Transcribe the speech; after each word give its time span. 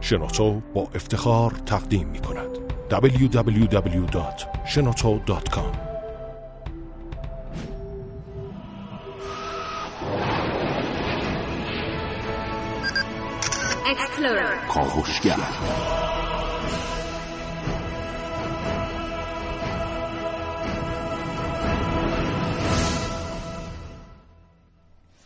شنوتو 0.00 0.60
با 0.74 0.88
افتخار 0.94 1.50
تقدیم 1.50 2.08
می 2.08 2.18
کند. 2.18 2.48
www.shenoto.com 2.90 5.88
کاوشگر. 14.68 15.36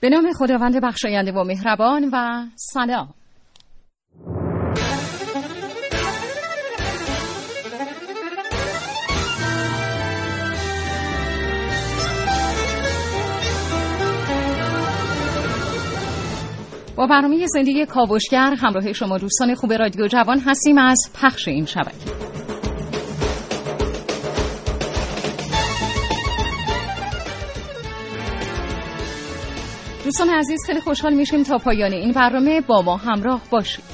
به 0.00 0.08
نام 0.08 0.32
خداوند 0.32 0.82
بخشاینده 0.82 1.32
و 1.32 1.44
مهربان 1.44 2.10
و 2.12 2.46
سلام. 2.56 3.14
با 17.02 17.06
برنامه 17.06 17.46
زندگی 17.46 17.86
کاوشگر 17.86 18.54
همراه 18.54 18.92
شما 18.92 19.18
دوستان 19.18 19.54
خوب 19.54 19.72
رادیو 19.72 20.06
جوان 20.06 20.38
هستیم. 20.38 20.78
از 20.78 20.98
پخش 21.22 21.48
این 21.48 21.66
شبکه. 21.66 21.92
دوستان 30.04 30.28
عزیز 30.30 30.60
خیلی 30.66 30.80
خوشحال 30.80 31.14
میشیم 31.14 31.42
تا 31.42 31.58
پایان 31.58 31.92
این 31.92 32.12
برنامه 32.12 32.60
با 32.60 32.82
ما 32.82 32.96
همراه 32.96 33.42
باشید. 33.50 33.84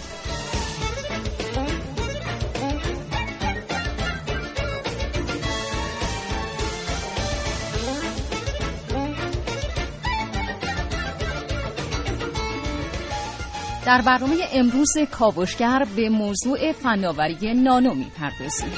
در 13.88 14.02
برنامه 14.02 14.36
امروز 14.52 14.92
کاوشگر 15.10 15.86
به 15.96 16.08
موضوع 16.08 16.72
فناوری 16.72 17.54
نانو 17.54 17.94
می‌پردازیم. 17.94 18.72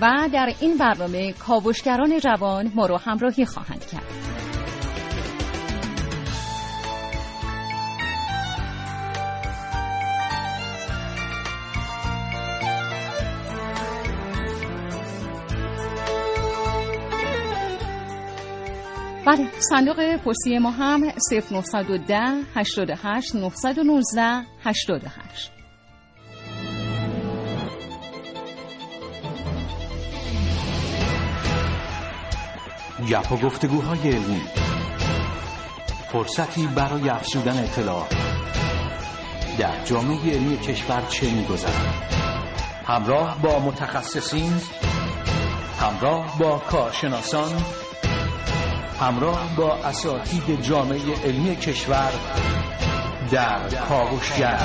و 0.00 0.28
در 0.32 0.54
این 0.60 0.76
برنامه 0.76 1.32
کاوشگران 1.32 2.20
جوان 2.20 2.72
ما 2.74 2.86
رو 2.86 2.96
همراهی 2.96 3.46
خواهند 3.46 3.86
کرد. 3.86 4.25
صندوق 19.58 20.16
پستی 20.16 20.58
ما 20.58 20.70
هم 20.70 21.12
0910 21.30 22.42
88 22.54 23.34
919 23.34 24.46
88 24.64 25.52
گپ 33.10 33.32
و 33.32 33.36
گفتگوهای 33.36 33.98
علمی. 34.10 34.42
فرصتی 36.12 36.66
برای 36.66 37.08
افزودن 37.08 37.64
اطلاع. 37.64 38.06
در 39.58 39.84
جامعه 39.84 40.32
علمی 40.32 40.56
کشور 40.58 41.02
چه 41.08 41.30
میگذرد؟ 41.30 42.12
همراه 42.86 43.42
با 43.42 43.58
متخصصین 43.58 44.52
همراه 45.80 46.38
با 46.38 46.58
کارشناسان 46.58 47.52
همراه 49.00 49.56
با 49.56 49.74
اساتید 49.74 50.62
جامعه 50.62 51.22
علمی 51.24 51.56
کشور 51.56 52.12
در 53.32 53.68
کاوشگر. 53.88 54.58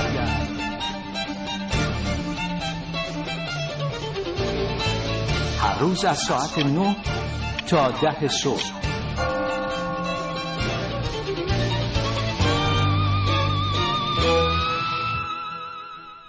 هر 5.59 5.79
روز 5.79 6.05
از 6.05 6.17
ساعت 6.17 6.57
9 6.57 6.95
تا 7.67 7.91
ده 7.91 8.27
صبح. 8.27 8.71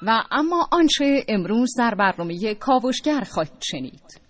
و 0.02 0.22
اما 0.30 0.68
آنچه 0.72 1.24
امروز 1.28 1.74
در 1.78 1.94
برنامه 1.94 2.54
کاوشگر 2.54 3.20
خواهید 3.30 3.62
شنید. 3.62 4.20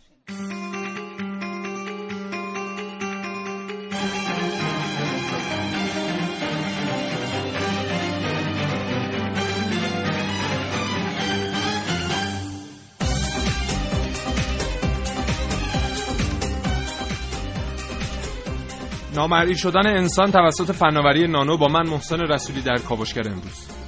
نامرئی 19.15 19.57
شدن 19.57 19.87
انسان 19.87 20.31
توسط 20.31 20.73
فناوری 20.73 21.27
نانو 21.27 21.57
با 21.57 21.69
من 21.69 21.87
محسن 21.89 22.21
رسولی 22.21 22.63
در 22.63 22.79
کاوشگر 22.79 23.29
امروز. 23.29 23.82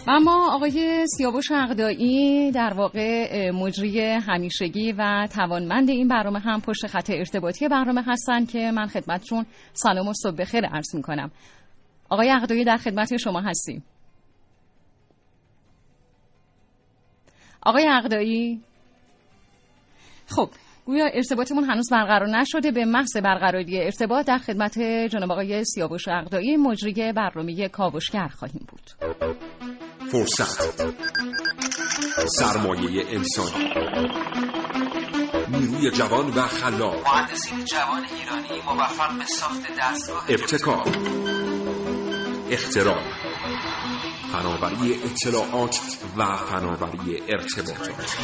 اما 0.10 0.56
آقای 0.56 1.06
سیاوش 1.18 1.52
اقدایی 1.52 2.52
در 2.52 2.74
واقع 2.74 3.52
مجری 3.52 4.00
همیشگی 4.02 4.92
و 4.92 5.28
توانمند 5.36 5.90
این 5.90 6.08
برنامه 6.08 6.40
هم 6.40 6.62
پشت 6.62 6.88
خط 6.88 7.10
ارتباطی 7.10 7.68
برنامه 7.68 8.04
هستن 8.08 8.46
که 8.46 8.72
من 8.72 8.88
خدمتشون 8.88 9.46
سلام 9.74 10.08
و 10.08 10.14
صبح 10.14 10.36
بخیر 10.36 10.66
عرض 10.66 10.96
می‌کنم. 10.96 11.32
آقای 12.10 12.32
اقدایی 12.32 12.64
در 12.64 12.78
خدمت 12.78 13.18
شما 13.18 13.42
هستیم. 13.42 13.84
آقای 17.64 17.88
اقدایی 17.88 18.62
خب 20.28 20.50
گویا 20.86 21.06
ارتباطمون 21.06 21.64
هنوز 21.64 21.90
برقرار 21.92 22.30
نشده 22.40 22.72
به 22.72 22.86
محض 22.86 23.18
برقراری 23.18 23.82
ارتباط 23.82 24.26
در 24.26 24.38
خدمت 24.38 24.80
جناب 24.80 25.32
آقای 25.32 25.64
سیاوش 25.64 26.08
اقدایی 26.08 26.58
مجری 26.58 27.14
برنامه 27.14 27.70
کاوشگر 27.70 28.28
خواهیم 28.28 28.68
بود. 28.68 29.18
فرصت. 30.12 30.92
سرمایه 32.40 33.06
انسانی 33.10 33.74
نیروی 35.48 35.92
جوان 35.92 36.30
و 36.30 36.42
خلاق. 36.42 37.08
مهندسین 37.08 37.66
جوان 37.66 38.04
ایرانی 38.04 38.62
موفق 38.66 39.18
به 39.18 39.26
ساخت 39.26 39.62
دستگاه 39.80 40.26
ابتکار. 40.30 40.88
اختراع 42.50 43.02
فناوری 44.32 45.00
اطلاعات 45.04 45.80
و 46.18 46.38
فناوری 46.38 47.22
ارتباطات. 47.30 48.18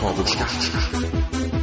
کاوشگر. 0.00 1.59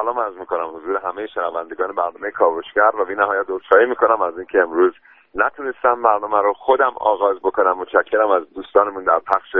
سلام 0.00 0.18
عرض 0.18 0.34
می‌کنم 0.34 0.76
حضور 0.76 0.96
همه 0.96 1.26
شنوندگان 1.26 1.94
برنامه 1.94 2.30
کاوشگر 2.30 2.90
و 2.98 3.04
بی 3.04 3.14
نهایت 3.14 3.46
عذرخواهی 3.48 3.86
می‌کنم. 3.86 4.22
از 4.22 4.38
اینکه 4.38 4.58
امروز 4.58 4.94
نتونستم 5.34 6.02
برنامه 6.02 6.42
رو 6.42 6.52
خودم 6.52 6.92
آغاز 6.96 7.36
بکنم 7.36 7.78
متشکرم 7.78 8.30
از 8.30 8.54
دوستانمون 8.54 9.04
در 9.04 9.18
پخش 9.18 9.56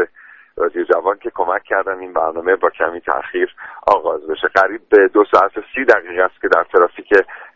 رادیو 0.56 0.84
جوان 0.84 1.18
که 1.18 1.30
کمک 1.34 1.62
کردن 1.62 1.98
این 1.98 2.12
برنامه 2.12 2.56
با 2.56 2.70
کمی 2.70 3.00
تاخیر 3.00 3.54
آغاز 3.86 4.26
بشه. 4.26 4.48
قریب 4.48 4.80
به 4.90 5.08
دو 5.08 5.24
ساعت 5.24 5.58
و 5.58 5.60
سی 5.74 5.84
دقیقه 5.84 6.22
است 6.22 6.40
که 6.40 6.48
در 6.48 6.64
ترافیک 6.64 7.08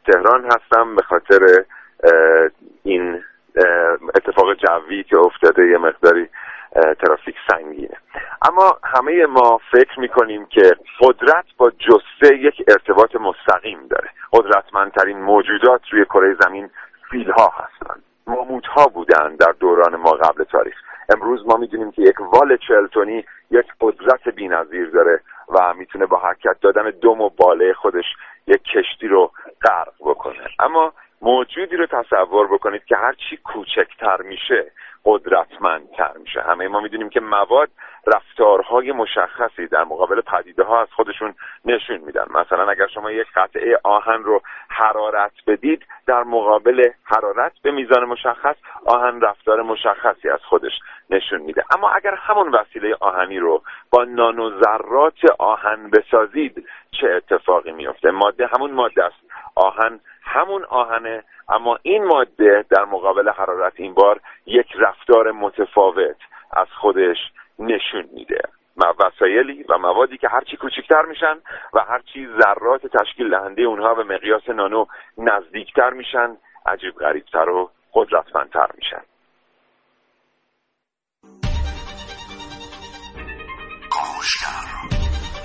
تهران 0.07 0.45
هستم. 0.45 0.97
به 0.97 1.03
خاطر 1.03 1.65
این 2.85 3.23
اتفاق 4.15 4.55
جوی 4.55 5.05
که 5.05 5.19
افتاده 5.19 5.67
یه 5.67 5.79
مقداری 5.79 6.29
ترافیک 7.01 7.37
سنگینه. 7.51 7.97
اما 8.49 8.79
همه 8.85 9.27
ما 9.27 9.61
فکر 9.73 10.01
می‌کنیم 10.01 10.47
که 10.47 10.77
قدرت 11.01 11.45
با 11.57 11.71
جسه 11.71 12.37
یک 12.37 12.65
ارتباط 12.69 13.17
مستقیم 13.17 13.87
داره. 13.91 14.09
قدرتمندترین 14.33 15.21
موجودات 15.21 15.81
روی 15.91 16.05
کره 16.05 16.37
زمین 16.41 16.71
فیلها 17.11 17.53
هستند 17.57 18.03
ماموت 18.27 18.67
ها 18.67 18.87
بودن 18.87 19.37
در 19.37 19.53
دوران 19.61 19.97
ما 19.97 20.11
قبل 20.11 20.45
تاریخ. 20.45 20.75
امروز 21.09 21.47
ما 21.47 21.57
می‌دونیم 21.57 21.91
که 21.91 22.03
یک 22.03 22.21
وال 22.21 22.57
چلتونی 22.69 23.25
یک 23.51 23.67
قدرت 23.81 24.29
بینظیر 24.29 24.91
داره 24.91 25.21
و 25.49 25.75
می‌تونه 25.75 26.07
با 26.07 26.17
حرکت 26.17 26.57
دادن 26.61 26.91
دم 27.03 27.21
و 27.21 27.29
باله 27.29 27.75
خودش 27.75 28.05
یک 28.47 28.63
کشتی 28.63 29.09
رو 29.09 29.31
غرق 29.63 29.95
بکنه. 30.01 30.49
اما 30.59 30.93
موجودی 31.23 31.77
رو 31.77 31.87
تصور 31.87 32.47
بکنید 32.47 32.85
که 32.85 32.97
هرچی 32.97 33.37
کوچکتر 33.37 34.23
میشه 34.23 34.73
قدرتمندتر 35.05 36.13
میشه. 36.21 36.41
همه 36.41 36.69
ما 36.69 36.81
می‌دونیم 36.81 37.09
که 37.09 37.21
مواد 37.21 37.69
رفتارهای 38.07 38.93
مشخصی 38.93 39.67
در 39.67 39.85
مقابل 39.85 40.21
پدیده 40.21 40.63
ها 40.63 40.83
از 40.83 40.89
خودشون 40.93 41.35
نشون 41.65 41.97
میدن. 41.97 42.27
مثلا 42.31 42.71
اگر 42.71 42.87
شما 42.87 43.11
یک 43.11 43.27
قطعه 43.35 43.79
آهن 43.85 44.23
رو 44.23 44.43
حرارت 44.69 45.33
بدید 45.47 45.87
در 46.07 46.23
مقابل 46.23 46.91
حرارت 47.05 47.53
به 47.63 47.71
میزان 47.71 48.05
مشخص 48.05 48.57
آهن 48.87 49.21
رفتار 49.21 49.63
مشخصی 49.63 50.29
از 50.29 50.41
خودش 50.41 50.73
نشون 51.11 51.41
میده. 51.41 51.65
اما 51.77 51.91
اگر 51.91 52.15
همون 52.15 52.49
وسیله 52.49 52.97
آهنی 53.01 53.39
رو 53.39 53.63
با 53.91 54.05
نانوذرات 54.05 55.31
آهن 55.39 55.91
بسازید 55.91 56.69
چه 57.01 57.07
اتفاقی 57.09 57.73
میفته 57.73 58.11
ماده 58.11 58.47
همون 58.47 58.71
ماده 58.71 59.05
است. 59.05 59.33
آهن 59.57 60.01
همون 60.23 60.65
آهنه 60.65 61.25
اما 61.49 61.79
این 61.83 62.05
ماده 62.05 62.65
در 62.71 62.85
مقابل 62.85 63.29
حرارت 63.29 63.73
این 63.77 63.95
بار 63.95 64.21
یک 64.47 64.67
رفتار 64.79 65.33
متفاوت 65.33 66.17
از 66.53 66.67
خودش 66.81 67.17
نشون 67.59 68.09
میده. 68.13 68.43
وسایلی 68.77 69.65
و 69.69 69.79
موادی 69.79 70.19
که 70.19 70.29
هرچی 70.29 70.57
کوچکتر 70.57 71.03
میشن 71.03 71.35
و 71.75 71.81
هرچی 71.89 72.29
ذرات 72.41 72.87
تشکیل 72.87 73.31
دهنده 73.31 73.63
اونها 73.63 73.95
به 73.95 74.05
مقیاس 74.05 74.49
نانو 74.49 74.85
نزدیکتر 75.19 75.91
میشن 75.91 76.37
عجیب 76.67 76.95
غریبتر 76.95 77.49
و 77.49 77.71
قدرتمندتر 77.95 78.67
میشن. 78.75 79.03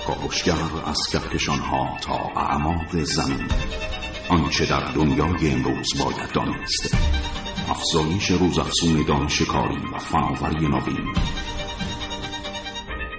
کاوشگر. 0.06 0.88
از 0.90 1.00
کهکشان 1.12 1.58
ها 1.58 1.96
تا 2.06 2.40
اعماق 2.40 2.90
زمین. 2.92 3.48
آنچه 4.28 4.66
در 4.66 4.92
دنیای 4.92 5.50
امروز 5.52 5.88
باید 5.98 6.32
دانست. 6.32 6.96
افزایش 7.68 8.30
روزافزون 8.30 9.04
دانش 9.08 9.42
کاری 9.42 9.82
و 9.94 9.98
فناوری 9.98 10.68
نوین. 10.68 11.14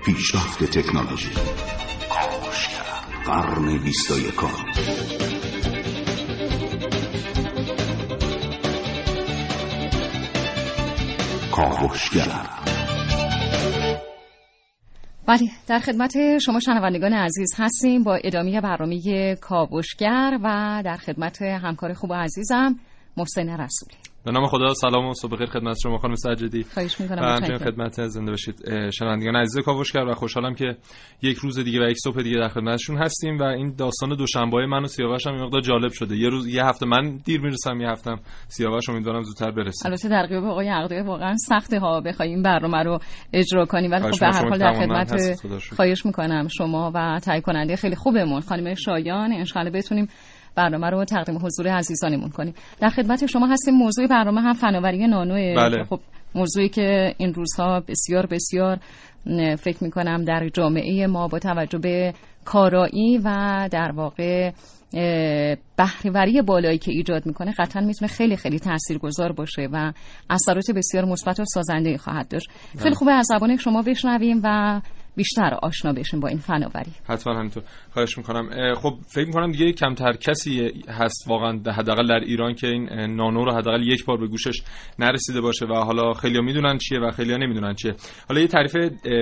پیشرفت 0.06 0.64
تکنولوژی. 0.64 1.32
قرن 3.26 3.78
بیست 3.78 4.12
و 4.12 4.20
یکم 4.20 4.48
بله 15.30 15.50
در 15.68 15.80
خدمت 15.80 16.38
شما 16.38 16.60
شنوندگان 16.60 17.14
عزیز 17.14 17.50
هستیم 17.58 18.04
با 18.04 18.16
ادامه 18.16 18.62
برنامه 18.62 19.36
کاوشگر 19.36 20.40
و 20.44 20.82
در 20.86 20.98
خدمت 20.98 21.42
همکار 21.42 21.94
خوب 21.94 22.10
و 22.10 22.14
عزیزم 22.14 22.80
محسن 23.18 23.50
رسولی. 23.50 24.09
به 24.26 24.32
نام 24.32 24.46
خدا 24.46 24.74
سلام 24.74 25.06
و 25.06 25.14
صبح 25.14 25.38
خیر 25.38 25.48
خدمت 25.48 25.78
شما 25.84 25.98
خانم 25.98 26.16
سجدی. 26.16 26.64
خواهش 26.64 27.02
می‌کنم 27.02 27.58
خدمت 27.58 28.08
زنده 28.08 28.32
باشید 28.32 28.90
شنوندگان 28.92 29.36
عزیز 29.36 29.66
کاوشگر 29.66 30.06
و 30.06 30.14
خوشحالم 30.14 30.56
که 30.56 30.78
یک 31.22 31.38
روز 31.38 31.60
دیگه 31.60 31.80
و 31.80 31.90
یک 31.90 31.98
صبح 32.04 32.22
دیگه 32.22 32.38
در 32.38 32.48
خدمتشون 32.48 32.98
هستیم 32.98 33.38
و 33.38 33.44
این 33.44 33.76
داستان 33.78 34.16
دوشنبه 34.16 34.66
من 34.66 34.84
و 34.84 34.88
سیاوش 34.88 35.28
هم 35.28 35.44
مقدار 35.44 35.62
جالب 35.62 35.92
شده. 35.92 36.18
یه 36.18 36.30
روز 36.30 36.48
یه 36.48 36.66
هفته 36.66 36.86
من 36.86 37.18
دیر 37.26 37.42
می‌رسم 37.42 37.82
یه 37.82 37.90
هفته 37.90 38.12
سیاوش 38.48 38.90
امیدوارم 38.90 39.24
زودتر 39.24 39.52
برسه 39.52 39.86
البته 39.86 40.10
در 40.10 40.26
قیاب 40.26 40.44
آقای 40.44 40.70
عقدی 40.70 41.00
واقعا 41.00 41.36
سخته 41.38 41.80
ها 41.80 42.02
بخوایم 42.02 42.44
برنامه 42.44 42.84
رو 42.84 43.00
اجرا 43.34 43.66
کنیم. 43.66 43.92
ولی 43.92 44.12
خب 44.12 44.20
به 44.20 44.28
هر 44.28 44.50
حال 44.50 44.58
در 44.58 44.74
خدمت 44.74 45.36
خواهش 45.76 46.06
می‌کنم 46.06 46.48
شما 46.48 46.92
و 46.96 47.20
تهیه 47.24 47.42
کننده 47.42 47.76
خیلی 47.76 47.96
خوبمون. 47.96 48.42
خانم 48.42 48.74
شایان 48.76 49.46
ان 49.56 49.70
بتونیم 49.70 50.08
برنامه 50.56 50.90
رو 50.90 51.06
تقدیم 51.06 51.38
حضور 51.46 51.68
عزیزانمون 51.68 52.30
کنیم 52.30 52.54
در 52.80 52.90
خدمت 52.90 53.26
شما 53.26 53.48
هستیم 53.48 53.74
موضوع 53.74 54.08
برنامه 54.08 54.42
هم 54.42 54.54
فناوری 54.54 55.08
نانو 55.08 55.34
بله. 55.34 55.84
خب 55.84 56.00
موضوعی 56.36 56.70
که 56.70 57.16
این 57.18 57.34
روزها 57.34 57.80
بسیار 57.80 58.26
بسیار 58.26 58.80
فکر 59.56 59.84
می‌کنم 59.84 60.24
در 60.24 60.50
جامعه 60.54 61.08
ما 61.08 61.28
با 61.28 61.40
توجه 61.40 61.80
به 61.80 62.14
کارایی 62.46 63.18
و 63.24 63.70
در 63.72 63.92
واقع 63.96 64.52
بهرهوری 65.78 66.42
بالایی 66.42 66.78
که 66.78 66.92
ایجاد 66.92 67.26
می‌کنه 67.26 67.54
قطعا 67.58 67.82
می‌تونه 67.82 68.12
خیلی 68.12 68.36
خیلی 68.36 68.60
تاثیرگذار 68.60 69.32
باشه 69.32 69.70
و 69.72 69.94
اثرات 70.30 70.72
بسیار 70.72 71.06
مثبت 71.06 71.40
و 71.40 71.46
سازنده 71.46 71.98
خواهد 71.98 72.28
داشت 72.28 72.50
خیلی 72.72 72.84
بله. 72.90 72.96
خوبه 72.96 73.12
از 73.12 73.26
زبان 73.30 73.58
شما 73.58 73.82
بشنویم 73.82 74.42
و 74.44 74.82
بیشتر 75.20 75.58
آشنا 75.64 75.94
بشیم 75.94 76.20
با 76.20 76.28
این 76.28 76.38
فناوری. 76.38 76.92
حتما 77.10 77.34
همینطور. 77.34 77.64
خواهش 77.94 78.18
می‌کنم. 78.18 78.74
خب 78.76 78.94
فکر 79.14 79.26
می‌کنم 79.26 79.52
دیگه 79.52 79.72
کمتر 79.72 80.14
کسی 80.14 80.72
هست 80.90 81.28
واقعا 81.28 81.60
حداقل 81.68 82.08
در 82.08 82.20
ایران 82.26 82.54
که 82.54 82.68
این 82.68 82.90
نانو 83.16 83.46
رو 83.46 83.52
حداقل 83.52 83.88
یک 83.88 84.06
بار 84.06 84.18
به 84.18 84.28
گوشش 84.28 84.62
نرسیده 85.00 85.42
باشه 85.42 85.66
و 85.66 85.74
حالا 85.74 86.14
خیلی 86.14 86.42
می‌دونن 86.42 86.78
چیه 86.78 87.00
و 87.00 87.12
خیلی 87.12 87.38
نمی‌دونن 87.38 87.74
چیه. 87.74 87.96
حالا 88.30 88.42
یه 88.42 88.48
تعریف 88.48 88.76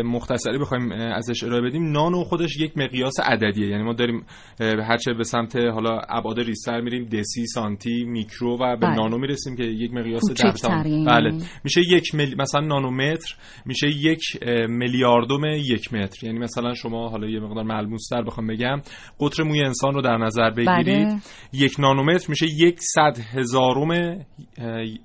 مختصری 0.06 0.58
بخوایم 0.58 0.92
ازش 0.92 1.44
ارائه 1.44 1.62
بدیم. 1.62 1.92
نانو 1.92 2.24
خودش 2.24 2.58
یک 2.60 2.78
مقیاس 2.78 3.20
عددیه. 3.20 3.68
یعنی 3.68 3.84
ما 3.84 3.94
داریم 3.94 4.26
هرچه 4.60 5.14
به 5.14 5.24
سمت 5.24 5.56
حالا 5.56 6.00
ابعاد 6.10 6.40
ریستر 6.40 6.82
میریم 6.82 7.06
دسی 7.06 7.46
سانتی 7.46 8.04
میکرو 8.04 8.56
و 8.56 8.76
به 8.76 8.76
بله. 8.76 8.96
نانو 8.96 9.18
می‌رسیم 9.18 9.56
که 9.56 9.64
یک 9.64 9.94
مقیاس 9.94 10.24
در 10.42 10.84
بله. 11.08 11.32
میشه 11.64 11.82
یک 11.90 12.16
مل... 12.16 12.36
مثلا 12.40 12.62
نانومتر 12.62 13.36
میشه 13.66 13.88
یک 13.88 14.22
میلیاردوم 14.70 15.46
یک 15.46 15.87
یک 15.88 15.94
متر 15.94 16.26
یعنی 16.26 16.40
مثلا 16.40 16.74
شما 16.74 17.10
حالا 17.10 17.28
یه 17.28 17.40
مقدار 17.40 17.64
ملموس 17.64 18.08
تر 18.10 18.22
بخوام 18.22 18.48
بگم 18.48 18.82
قطر 19.20 19.44
موی 19.44 19.62
انسان 19.62 19.94
رو 19.94 20.02
در 20.02 20.18
نظر 20.18 20.50
بگیرید 20.50 21.08
بله. 21.08 21.18
یک 21.54 21.80
نانومتر 21.80 22.26
میشه 22.30 22.46
یک 22.46 22.80
صد 22.80 23.18
هزارم 23.36 24.20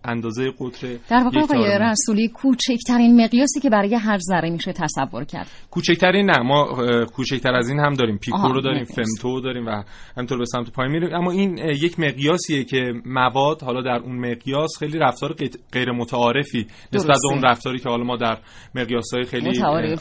اندازه 0.05 0.51
قطر 0.61 0.97
در 1.11 1.23
واقع 1.25 1.41
آقای. 1.41 1.79
رسولی 1.81 2.29
کوچکترین 2.29 3.25
مقیاسی 3.25 3.61
که 3.61 3.71
برای 3.71 3.95
هر 3.95 4.19
ذره 4.19 4.51
میشه 4.51 4.73
تصور 4.73 5.25
کرد 5.25 5.47
کوچکترین 5.71 6.31
نه 6.31 6.43
ما 6.43 6.65
کوچکتر 7.05 7.55
از 7.55 7.69
این 7.69 7.81
هم 7.81 7.95
داریم 7.95 8.19
پیکو 8.19 8.49
رو 8.49 8.61
داریم 8.61 8.83
مقیاس. 8.83 8.99
فمتو 9.17 9.41
داریم 9.41 9.67
و 9.67 9.83
همینطور 10.17 10.39
به 10.39 10.45
سمت 10.45 10.71
پایین 10.73 10.93
میریم 10.93 11.15
اما 11.15 11.31
این 11.31 11.59
یک 11.59 12.01
مقیاسیه 12.01 12.65
که 12.65 12.93
مواد 13.07 13.63
حالا 13.63 13.83
در 13.83 14.03
اون 14.05 14.31
مقیاس 14.31 14.71
خیلی 14.79 14.99
رفتار 14.99 15.35
غیر- 15.73 15.93
متعارفی 15.93 16.67
نسبت. 16.93 17.07
به 17.23 17.35
اون 17.35 17.43
رفتاری 17.43 17.79
که 17.79 17.89
حالا 17.89 18.05
ما 18.05 18.17
در 18.17 18.39
مقیاسهای 18.75 19.25
خیلی 19.25 19.63
آره، 19.63 19.97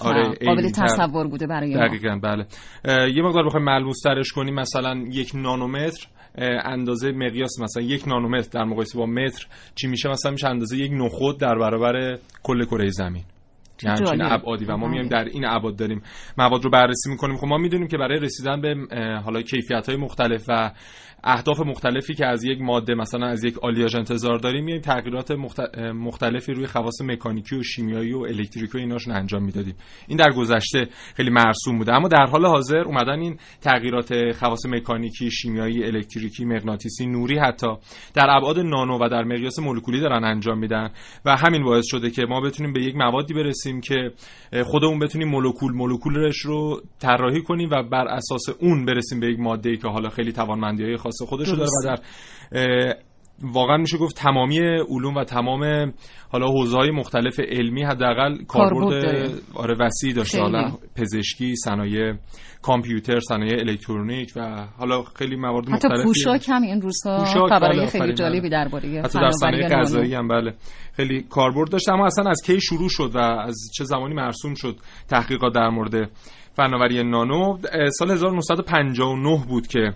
قابل 0.70 0.88
تصور 0.88 1.28
بوده 1.28 1.48
برای 1.48 1.76
ما. 1.76 1.88
دقیقا 1.88 2.20
بله. 2.24 2.46
یه 3.16 3.24
مقدار 3.24 3.46
بخوایم 3.46 3.66
ملموس 3.66 4.02
ترش 4.04 4.32
کنیم. 4.32 4.56
مثلا 4.56 5.04
یک 5.12 5.32
نانومتر 5.36 6.08
اندازه 6.66 7.12
مقیاس 7.12 7.60
مثلا 7.60 7.84
یک 7.84 8.08
نانومتر 8.08 8.50
در 8.60 8.64
مقایسه 8.64 8.98
با 8.98 9.06
متر 9.06 9.48
چی 9.76 9.88
میشه؟ 9.88 10.10
مثلا 10.10 10.32
میشه 10.32 10.48
اندازه 10.48 10.78
یک 10.78 10.92
نخود 10.94 11.40
در 11.40 11.56
برابر 11.56 12.18
کل 12.44 12.66
کره 12.66 12.90
زمین. 12.90 13.24
همچین. 13.88 14.22
ابعادی 14.22 14.66
و 14.66 14.78
ما. 14.78 14.88
میایم 14.88 15.08
در 15.08 15.26
این 15.26 15.46
ابعاد 15.46 15.76
داریم 15.76 16.02
مواد 16.38 16.64
رو 16.64 16.70
بررسی 16.70 17.10
می‌کنیم 17.10 17.38
خب 17.38 17.48
ما 17.48 17.58
می‌دونیم 17.58 17.88
که 17.88 17.98
برای 17.98 18.20
رسیدن 18.20 18.62
به 18.62 18.76
حالا 19.26 19.42
کیفیت 19.42 19.90
های 19.90 19.98
مختلف 19.98 20.46
و 20.48 20.72
اهداف 21.24 21.60
مختلفی 21.60 22.14
که 22.14 22.26
از 22.26 22.44
یک 22.44 22.62
ماده 22.62 22.96
مثلا 22.96 23.28
از 23.28 23.44
یک 23.44 23.60
آلیاژ 23.60 23.96
انتظار 23.96 24.38
داریم 24.38 24.66
میایم 24.66 24.82
تغییرات 24.82 25.32
مختلفی 25.94 26.54
روی 26.54 26.68
خواص 26.68 27.02
مکانیکی 27.02 27.56
و 27.56 27.64
شیمیایی 27.64 28.14
و 28.14 28.20
الکتریکی 28.20 28.78
و 28.78 28.82
ایناشون 28.82 29.16
انجام 29.16 29.44
می‌دادیم 29.44 29.76
این 30.08 30.18
در 30.18 30.32
گذشته 30.32 30.88
خیلی 31.16 31.30
مرسوم 31.30 31.78
بوده 31.78 31.94
اما 31.94 32.08
در 32.08 32.26
حال 32.26 32.46
حاضر 32.46 32.80
اومدن 32.80 33.20
این 33.20 33.38
تغییرات 33.62 34.32
خواص 34.32 34.66
مکانیکی 34.66 35.32
شیمیایی 35.32 35.84
الکتریکی 35.84 36.46
مغناطیسی 36.46 37.06
نوری 37.06 37.38
حتی 37.38 37.68
در 38.14 38.30
ابعاد 38.30 38.60
نانو 38.60 38.98
و 39.06 39.10
در 39.10 39.24
مقیاس 39.24 39.60
مولکولی 39.60 40.00
دارن 40.00 40.24
انجام 40.24 40.60
میدن 40.60 40.90
و 41.26 41.36
همین 41.36 41.64
باعث 41.64 41.86
شده 41.88 42.10
که 42.10 42.26
ما 42.30 42.42
بتونیم 42.42 42.74
به 42.74 42.84
یک 42.84 42.96
موادی 42.96 43.34
برسیم 43.34 43.71
که 43.80 44.12
اه، 44.54 44.64
خودمون 44.64 45.00
بتونیم 45.00 45.28
مولکول 45.28 45.74
مولکولش 45.74 46.38
رو 46.38 46.82
طراحی 47.00 47.42
کنیم 47.42 47.70
و 47.72 47.84
بر 47.84 48.08
اساس 48.08 48.50
اون 48.60 48.86
برسیم 48.86 49.20
به 49.20 49.28
یک 49.28 49.40
ماده 49.40 49.78
که 49.78 49.88
حالا 49.88 50.10
خیلی 50.10 50.32
توانمندی 50.32 50.84
های 50.84 50.98
خاص 50.98 51.22
خودش 51.22 51.48
رو 51.48 51.56
داره 51.56 51.70
و 51.70 51.86
در 51.86 52.00
واقعا 53.44 53.78
میشه 53.78 53.98
گفت 53.98 54.16
تمامی 54.16 54.60
علوم 54.90 55.16
و 55.16 55.24
تمام 55.24 55.94
حالا 56.30 56.48
حوزه 56.48 56.78
های 56.78 56.92
مختلف 56.92 57.40
علمی 57.40 57.84
حداقل 57.84 58.44
کاربرد. 58.44 59.32
آره 59.56 59.76
وسیع 59.80 60.14
داشته 60.14 60.38
خیلی. 60.38 60.52
حالا 60.52 60.72
پزشکی 60.96 61.56
صنایع 61.56 62.14
کامپیوتر 62.62 63.20
صنایع 63.20 63.60
الکترونیک 63.60 64.34
و 64.36 64.68
حالا 64.78 65.04
خیلی 65.04 65.36
موارد 65.36 65.70
حتی 65.70 65.88
مختلفی 65.88 66.04
پوشاک 66.04 66.50
هم 66.50 66.62
این 66.62 66.82
روزها 66.82 67.24
خبرهای 67.26 67.78
بله، 67.78 67.86
خیلی 67.88 68.14
جالبی 68.14 68.40
بله. 68.40 68.50
درباره 68.50 69.02
حتی 69.04 69.20
در 69.20 69.32
صنایع. 69.32 69.68
غذایی 69.68 70.14
هم 70.14 70.28
بله 70.28 70.54
خیلی 70.94 71.22
کاربرد 71.22 71.72
داشته 71.72 71.94
اما 71.94 72.06
اصلا 72.06 72.30
از 72.30 72.42
کی 72.46 72.62
شروع 72.62 72.90
شد 72.90 73.12
و 73.16 73.20
از 73.20 73.58
چه 73.78 73.84
زمانی 73.84 74.14
مرسوم 74.14 74.54
شد 74.54 74.76
تحقیقات 75.10 75.54
در 75.54 75.70
مورد 75.70 76.10
فناوری 76.54 77.04
نانو 77.04 77.58
سال 78.00 78.12
1959 78.12 79.46
بود 79.50 79.68
که 79.68 79.94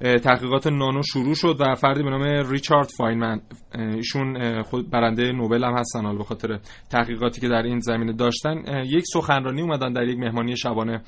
تحقیقات 0.00 0.66
نانو 0.66 1.02
شروع 1.02 1.34
شد 1.34 1.56
و 1.60 1.74
فردی 1.74 2.02
به 2.02 2.10
نام 2.10 2.50
ریچارد 2.50 2.88
فاینمن. 2.98 3.40
ایشون 3.74 4.62
خود 4.62 4.90
برنده 4.90 5.32
نوبل 5.32 5.64
هم 5.64 5.74
هستن 5.78 6.04
حالا 6.04 6.18
به 6.18 6.24
خاطر 6.24 6.58
تحقیقاتی 6.90 7.40
که 7.40 7.48
در 7.48 7.62
این 7.62 7.80
زمینه 7.80 8.12
داشتن. 8.12 8.62
یک 8.84 9.04
سخنرانی 9.12 9.62
اومدن 9.62 9.92
در 9.92 10.02
یک 10.02 10.18
مهمانی 10.18 10.56
شبانه. 10.56 11.02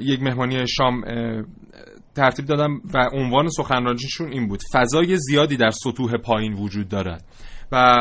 یک 0.00 0.22
مهمانی 0.22 0.66
شام 0.66 1.02
ترتیب 2.14 2.44
دادم 2.44 2.80
و 2.94 3.08
عنوان 3.12 3.48
سخنرانیشون 3.48 4.32
این 4.32 4.48
بود. 4.48 4.60
فضای 4.72 5.16
زیادی 5.16 5.56
در 5.56 5.70
سطوح 5.70 6.16
پایین 6.16 6.52
وجود 6.52 6.88
دارد. 6.88 7.24
و 7.72 7.94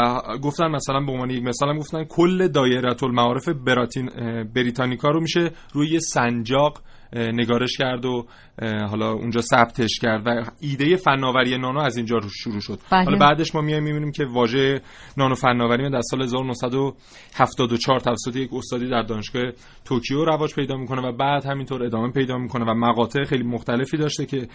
گفتن 0.44 0.68
مثلا 0.68 1.00
به 1.00 1.12
عنوان 1.12 1.30
یک 1.30 1.44
مثال 1.44 1.78
گفتن 1.78 2.04
کل 2.04 2.48
دایره 2.48 3.04
المعارف 3.04 3.50
براتین 3.50 4.10
بریتانیکا 4.56 5.10
رو 5.10 5.22
میشه 5.22 5.52
روی 5.74 6.00
سنجاق 6.00 6.82
نگارش 7.14 7.78
کرد 7.78 8.06
و 8.06 8.26
حالا 8.62 9.12
اونجا 9.12 9.42
ثبتش 9.42 10.00
کرد 10.00 10.22
و 10.26 10.44
ایده 10.60 10.96
فناوری 10.96 11.58
نانو 11.58 11.80
از 11.80 11.98
اینجا 11.98 12.18
رو 12.18 12.30
شروع 12.30 12.60
شد. 12.60 12.80
بله. 12.92 13.04
حالا 13.04 13.18
بعدش 13.18 13.56
ما 13.56 13.62
میایم 13.62 13.84
می‌بینیم 13.84 14.12
که 14.12 14.26
واژه 14.26 14.82
نانو 15.18 15.36
فناوری 15.36 15.90
در 15.90 16.02
سال 16.02 16.22
1974 16.22 18.00
توسط 18.00 18.36
یک 18.36 18.50
استادی 18.54 18.90
در 18.90 19.02
دانشگاه 19.02 19.44
توکیو 19.86 20.26
رواج 20.26 20.56
پیدا 20.56 20.76
می‌کنه 20.76 21.02
و 21.02 21.12
بعد 21.12 21.46
همینطور 21.46 21.84
ادامه 21.84 22.12
پیدا 22.12 22.38
می‌کنه 22.38 22.66
و 22.72 22.74
مقاطع 22.74 23.24
خیلی 23.24 23.44
مختلفی 23.44 23.98
داشته 23.98 24.26
که 24.26 24.48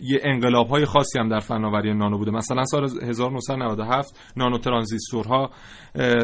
یه 0.00 0.20
انقلاب 0.22 0.68
های 0.68 0.84
خاصی 0.84 1.18
هم 1.18 1.28
در 1.28 1.40
فناوری 1.40 1.94
نانو 1.94 2.18
بوده. 2.18 2.30
مثلا 2.30 2.64
سال 2.64 2.84
1997 2.84 4.32
نانو 4.36 4.58
ترانزیستورها 4.58 5.50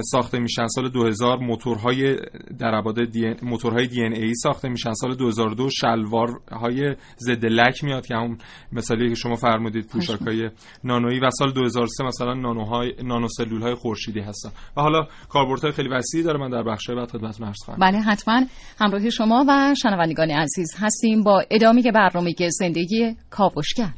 ساخته 0.03 0.39
میشن. 0.39 0.67
سال 0.67 0.89
2000 0.89 1.39
موتورهای 1.39 2.17
در 2.59 2.75
ابعاد 2.75 3.05
دی 3.05 3.35
موتورهای 3.43 3.87
دی 3.87 4.03
ای 4.03 4.35
ساخته 4.35 4.69
میشن. 4.69 4.93
سال 4.93 5.15
2002 5.55 5.71
شلوارهای 5.71 6.97
ضد 7.19 7.45
لک 7.45 7.85
میاد 7.85 8.07
که 8.07 8.15
همون 8.15 8.39
مثالی 8.73 9.09
که 9.09 9.15
شما 9.15 9.35
فرمودید 9.35 9.87
پوشاکهای 9.87 10.51
نانویی 10.85 11.21
و 11.21 11.31
سال 11.31 11.53
2003 11.53 12.05
مثلا 12.05 12.35
نانوهای 12.35 12.93
نانو 13.03 13.29
سلول 13.29 13.63
های 13.63 13.75
خورشیدی 13.75 14.21
هستن. 14.21 14.51
و 14.77 14.81
حالا 14.81 15.07
کاربردهای 15.29 15.73
خیلی 15.73 15.89
وسیعی 15.89 16.25
داره. 16.25 16.39
من 16.39 16.51
در 16.51 16.63
بخش 16.63 16.91
بعد 16.91 17.11
خدمتتون 17.11 17.47
عرض 17.47 17.59
خواهم. 17.65 17.81
بله 17.81 18.01
حتما. 18.01 18.43
همراه 18.79 19.11
شما 19.11 19.45
و 19.49 19.75
شنوندگان 19.83 20.31
عزیز 20.31 20.75
هستیم 20.79 21.23
با 21.23 21.45
ادامه 21.51 21.83
برنامه 21.93 22.35
زندگی 22.51 23.17
کاوشگر. 23.31 23.91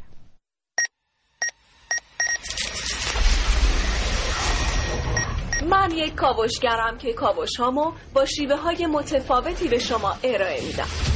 من 5.71 5.91
یک 5.91 6.15
کاوشگرم 6.15 6.99
که 6.99 7.13
کاوشهامو 7.13 7.93
با 8.15 8.25
شیوه 8.25 8.57
های 8.57 8.87
متفاوتی 8.87 9.69
به 9.69 9.79
شما 9.79 10.15
ارائه 10.25 10.65
میدم. 10.67 11.16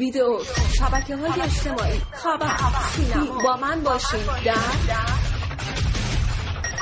ویدیو 0.00 0.38
شبکه 0.78 1.16
های 1.16 1.40
اجتماعی. 1.40 2.00
خبر 2.12 2.56
سینما 2.96 3.42
با 3.42 3.56
من 3.56 3.82
باشید 3.82 4.26
در 4.44 4.54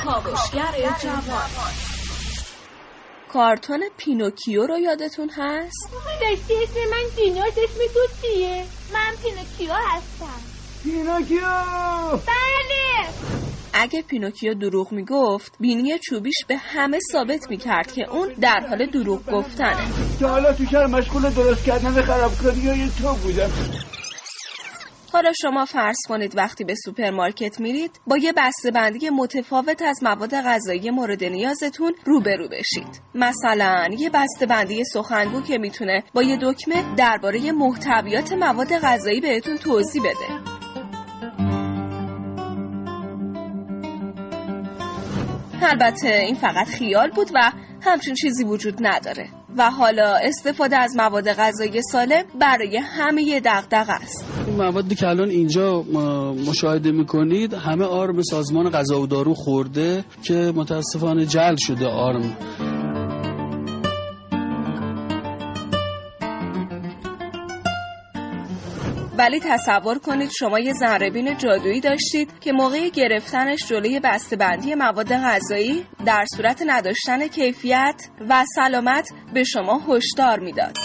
کاوشگر 0.04 0.72
جوان. 1.02 1.50
کارتون 3.32 3.80
پینوکیو 3.96 4.66
رو 4.66 4.78
یادتون 4.78 5.30
هست؟ 5.30 5.90
داشتی 6.20 6.54
اسم 6.62 6.90
من 6.90 7.08
دیناز 7.16 7.52
اسم 7.52 7.80
تو 7.94 8.00
چیه؟ 8.22 8.64
من 8.92 9.16
پینوکیو 9.22 9.72
هستم. 9.72 10.40
پینوکیو! 10.82 11.40
بله! 12.10 13.37
اگه 13.80 14.02
پینوکیو 14.02 14.54
دروغ 14.54 14.92
می‌گفت 14.92 15.52
بینی 15.60 15.98
چوبیش 15.98 16.36
به 16.48 16.56
همه 16.56 16.98
ثابت 17.12 17.50
می‌کرد 17.50 17.92
که 17.92 18.10
اون 18.10 18.28
در 18.40 18.66
حال 18.68 18.86
دروغ 18.86 19.30
گفتنه. 19.32 19.76
حالا 20.22 20.52
تو 20.52 20.64
شهر 20.64 20.86
مشغول 20.86 21.30
درست 21.30 21.64
کردن 21.64 22.02
خرابکاری 22.02 22.68
های 22.68 22.88
تو 23.02 23.14
بودم. 23.14 23.50
حالا 25.12 25.32
شما 25.42 25.64
فرض 25.64 25.96
کنید 26.08 26.36
وقتی 26.36 26.64
به 26.64 26.74
سوپرمارکت 26.84 27.60
میرید 27.60 28.00
با 28.06 28.16
یه 28.16 28.32
بسته 28.36 28.70
بندی 28.70 29.10
متفاوت 29.10 29.82
از 29.82 30.02
مواد 30.02 30.34
غذایی 30.34 30.90
مورد 30.90 31.24
نیازتون 31.24 31.94
روبرو 32.04 32.48
بشید. 32.48 33.00
مثلا 33.14 33.88
یه 33.98 34.10
بسته 34.10 34.46
بندی 34.46 34.84
سخنگو 34.84 35.42
که 35.42 35.58
می‌تونه 35.58 36.04
با 36.14 36.22
یه 36.22 36.38
دکمه 36.42 36.94
درباره 36.96 37.52
محتویات 37.52 38.32
مواد 38.32 38.78
غذایی 38.78 39.20
بهتون 39.20 39.56
توضیح 39.56 40.02
بده. 40.02 40.67
البته 45.62 46.08
این 46.08 46.34
فقط 46.34 46.66
خیال 46.66 47.10
بود 47.10 47.30
و 47.34 47.52
همچین 47.82 48.14
چیزی 48.14 48.44
وجود 48.44 48.74
نداره. 48.80 49.28
و 49.56 49.70
حالا 49.70 50.14
استفاده 50.22 50.76
از 50.76 50.96
مواد 50.96 51.32
غذایی 51.32 51.82
سالم 51.82 52.22
برای 52.40 52.76
همه 52.76 53.40
دغدغه 53.44 53.92
است. 53.92 54.24
این 54.46 54.56
موادی 54.56 54.94
که 54.94 55.08
الان 55.08 55.28
اینجا 55.28 55.82
مشاهده 56.48 56.92
می‌کنید 56.92 57.54
همه 57.54 57.84
آرم 57.84 58.22
سازمان 58.22 58.70
غذا 58.70 59.00
و 59.00 59.06
دارو 59.06 59.34
خورده 59.34 60.04
که 60.22 60.52
متاسفانه 60.56 61.26
جل 61.26 61.56
شده 61.58 61.86
آرم. 61.86 62.36
ولی 69.18 69.40
تصور 69.40 69.98
کنید 69.98 70.30
شما 70.38 70.58
یه 70.58 70.72
زنربین 70.72 71.36
جادویی 71.36 71.80
داشتید 71.80 72.40
که 72.40 72.52
موقع 72.52 72.88
گرفتنش 72.88 73.58
جلوی 73.68 74.00
بسته‌بندی 74.00 74.74
مواد 74.74 75.12
غذایی 75.12 75.86
در 76.06 76.24
صورت 76.36 76.62
نداشتن 76.66 77.26
کیفیت 77.26 78.08
و 78.28 78.44
سلامت 78.54 79.08
به 79.34 79.44
شما 79.44 79.80
هشدار 79.88 80.40
می‌داد. 80.40 80.76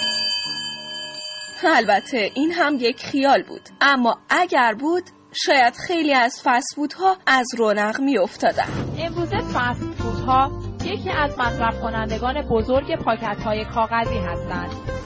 البته 1.66 2.32
این 2.36 2.52
هم 2.52 2.78
یک 2.80 3.06
خیال 3.06 3.44
بود 3.44 3.70
اما 3.82 4.18
اگر 4.30 4.74
بود 4.74 5.04
شاید 5.46 5.74
خیلی 5.88 6.14
از 6.14 6.42
فست 6.44 6.75
فودها 6.75 7.18
از 7.28 7.48
رونق 7.58 8.02
می 8.02 8.18
افتادن. 8.18 8.68
امروزه 9.00 9.38
فست 9.40 9.84
فودها 9.98 10.52
یکی 10.86 11.10
از 11.10 11.40
مصرف 11.40 11.82
کنندگان 11.82 12.42
بزرگ 12.42 12.96
پاکت 12.96 13.38
های 13.46 13.66
کاغذی 13.66 14.18
هستند. 14.18 15.03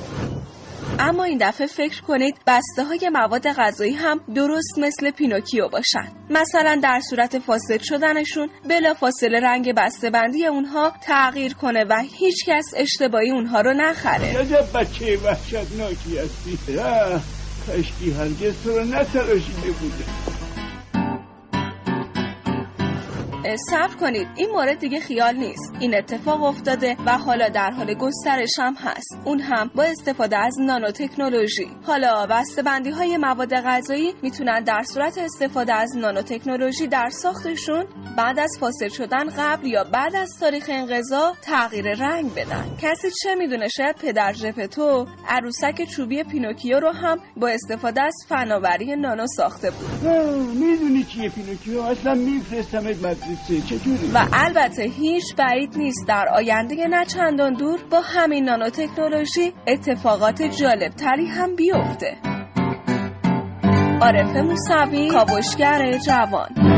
اما 1.00 1.24
این 1.24 1.38
دفعه 1.42 1.68
فکر 1.68 2.02
کنید 2.02 2.36
بسته 2.48 2.84
های 2.84 3.10
مواد 3.14 3.48
غذایی 3.48 3.94
هم 3.94 4.20
درست 4.36 4.78
مثل 4.78 5.12
پینوکیو 5.12 5.68
باشن. 5.68 6.08
مثلا 6.30 6.80
در 6.84 7.00
صورت 7.10 7.40
فاسد 7.40 7.82
شدنشون 7.82 8.50
بلافاصله 8.70 9.40
رنگ 9.40 9.74
بسته 9.78 10.10
بندی 10.10 10.46
اونها 10.46 10.94
تغییر 11.04 11.54
کنه 11.54 11.84
و 11.90 12.04
هیچ 12.20 12.46
کس 12.48 12.66
اشتباهی 12.78 13.32
اونها 13.32 13.62
رو 13.62 13.74
نخره. 13.74 14.34
بچه 14.74 15.18
وحشتناکی 15.18 16.18
هستی. 16.18 16.58
کاشکی 17.68 18.12
هرگز 18.12 18.54
تو 18.64 18.70
رو 18.80 18.86
نتراشیده 18.86 19.72
بوده. 19.82 20.37
صبر 23.56 23.96
کنید. 24.00 24.28
این 24.36 24.50
مورد 24.50 24.80
دیگه 24.80 25.00
خیال 25.00 25.36
نیست. 25.36 25.74
این 25.80 25.98
اتفاق 25.98 26.44
افتاده 26.44 26.98
و 27.06 27.18
حالا 27.18 27.50
در 27.50 27.72
حال 27.72 27.94
گسترش 27.94 28.52
هم 28.60 28.74
هست. 28.74 29.18
اون 29.26 29.40
هم 29.40 29.72
با 29.76 29.84
استفاده 29.84 30.38
از 30.38 30.60
نانوتکنولوژی. 30.60 31.68
حالا 31.84 32.26
بسته 32.26 32.62
بندی 32.62 32.90
های 32.90 33.18
مواد 33.18 33.54
غذایی 33.54 34.14
می‌تونن 34.22 34.64
در 34.64 34.84
صورت 34.84 35.18
استفاده 35.18 35.74
از 35.74 35.98
نانوتکنولوژی 35.98 36.88
در 36.88 37.10
ساختشون 37.10 37.86
بعد 38.18 38.40
از 38.40 38.58
فاسد 38.60 38.88
شدن 38.88 39.30
قبل 39.38 39.68
یا 39.68 39.84
بعد 39.84 40.16
از 40.16 40.30
تاریخ 40.40 40.66
انقضا 40.70 41.34
تغییر 41.42 41.96
رنگ 41.96 42.34
بدن. 42.34 42.66
کسی 42.82 43.08
چه 43.24 43.36
می‌دونه؟ 43.36 43.68
شاید 43.68 43.96
پدر 43.96 44.34
ژپتو 44.34 45.08
عروسک 45.28 45.84
چوبی 45.84 46.24
پینوکیو 46.24 46.80
رو 46.80 46.92
هم 46.92 47.20
با 47.38 47.48
استفاده 47.48 48.02
از 48.02 48.16
فناوری 48.30 48.96
نانو 48.96 49.26
ساخته 49.38 49.72
بود. 49.72 50.10
می‌دونی 50.56 51.04
چیه 51.04 51.30
پینوکیو؟ 51.30 51.82
اصلا 51.82 52.14
میفرستمت 52.14 52.98
مدرسه 52.98 53.37
و 54.14 54.28
البته 54.34 54.84
هیچ 54.84 55.36
بعید 55.36 55.78
نیست 55.78 56.08
در 56.08 56.28
آینده 56.36 56.88
نه 56.88 57.06
چندان 57.06 57.54
دور 57.54 57.80
با 57.92 58.02
همین 58.02 58.44
نانو 58.44 58.70
تکنولوژی 58.70 59.54
اتفاقات 59.68 60.42
جالب 60.42 60.92
تری 60.92 61.26
هم 61.26 61.56
بیفته. 61.56 62.18
عارف 64.02 64.36
موسوی 64.36 65.10
کاوشگر 65.10 65.98
جوان. 65.98 66.78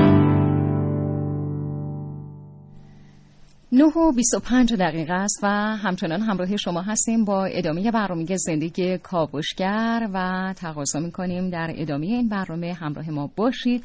9 3.72 3.84
و 3.84 4.12
25 4.12 4.74
دقیقه 4.74 5.14
است 5.14 5.40
و 5.44 5.48
همچنان 5.78 6.22
همراه 6.22 6.58
شما 6.58 6.82
هستیم 6.82 7.26
با 7.26 7.46
ادامه 7.46 7.92
برنامه 7.92 8.38
زندگی 8.38 8.98
کاوشگر 8.98 10.10
و 10.14 10.54
تقاضا 10.58 11.00
می‌کنیم 11.00 11.50
در 11.50 11.74
ادامه 11.76 12.06
این 12.06 12.30
برنامه 12.30 12.74
همراه 12.74 13.10
ما 13.10 13.30
باشید. 13.36 13.84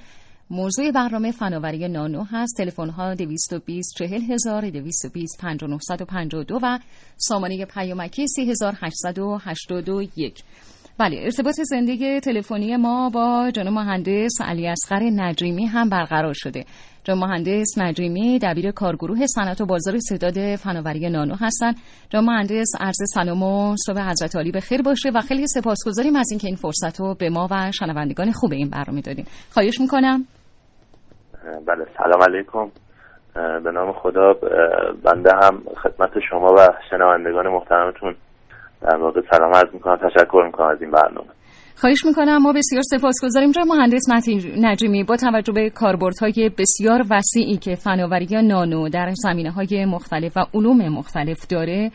موضوع 0.51 0.91
برنامه 0.91 1.31
فناوری 1.31 1.89
نانو 1.89 2.25
هست. 2.25 2.57
تلفن 2.57 2.91
ها 2.91 3.15
220 3.15 3.95
40000 3.99 4.71
220 4.71 5.41
5952 5.41 6.59
و 6.63 6.79
سامانه 7.17 7.65
پیامکی 7.65 8.27
3881 8.27 10.43
بله 10.99 11.17
ارتباط 11.21 11.61
زندگی 11.61 12.21
تلفنی 12.21 12.77
ما 12.77 13.11
با 13.11 13.51
جناب 13.55 13.75
مهندس 13.75 14.33
علی 14.41 14.69
اصغر 14.69 15.03
نجیمی 15.03 15.67
هم 15.67 15.89
برقرار 15.89 16.33
شده. 16.33 16.65
جناب 17.05 17.19
مهندس 17.19 17.79
نجیمی 17.79 18.39
دبیر 18.39 18.71
کارگروه 18.71 19.27
صنعت 19.27 19.61
و 19.61 19.67
بازار 19.67 19.97
استعداد 19.97 20.57
فناوری 20.57 21.11
نانو 21.11 21.35
هستند. 21.35 21.77
جناب 22.11 22.25
مهندس 22.25 22.69
عرض 22.81 22.97
سلام 23.15 23.43
و 23.43 23.77
صبح 23.87 24.01
حضرت 24.01 24.37
عالی 24.37 24.51
بخیر 24.51 24.83
باشه 24.83 25.11
و 25.15 25.21
خیلی 25.21 25.47
سپاسگزاریم 25.47 26.17
از 26.17 26.27
اینکه 26.31 26.47
این 26.47 26.57
فرصت 26.57 27.01
رو 27.01 27.15
به 27.15 27.31
ما 27.31 27.49
و 27.51 27.73
شنوندگان 27.73 28.33
خوب 28.33 28.53
این 28.53 28.69
برنامه 28.69 29.01
دادین. 29.01 29.27
خواهش 29.51 29.81
می‌کنم. 29.81 30.27
بله 31.67 31.87
سلام 31.99 32.23
علیکم. 32.23 32.71
به 33.65 33.71
نام 33.71 33.93
خدا 33.93 34.33
بنده 35.05 35.31
هم 35.43 35.63
خدمت 35.83 36.11
شما 36.31 36.47
و 36.47 36.69
شنوندگان 36.91 37.49
محترمتون 37.49 38.15
در 38.83 38.97
واقع 38.97 39.21
سلام 39.31 39.53
عرض 39.55 39.75
می‌کنم 39.75 39.97
تشکر 39.97 40.43
می‌کنم 40.47 40.67
از 40.67 40.83
این 40.83 40.91
برنامه. 40.91 41.29
خواهش 41.77 42.05
می‌کنم 42.07 42.43
ما 42.43 42.53
بسیار 42.53 42.83
سپاسگزاریم. 42.83 43.51
جا 43.51 43.63
مهندس 43.65 44.03
نجیمی 44.57 45.05
با 45.05 45.17
توجه 45.17 45.53
به 45.53 45.71
کاربردهای 45.71 46.51
بسیار 46.59 47.03
وسیعی 47.11 47.57
که 47.57 47.75
فناوری 47.75 48.43
نانو 48.43 48.89
در 48.89 49.13
زمینه 49.15 49.51
های 49.51 49.85
مختلف 49.85 50.37
و 50.37 50.41
علوم 50.55 50.89
مختلف 50.89 51.47
داره 51.47 51.91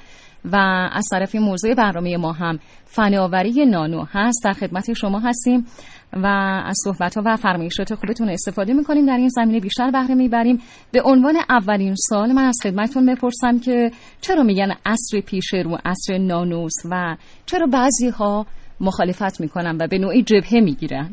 و 0.45 0.55
از 0.93 1.07
طرف 1.11 1.35
موضوع 1.35 1.73
برنامه 1.73 2.17
ما 2.17 2.31
هم 2.31 2.59
فناوری 2.85 3.65
نانو 3.65 4.05
هست 4.11 4.41
در 4.45 4.53
خدمت 4.53 4.93
شما 4.93 5.19
هستیم. 5.19 5.65
و 6.13 6.27
از 6.65 6.75
صحبت 6.83 7.17
ها 7.17 7.23
و 7.25 7.35
فرمایشات 7.35 7.93
خوبتون 7.93 8.29
استفاده 8.29 8.73
می‌کنیم. 8.73 9.05
در 9.05 9.17
این 9.17 9.29
زمینه 9.29 9.59
بیشتر 9.59 9.91
بهره 9.91 10.15
می‌بریم. 10.15 10.59
به 10.93 11.01
عنوان 11.05 11.35
اولین 11.49 11.95
سال 11.95 12.31
من 12.31 12.43
از 12.43 12.59
خدمتتون 12.63 13.05
بپرسم 13.05 13.59
که 13.59 13.91
چرا 14.21 14.43
میگن 14.43 14.71
عصر 14.85 15.21
پیش 15.27 15.53
رو 15.53 15.77
عصر 15.85 16.17
نانوس 16.17 16.73
و 16.91 17.15
چرا 17.45 17.67
بعضی 17.67 18.10
ها 18.10 18.45
مخالفت 18.81 19.41
می‌کنن 19.41 19.77
و 19.81 19.88
به 19.88 19.97
نوعی 19.97 20.23
جبهه 20.23 20.60
می‌گیرن؟ 20.63 21.10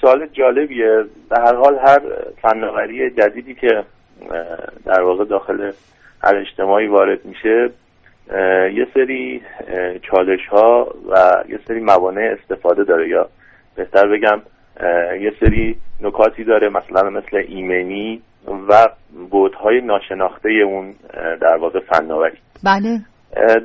سوال 0.00 0.28
جالبیه. 0.32 1.04
در 1.30 1.42
هر 1.46 1.54
حال 1.54 1.78
هر 1.86 2.00
فناوری 2.42 3.10
جدیدی 3.10 3.54
که 3.54 3.84
در 4.84 5.02
واقع 5.02 5.24
داخل 5.24 5.72
هر 6.24 6.36
اجتماعی 6.36 6.86
وارد 6.86 7.24
میشه 7.24 7.70
یه 8.74 8.86
سری 8.94 9.42
چالش 10.02 10.46
ها 10.50 10.94
و 11.10 11.44
یه 11.48 11.58
سری 11.68 11.80
موانع 11.80 12.36
استفاده 12.40 12.84
داره. 12.84 13.08
یا 13.08 13.28
بهتر 13.74 14.08
بگم 14.08 14.40
یه 15.20 15.32
سری 15.40 15.76
نکاتی 16.00 16.44
داره 16.44 16.68
مثلا 16.68 17.10
مثل 17.10 17.36
ایمنی 17.48 18.22
و 18.68 18.88
بودهای 19.30 19.80
ناشناخته 19.80 20.50
اون 20.50 20.94
در 21.40 21.56
واقع 21.56 21.80
فناوری. 21.80 22.38
بله. 22.64 22.98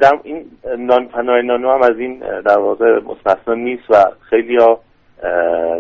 در 0.02 0.20
این 0.24 0.46
نان 0.78 1.08
فناوری 1.08 1.48
نانو 1.48 1.72
هم 1.72 1.82
از 1.82 2.00
این 2.00 2.20
در 2.46 2.58
واقع 2.58 3.00
مستثنا 3.00 3.54
نیست 3.54 3.84
و 3.90 3.96
خیلی 4.30 4.58
ها 4.58 4.80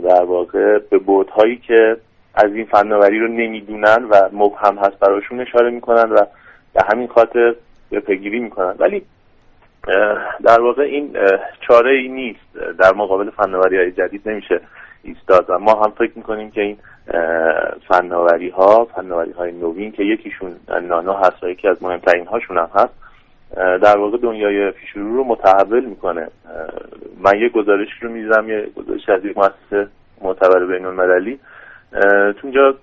در 0.04 0.24
واقع 0.24 0.80
به 0.90 0.98
بودهایی 0.98 1.58
که 1.58 1.98
از 2.36 2.54
این 2.54 2.66
فناوری 2.66 3.20
رو 3.20 3.28
نمی‌دونن 3.28 4.04
و 4.10 4.30
مبهم 4.34 4.78
هست 4.78 5.00
براشون 5.00 5.40
اشاره 5.40 5.70
می‌کنن 5.70 6.12
و 6.12 6.26
به 6.74 6.82
همین 6.92 7.08
خاطر 7.08 7.56
پیگیری 7.92 8.40
می‌کنن. 8.40 8.76
ولی 8.80 9.02
در 10.44 10.62
واقع 10.62 10.84
این 10.84 11.18
چاره 11.68 11.92
ای 11.92 12.08
نیست. 12.08 12.54
در 12.80 12.94
مقابل 12.94 13.30
فناوری 13.30 13.78
های 13.78 13.92
جدید 13.92 14.30
نمیشه 14.30 14.62
ایستاد. 15.04 15.46
و 15.50 15.60
ما 15.60 15.84
هم 15.84 15.92
فکر 15.92 16.12
می‌کنیم 16.16 16.52
که 16.52 16.62
این 16.62 16.78
فناوری 17.88 18.50
ها 18.50 18.86
فناوری 18.86 19.32
های 19.32 19.52
نوین 19.52 19.92
که 19.92 20.04
یکیشون 20.04 20.56
نانو 20.84 21.14
هست 21.14 21.44
و 21.44 21.50
یکی 21.50 21.68
از 21.68 21.84
مهمترین 21.84 22.26
هاشون 22.26 22.58
هم 22.58 22.70
هست 22.76 22.94
در 23.58 23.98
واقع 23.98 24.18
دنیای 24.18 24.72
پیشرو 24.72 25.16
رو 25.16 25.24
متحول 25.24 25.86
می‌کنه. 25.86 26.28
من 27.20 27.40
یه 27.40 27.50
گزارش 27.50 27.88
رو 28.02 28.10
می‌زنم 28.10 28.50
یه 28.50 28.70
گزارش 28.76 29.10
از 29.10 29.26
یک 29.26 29.38
مؤسسه 29.38 29.88
معتبر 30.22 30.66
بین 30.66 30.86
المللی 30.86 31.40
تو 32.42 32.74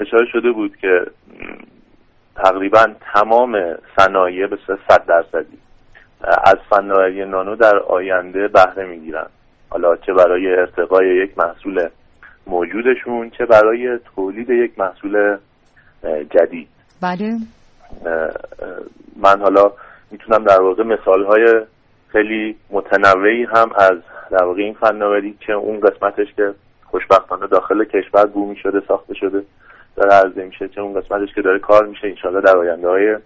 اشاره 0.00 0.26
شده 0.32 0.50
بود 0.50 0.76
که 0.76 1.00
تقریبا 2.36 2.86
تمام 3.14 3.74
صنایع 3.96 4.46
به 4.46 4.58
صد 4.88 5.06
درصدی. 5.06 5.58
از 6.44 6.56
فناوری 6.70 7.24
نانو 7.24 7.56
در 7.56 7.78
آینده 7.78 8.48
بهره 8.48 8.86
می‌گیرن. 8.86 9.26
حالا 9.70 9.96
چه 9.96 10.12
برای 10.12 10.54
ارتقای 10.54 11.16
یک 11.16 11.38
محصول 11.38 11.88
موجودشون 12.46 13.30
چه 13.30 13.46
برای 13.46 13.98
تولید 14.14 14.50
یک 14.50 14.78
محصول 14.78 15.36
جدید. 16.30 16.68
بله. 17.02 17.36
من 19.16 19.40
حالا 19.40 19.72
می‌تونم 20.10 20.44
در 20.44 20.60
واقع 20.60 20.82
مثال 20.82 21.24
های 21.24 21.60
خیلی 22.08 22.56
متنوعی 22.70 23.44
هم 23.44 23.70
از 23.76 23.98
در 24.30 24.44
واقع 24.44 24.62
این 24.62 24.74
فناوری 24.74 25.38
که 25.40 25.52
اون 25.52 25.80
قسمتش 25.80 26.34
که 26.36 26.54
خوشبختانه 26.84 27.46
داخل 27.46 27.84
کشور 27.84 28.26
بومی 28.26 28.56
شده 28.56 28.80
ساخته 28.88 29.14
شده 29.14 29.42
داره 29.96 30.14
عرضه 30.14 30.44
میشه 30.44 30.68
چه 30.68 30.80
اون 30.80 31.00
قسمتش 31.00 31.34
که 31.34 31.42
داره 31.42 31.58
کار 31.58 31.86
میشه 31.86 32.06
انشالله 32.06 32.40
در 32.40 32.56
آینده 32.56 32.88
های 32.88 33.16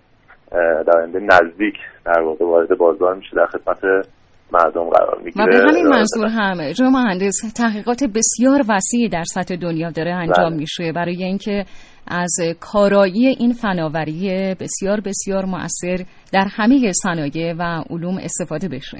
در 0.86 0.98
آینده 0.98 1.20
نزدیک 1.20 1.74
در 2.04 2.20
واقع 2.20 2.44
وارد 2.44 2.78
بازار 2.78 3.14
میشه 3.14 3.36
در 3.36 3.46
خدمت 3.46 4.06
مردم 4.52 4.90
قرار 4.90 5.20
می‌گیره. 5.24 5.44
و 5.44 5.48
به 5.48 5.58
همین 5.58 5.86
منظور 5.86 6.26
هم 6.26 6.72
جو 6.72 6.84
مهندس 6.84 7.52
تحقیقات 7.56 8.04
بسیار 8.14 8.60
وسیعی 8.68 9.08
در 9.08 9.24
سطح 9.24 9.56
دنیا 9.56 9.90
داره 9.90 10.14
انجام 10.14 10.50
بله. 10.50 10.56
میشه 10.56 10.92
برای 10.92 11.24
اینکه 11.24 11.64
از 12.06 12.36
کارایی 12.60 13.26
این 13.26 13.52
فناوری 13.52 14.54
بسیار 14.60 15.00
بسیار 15.00 15.44
مؤثر 15.44 16.04
در 16.32 16.46
همه 16.56 16.92
صنایع 16.92 17.54
و 17.58 17.82
علوم 17.90 18.18
استفاده 18.22 18.68
بشه. 18.68 18.98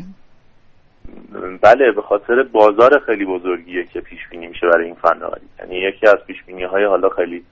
بله 1.63 1.93
به 1.97 2.03
خاطر 2.03 2.43
بازار 2.53 2.91
خیلی 3.07 3.25
بزرگیه 3.25 3.85
که 3.93 4.01
پیش 4.01 4.19
بینی 4.31 4.47
میشه 4.47 4.67
برای 4.73 4.87
این 4.87 4.95
فناوری. 4.95 5.47
یعنی 5.59 5.77
یکی 5.77 6.07
از 6.07 6.27
پیش 6.27 6.37
بینی 6.47 6.65
های 6.65 6.85
حالا 6.85 7.09
خیلی 7.09 7.43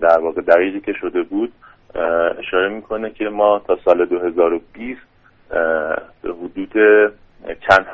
در 0.00 0.18
واقع 0.18 0.40
دقیقی 0.40 0.80
که 0.80 0.92
شده 0.92 1.22
بود 1.22 1.52
اشاره 2.38 2.68
می‌کنه 2.68 3.10
که 3.10 3.28
ما 3.28 3.58
تا 3.58 3.78
سال 3.84 4.04
2020 4.04 5.00
به 6.22 6.32
حدود 6.32 6.72
چند, 7.68 7.86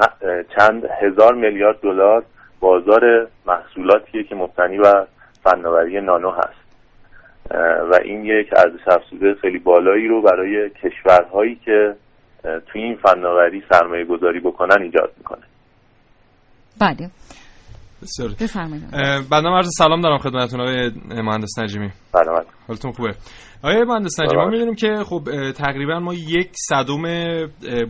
چند 0.56 0.84
هزار 1.00 1.34
میلیارد 1.34 1.80
دلار 1.80 2.24
بازار 2.60 3.26
محصولاتیه 3.46 4.22
که 4.22 4.34
مبتنی 4.34 4.78
بر 4.78 5.06
فناوری 5.42 6.00
نانو 6.00 6.30
هست. 6.30 6.64
و 7.90 7.98
این 8.02 8.24
یک 8.24 8.50
ارزش 8.56 8.88
افزوده 8.88 9.34
خیلی 9.34 9.58
بالایی 9.58 10.08
رو 10.08 10.22
برای 10.22 10.70
کشورهایی 10.70 11.54
که 11.64 11.94
توی 12.66 12.82
این 12.82 12.96
فناوری 12.96 13.64
سرمایه 13.70 14.04
گذاری 14.04 14.40
بکنن 14.40 14.82
ایجاد 14.82 15.12
می‌کنه. 15.18 15.42
بله. 16.80 17.10
بسیار 18.05 18.29
بفرمایید. 18.40 18.90
بعدم 19.31 19.53
عرض 19.53 19.69
سلام 19.79 20.01
دارم 20.01 20.19
خدمتتون 20.19 20.61
آقای 20.61 20.90
مهندس 21.23 21.59
نجیمی. 21.59 21.90
سلامت. 22.12 22.47
حالتون 22.69 22.93
خوبه؟ 22.93 23.14
آقای 23.64 23.85
مهندس 23.85 24.20
نجیمی 24.20 24.37
ما 24.37 24.42
سلام. 24.42 24.50
می‌دونیم 24.50 24.74
که 24.74 25.05
خب 25.05 25.53
تقریبا 25.53 26.00
ما 26.00 26.14
یک 26.14 26.50
صدم 26.53 27.03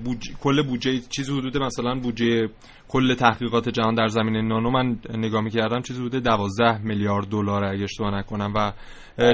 بودج... 0.05 0.29
کل 0.41 0.63
بودجه 0.63 0.99
چیزی 1.11 1.33
حدود 1.33 1.59
مثلا 1.59 1.95
بودجه 1.95 2.49
کل 2.89 3.15
تحقیقات 3.15 3.69
جهان 3.69 3.95
در 3.95 4.07
زمینه 4.07 4.43
نانو 4.43 4.71
من 4.71 4.99
نگاه 5.15 5.41
می‌کردم 5.41 5.83
چیزی 5.83 6.01
حدود 6.01 6.23
12 6.23 6.79
میلیارد 6.79 7.29
دلار 7.29 7.65
اگه 7.65 7.83
اشتباه 7.83 8.19
نکنم 8.19 8.53
و 8.57 8.73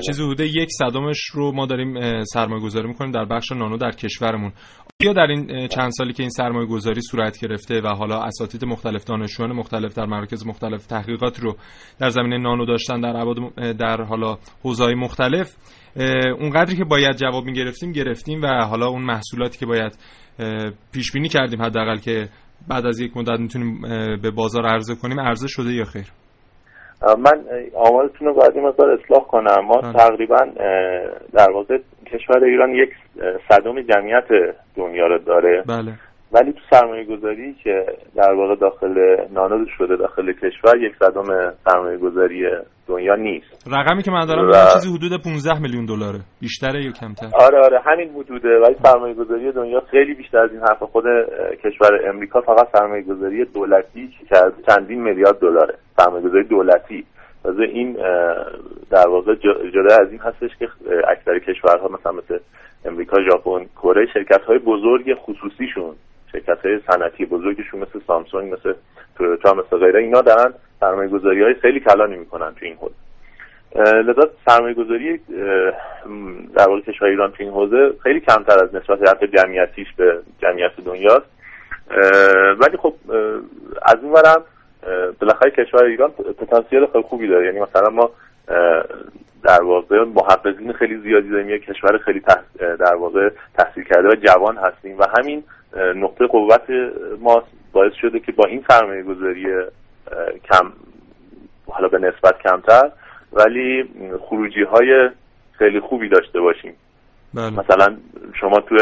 چیزی 0.07 0.23
حدود 0.23 0.41
یک 0.41 0.69
صدمش 0.71 1.25
رو 1.33 1.53
ما 1.53 1.67
داریم 1.67 2.25
سرمایه 2.25 2.63
گذاری 2.63 2.89
می‌کنیم 2.89 3.11
در 3.11 3.25
بخش 3.25 3.53
نانو 3.53 3.77
در 3.77 3.91
کشورمون 3.91 4.53
یا 5.03 5.13
در 5.13 5.27
این 5.27 5.69
چند 5.69 5.91
سالی 5.91 6.13
که 6.13 6.23
این 6.23 6.31
سرمایه 6.31 6.67
گذاری 6.67 7.01
صورت 7.01 7.39
گرفته 7.41 7.81
و 7.81 7.89
حالا 7.89 8.23
اساتید 8.23 8.65
مختلف 8.65 9.05
دانشجویان 9.05 9.53
مختلف 9.53 9.95
در 9.95 10.07
مراکز 10.07 10.47
مختلف 10.47 10.87
تحقیقات 10.87 11.41
رو 11.41 11.57
در 11.99 12.09
زمینه 12.11 12.39
نانو 12.39 12.67
داشتن 12.67 13.01
در 13.01 13.25
در 13.73 14.03
حالا 14.03 14.39
حوزه‌های 14.63 14.95
مختلف 14.95 15.57
اون 16.41 16.51
قدری 16.51 16.77
که 16.77 16.85
باید 16.85 17.17
جواب 17.17 17.45
می‌گرفتیم 17.45 17.93
گرفتیم 17.93 18.43
و 18.43 18.47
حالا 18.47 18.87
اون 18.87 19.03
محصولاتی 19.03 19.59
که 19.59 19.67
باید 19.67 19.99
پیش 20.93 21.13
بینی 21.13 21.29
کردیم 21.29 21.63
حداقل 21.63 21.97
که 21.97 22.29
بعد 22.69 22.87
از 22.87 23.01
یک 23.01 23.17
مدت 23.17 23.41
می‌تونیم 23.41 23.81
به 24.23 24.31
بازار 24.31 24.67
عرضه 24.67 24.95
کنیم. 25.03 25.21
عرضه 25.21 25.49
شده 25.49 25.73
یا 25.73 25.85
خیر؟ 25.85 26.07
من 27.19 27.45
آمارتون 27.75 28.29
رو 28.29 28.35
باید 28.35 28.59
مقدار 28.59 28.91
اصلاح 28.91 29.25
کنم. 29.29 29.67
ما 29.67 29.81
بله. 29.81 29.93
تقریبا 29.93 30.39
در 31.33 31.51
واقع 31.51 31.79
کشور 32.07 32.45
ایران 32.45 32.71
یک 32.71 32.91
صدم 33.49 33.83
جمعیت 33.83 34.57
دنیا 34.77 35.07
رو 35.07 35.19
داره. 35.19 35.63
بله. 35.69 35.93
ولی 36.33 36.53
تو 36.53 36.59
سرمایه 36.71 37.05
گذاری 37.05 37.55
که 37.65 37.87
در 38.17 38.33
واقع 38.33 38.55
داخل 38.57 39.17
نانو 39.31 39.67
شده 39.79 39.97
داخل 39.97 40.33
کشور 40.33 40.77
یک 40.83 40.93
صدم 40.99 41.53
سرمایه 41.65 41.99
گذاری 41.99 42.43
دنیا 42.89 43.15
نیست. 43.15 43.69
رقمی 43.73 44.03
که 44.03 44.11
من 44.11 44.27
دارم 44.27 44.49
و- 44.49 44.53
چیزی 44.73 44.97
حدود 44.97 45.23
15 45.23 45.61
میلیون 45.63 45.87
دلاره. 45.87 46.19
بیشتره 46.41 46.83
یا 46.85 46.91
کمتر؟ 46.93 47.27
آره 47.47 47.59
آره 47.65 47.81
همین 47.87 48.09
حدوده. 48.11 48.49
ولی 48.49 48.75
سرمایه 48.83 49.15
گذاری 49.15 49.53
دنیا 49.53 49.81
خیلی 49.91 50.15
بیشتر 50.15 50.39
از 50.39 50.51
این 50.51 50.61
حرف 50.61 50.83
خود 50.83 51.05
کشور 51.65 52.09
امریکا 52.09 52.41
فقط 52.41 52.69
سرمایه 52.79 53.03
گذاری 53.03 53.45
دولتی 53.45 54.09
که 54.29 54.37
چندین 54.69 55.03
میلیارد 55.03 55.39
دلاره. 55.39 55.75
سرمایه 55.97 56.25
گذاری 56.25 56.45
دولتی. 56.45 57.05
تازه 57.43 57.63
این 57.63 57.93
در 58.91 59.09
واقع 59.09 59.35
جدا 59.75 59.95
از 60.01 60.11
این 60.11 60.21
هستش 60.21 60.51
که 60.59 60.69
اکثر 61.09 61.39
کشورها 61.39 61.89
مثلا 61.89 62.13
مثل 62.13 62.39
امریکا 62.85 63.17
ژاپن 63.31 63.65
کره 63.83 64.07
شرکت 64.15 64.41
های 64.49 64.59
بزرگ 64.59 65.15
خصوصیشون 65.15 65.95
شرکت 66.33 66.67
های 66.67 66.81
صنعتی 66.91 67.25
بزرگشون 67.25 67.81
مثل 67.81 68.01
سامسونگ 68.07 68.53
مثل 68.53 68.75
تویوتا 69.17 69.55
مثل 69.55 69.77
غیره 69.77 70.01
اینا 70.01 70.21
دارن 70.21 70.55
سرمایه 70.81 71.09
گذاری 71.09 71.43
های 71.43 71.55
خیلی 71.55 71.81
کلانی 71.81 72.17
می‌کنن 72.17 72.55
تو 72.55 72.67
این 72.67 72.77
حوزه. 72.77 72.95
لذا 73.77 74.31
سرمایه 74.49 74.75
گذاری 74.75 75.21
در 76.55 76.69
واقع 76.69 76.81
کشور 76.81 77.09
ایران 77.09 77.31
تو 77.31 77.43
این 77.43 77.53
حوزه 77.53 77.93
خیلی 78.03 78.21
کمتر 78.21 78.65
از 78.65 78.75
نسبت 78.75 79.09
حتی 79.09 79.27
جمعیتیش 79.27 79.89
به 79.97 80.19
جمعیت 80.43 80.73
دنیاست. 80.87 81.27
ولی 82.59 82.77
خب 82.77 82.95
از 83.83 83.97
اون 84.03 84.17
اه، 84.17 84.37
بالاخره 85.21 85.51
کشور 85.51 85.85
ایران 85.85 86.11
پتانسیل 86.11 86.87
خیلی 86.87 87.05
خوبی 87.05 87.29
داره. 87.29 87.47
یعنی 87.47 87.61
مثلا 87.61 87.91
ما 87.91 88.11
در 89.43 89.63
واقع 89.63 90.05
محققین 90.05 90.73
خیلی 90.73 90.97
زیادی 90.97 91.29
داریم 91.29 91.51
یک 91.51 91.65
کشور 91.65 91.99
خیلی 91.99 92.21
تح... 92.21 92.41
در 92.77 92.95
واقع 92.95 93.31
تحصیل 93.59 93.85
کرده 93.85 94.09
و 94.09 94.15
جوان 94.15 94.57
هستیم 94.57 94.99
و 94.99 95.05
همین 95.19 95.45
نقطه 95.77 96.27
قوت 96.27 96.71
ما 97.21 97.43
باعث 97.73 97.93
شده 98.01 98.21
که 98.21 98.33
با 98.33 98.45
این 98.45 98.65
سرمایه 98.69 99.03
گذاری 99.03 99.47
کم 100.53 100.73
حالا 101.69 101.89
به 101.89 101.99
نسبت 101.99 102.43
کمتر 102.43 102.91
ولی 103.33 103.85
خروجی 104.21 104.63
های 104.63 105.11
خیلی 105.53 105.81
خوبی 105.81 106.09
داشته 106.09 106.41
باشیم. 106.41 106.73
بله. 107.35 107.51
مثلا 107.51 107.97
شما 108.41 108.61
توی 108.61 108.79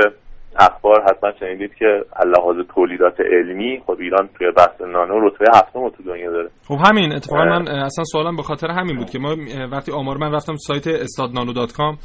اخبار 0.56 1.02
حتما 1.02 1.32
شنیدید 1.40 1.74
که 1.74 2.04
لحاظ 2.26 2.56
تولیدات 2.74 3.20
علمی 3.20 3.82
خب 3.86 3.96
ایران 4.00 4.28
توی 4.38 4.50
بحث 4.56 4.80
نانو 4.80 5.28
رتبه 5.28 5.46
هفتم 5.54 5.88
تو 5.88 6.02
دنیا 6.02 6.30
داره 6.30 6.50
خب 6.68 6.76
همین 6.86 7.12
اتفاقا. 7.12 7.44
من 7.44 7.68
اصلا 7.68 8.04
سوالم 8.04 8.36
به 8.36 8.42
خاطر 8.42 8.70
همین 8.70 8.96
بود 8.96 9.10
که 9.10 9.18
ما 9.18 9.36
وقتی 9.72 9.92
آمار 9.92 10.16
من 10.16 10.32
رفتم 10.32 10.56
سایت 10.56 10.86
استادنانو 10.86 11.52
دات 11.52 11.72
کام 11.72 11.98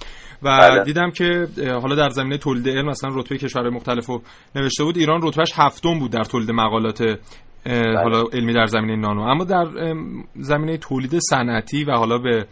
و 0.44 0.60
بله. 0.60 0.84
دیدم 0.84 1.12
که 1.12 1.48
حالا 1.82 1.96
در 1.96 2.10
زمینه 2.10 2.38
تولید 2.38 2.70
علم 2.70 2.90
مثلا 2.90 3.10
رتبه 3.16 3.38
کشورهای 3.38 3.72
مختلف 3.72 4.06
رو 4.06 4.22
نوشته 4.56 4.84
بود 4.84 4.98
ایران 4.98 5.20
رتبهش 5.24 5.52
هفتم 5.56 6.00
بود 6.00 6.12
در 6.12 6.24
تولید 6.24 6.52
مقالات 6.52 7.20
حالا 8.04 8.24
علمی 8.34 8.54
در 8.54 8.66
زمینه 8.66 8.96
نانو. 8.96 9.22
اما 9.22 9.44
در 9.44 9.66
زمینه 10.36 10.78
تولید 10.78 11.20
صنعتی 11.20 11.84
و 11.84 11.92
حالا 11.92 12.18
به 12.18 12.46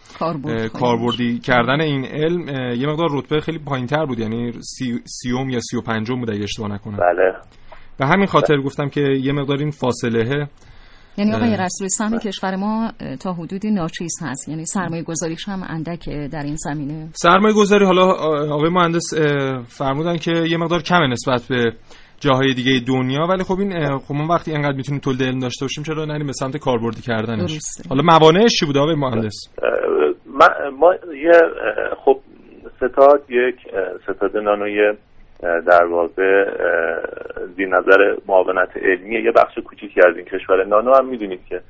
کاربردی 0.73 1.39
کردن 1.39 1.81
این 1.81 2.05
علم 2.05 2.49
یه 2.75 2.87
مقدار 2.87 3.09
رتبه 3.11 3.39
خیلی 3.39 3.59
پایینتر 3.59 4.05
بود. 4.05 4.19
یعنی 4.19 4.51
سی، 4.51 4.99
سیوم 5.05 5.49
یا 5.49 5.59
سی 5.59 5.77
و 5.77 5.81
پنجم 5.81 6.19
بود 6.19 6.29
اگه 6.29 6.43
اشتباه 6.43 6.71
نکنم. 6.71 6.97
بله. 6.97 7.33
و 7.99 8.05
همین 8.07 8.25
خاطر 8.25 8.61
گفتم 8.61 8.89
که 8.89 9.01
یه 9.01 9.31
مقدار 9.31 9.57
این 9.57 9.71
فاصله 9.71 10.47
یعنی 11.17 11.33
آقای. 11.33 11.57
رسول 11.57 11.87
سهم 11.87 12.19
کشور 12.19 12.55
ما 12.55 12.91
تا 13.19 13.33
حدودی 13.33 13.71
ناچیز 13.71 14.13
هست. 14.21 14.49
یعنی 14.49 14.65
سرمایه 14.65 15.03
گذاریش 15.03 15.49
هم 15.49 15.63
اندکه 15.67 16.29
در 16.31 16.43
این 16.43 16.55
زمینه. 16.55 17.09
سرمایه 17.13 17.53
گذاری 17.53 17.85
حالا 17.85 18.11
آقای 18.53 18.69
مهندس 18.69 19.13
فرمودن 19.67 20.17
که 20.17 20.31
یه 20.31 20.57
مقدار 20.57 20.81
کمه 20.81 21.07
نسبت 21.07 21.47
به 21.49 21.73
جاهای 22.21 22.53
دیگه 22.53 22.71
دنیا 22.87 23.27
ولی 23.29 23.43
خب 23.43 23.59
این 23.59 23.97
خب 23.97 24.13
ما 24.15 24.33
وقتی 24.33 24.53
انقدر 24.53 24.77
می‌تونیم 24.77 25.01
تولید 25.01 25.23
علم 25.23 25.39
داشته 25.39 25.65
باشیم 25.65 25.83
چرا 25.83 26.05
نریم 26.05 26.27
به 26.27 26.33
سمت 26.33 26.57
کاربردی 26.57 27.01
کردنش؟ 27.01 27.51
درسته. 27.51 27.89
حالا 27.89 28.01
موانعش 28.03 28.51
چی 28.59 28.65
بوده 28.65 28.79
آقای 28.79 28.95
مهندس؟ 28.95 29.37
ما, 30.25 30.47
ما 30.79 30.93
یه 31.15 31.41
خب 32.05 32.19
ستاد 32.77 33.21
یک 33.29 33.55
ستاد 34.03 34.37
نانوی 34.37 34.93
در 35.41 35.85
واقع 35.85 36.45
زیر 37.55 37.67
نظر 37.67 38.15
معاونت 38.27 38.77
علمی 38.77 39.15
یه 39.23 39.31
بخش 39.31 39.57
کوچیکی 39.65 39.99
از 40.09 40.17
این 40.17 40.25
کشور. 40.25 40.63
نانو 40.63 40.95
هم 40.95 41.05
می‌دونید 41.05 41.45
که 41.49 41.61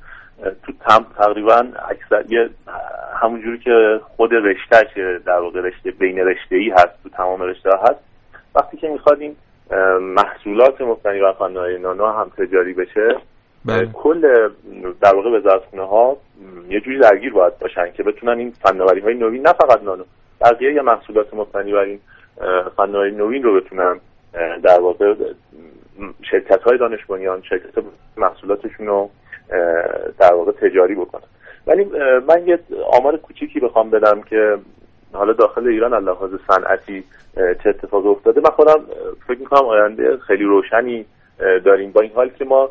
تو 0.66 0.72
تم 0.88 1.06
تقریبا 1.18 1.62
اکثر 1.90 2.32
یه 2.32 2.48
همونجوری 3.22 3.58
که 3.58 4.00
خود 4.16 4.30
رشتهش 4.32 5.20
در 5.26 5.38
واقع 5.38 5.60
رشته 5.60 5.90
بین 5.90 6.18
رشته 6.18 6.56
ای 6.56 6.70
هست 6.70 7.02
تو 7.02 7.08
تمام 7.08 7.42
رشته 7.42 7.70
ها 7.70 7.82
هست. 7.82 8.00
وقتی 8.54 8.76
که 8.76 8.88
می‌خواد 8.88 9.20
این 9.20 9.36
محصولات 10.46 10.80
مبتنی 10.80 11.20
بر 11.20 11.32
فناوری 11.32 11.78
نانو 11.78 12.06
هم 12.06 12.30
تجاری 12.38 12.72
بشه 12.72 13.16
بله. 13.64 13.86
کل 13.92 14.48
در 15.00 15.14
واقع 15.14 15.30
وزارتخونه 15.30 15.82
ها 15.82 16.16
یه 16.68 16.80
جوری 16.80 16.98
درگیر 16.98 17.32
باید 17.32 17.58
باشن 17.58 17.92
که 17.92 18.02
بتونن 18.02 18.38
این 18.38 18.50
فناوری 18.50 19.00
های 19.00 19.14
نوین 19.14 19.42
نه 19.42 19.52
فقط 19.52 19.82
نانو 19.82 20.04
بقیه 20.40 20.72
یه 20.72 20.82
محصولات 20.82 21.34
مبتنی 21.34 21.72
بر 21.72 21.78
این 21.78 22.00
فناوری 22.76 23.10
نوین 23.10 23.42
رو 23.42 23.60
بتونن 23.60 24.00
در 24.62 24.80
واقع 24.80 25.14
شرکت 26.30 26.62
های 26.62 26.78
دانش 26.78 27.04
بنیان 27.04 27.42
شرکت 27.42 27.84
محصولاتشون 28.16 28.86
رو 28.86 29.10
در 30.18 30.34
واقع 30.34 30.52
تجاری 30.52 30.94
بکنن 30.94 31.22
ولی 31.66 31.84
من 32.28 32.46
یه 32.46 32.58
آمار 32.92 33.16
کوچیکی 33.16 33.60
بخوام 33.60 33.90
بدم 33.90 34.22
که 34.22 34.58
حالا 35.12 35.32
داخل 35.32 35.66
ایران 35.68 35.94
از 35.94 36.04
لحاظ 36.04 36.30
صنعتی 36.48 37.04
چه 37.36 37.68
اتفاقی 37.68 38.08
افتاده؟ 38.08 38.40
من 38.40 38.50
خودم 38.50 38.80
فکر 39.28 39.38
می‌کنم 39.38 39.64
آینده 39.66 40.16
خیلی 40.16 40.44
روشنی 40.44 41.04
داریم. 41.64 41.92
با 41.92 42.00
این 42.00 42.10
حال 42.14 42.28
که 42.28 42.44
ما 42.44 42.70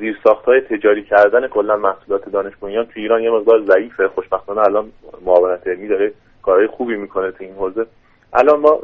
زیر 0.00 0.18
های 0.46 0.60
تجاری 0.60 1.04
کردن 1.04 1.48
کلا 1.48 1.76
محصولات 1.76 2.28
دانش 2.28 2.52
بنیان 2.60 2.84
تو 2.84 2.90
ایران 2.96 3.22
یه 3.22 3.30
مقدار 3.30 3.60
ضعیفه. 3.62 4.08
خوشبختانه 4.08 4.60
الان 4.60 4.92
معاونت 5.24 5.66
علمی 5.66 5.88
داره 5.88 6.12
کارهای 6.42 6.66
خوبی 6.66 6.96
می‌کنه 6.96 7.30
تو 7.30 7.44
این 7.44 7.54
حوزه. 7.54 7.86
الان 8.32 8.60
ما 8.60 8.78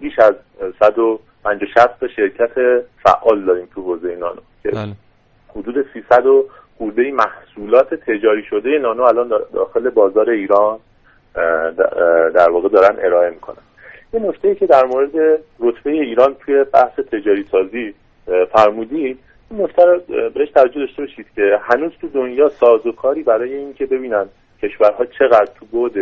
بیش 0.00 0.18
از 0.18 0.34
اه، 0.60 0.88
150 0.88 1.68
60 1.74 2.00
تا 2.00 2.08
شرکت 2.08 2.50
فعال 3.04 3.44
داریم 3.44 3.68
تو 3.74 3.82
حوزه 3.82 4.16
نانو. 4.16 4.40
که 4.62 4.68
بله. 4.70 4.92
حدود 5.56 5.86
300 5.92 6.26
و 6.26 6.44
خورده 6.78 7.12
محصولات 7.12 7.94
تجاری 7.94 8.42
شده 8.50 8.78
نانو 8.78 9.02
الان 9.02 9.28
دا- 9.28 9.54
داخل 9.54 9.90
بازار 9.90 10.30
ایران. 10.30 10.78
در 12.34 12.50
واقع 12.50 12.68
دارن 12.68 12.96
ارائه 12.98 13.30
می‌کنن. 13.30 13.62
یه 14.12 14.20
نکته 14.20 14.48
ای 14.48 14.54
که 14.54 14.66
در 14.66 14.84
مورد 14.84 15.40
رتبه 15.60 15.90
ایران 15.90 16.34
توی 16.34 16.64
بحث 16.64 16.98
تجاری 16.98 17.44
سازی 17.50 17.94
فرمودید 18.52 19.18
این 19.50 19.62
نکته 19.62 19.84
رو 19.84 20.00
بهش 20.34 20.50
توجه 20.50 20.80
داشته 20.80 21.02
باشید 21.02 21.26
که 21.36 21.58
هنوز 21.62 21.92
تو 22.00 22.08
دنیا 22.08 22.48
سازوکاری 22.48 23.22
برای 23.22 23.54
اینکه 23.54 23.86
ببینن 23.86 24.26
کشورها 24.62 25.04
چقدر 25.04 25.48
تو 25.58 25.66
بود 25.66 25.94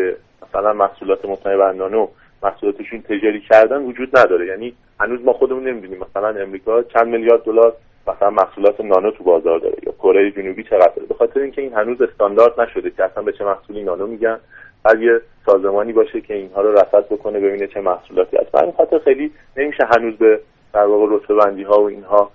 مثلا 0.48 0.72
محصولات 0.72 1.24
مبتنی 1.24 1.56
بر 1.56 1.72
نانو 1.72 2.08
محصولاتشون 2.42 3.02
تجاری 3.02 3.40
کردن 3.40 3.82
وجود 3.82 4.18
نداره. 4.18 4.46
یعنی 4.46 4.74
هنوز 5.00 5.24
ما 5.24 5.32
خودمون 5.32 5.68
نمی‌دونیم 5.68 5.98
مثلا 6.10 6.28
امریکا 6.28 6.82
چند 6.82 7.06
میلیارد 7.06 7.42
دلار 7.42 7.72
مثلا 8.08 8.30
محصولات 8.30 8.80
نانو 8.80 9.10
تو 9.10 9.24
بازار 9.24 9.58
داره 9.58 9.76
یا 9.86 9.92
کره 9.92 10.30
جنوبی 10.30 10.62
چقدر 10.62 10.92
داره. 10.96 11.08
به 11.08 11.14
خاطر 11.14 11.40
اینکه 11.40 11.62
این 11.62 11.72
هنوز 11.72 12.02
استاندارد 12.02 12.60
نشده 12.60 12.90
که 12.90 13.04
اصلا 13.04 13.22
به 13.22 13.32
چه 13.32 13.44
محصولی 13.44 13.82
نانو 13.82 14.06
میگن. 14.06 14.38
بعد 14.82 15.02
یه 15.02 15.20
سازمانی 15.46 15.92
باشه 15.92 16.20
که 16.20 16.34
اینها 16.34 16.60
رو 16.60 16.72
رصد 16.72 17.06
بکنه 17.10 17.40
ببینه 17.40 17.66
چه 17.66 17.80
محصولاتی 17.80 18.36
هست. 18.36 18.52
برای 18.52 18.72
خاطر 18.76 18.98
خیلی 18.98 19.32
نمیشه 19.56 19.84
هنوز 19.84 20.16
به 20.16 20.40
در 20.72 20.84
واقع 20.84 21.18
ها 21.64 21.82
و 21.82 21.86
اینها 21.86 22.30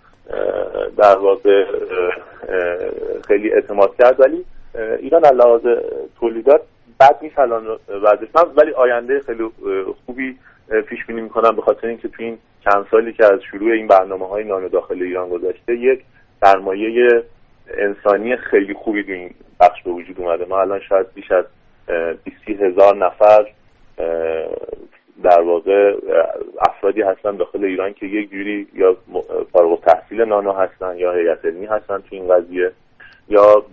در 0.98 1.18
واقع 1.18 1.66
خیلی 3.28 3.54
اعتماد 3.54 3.96
کرد. 3.96 4.20
ولی 4.20 4.46
ایران 5.00 5.26
علاوه 5.26 5.82
تولیدات 6.20 6.62
بد 7.00 7.18
نیست 7.22 7.40
الان 7.40 7.68
وضعش. 7.90 8.28
من 8.36 8.44
ولی 8.56 8.72
آینده 8.72 9.20
خیلی 9.20 9.50
خوبی 10.06 10.38
پیش 10.88 11.06
بینی 11.06 11.22
می‌کنم 11.22 11.56
به 11.56 11.62
خاطر 11.62 11.88
اینکه 11.88 12.08
تو 12.08 12.24
این 12.24 12.38
چند 12.64 12.86
سالی 12.92 13.14
که 13.14 13.26
از 13.26 13.40
شروع 13.52 13.72
این 13.72 13.88
برنامه 13.88 14.28
های 14.28 14.44
نانو 14.44 14.70
داخل 14.70 15.02
ایران 15.02 15.30
گذاشته 15.30 15.76
یک 15.76 16.04
سرمایه 16.42 17.24
انسانی 17.68 18.36
خیلی 18.36 18.74
خوبی 18.74 19.04
تو 19.04 19.12
این 19.12 19.34
بخش 19.60 19.84
به 19.84 19.92
وجود 19.92 20.20
اومده. 20.20 20.46
ما 20.46 20.62
الان 20.62 20.80
شاید 20.80 21.14
بیش 21.14 21.32
از 21.32 21.46
20 21.88 22.62
هزار 22.62 22.98
نفر 22.98 23.48
در 25.24 25.42
واقع 25.42 25.96
افرادی 26.62 27.02
هستن 27.02 27.36
داخل 27.36 27.64
ایران 27.64 27.94
که 27.94 28.06
یک 28.06 28.30
جوری 28.32 28.68
یا 28.74 28.98
فارغ 29.52 29.82
تحصیل 29.82 30.22
نانو 30.22 30.52
هستن 30.52 30.98
یا 30.98 31.12
هیئت 31.12 31.46
علمی 31.46 31.66
هستن 31.66 31.98
تو 31.98 32.16
این 32.16 32.28
قضیه 32.28 32.72
یا 33.30 33.66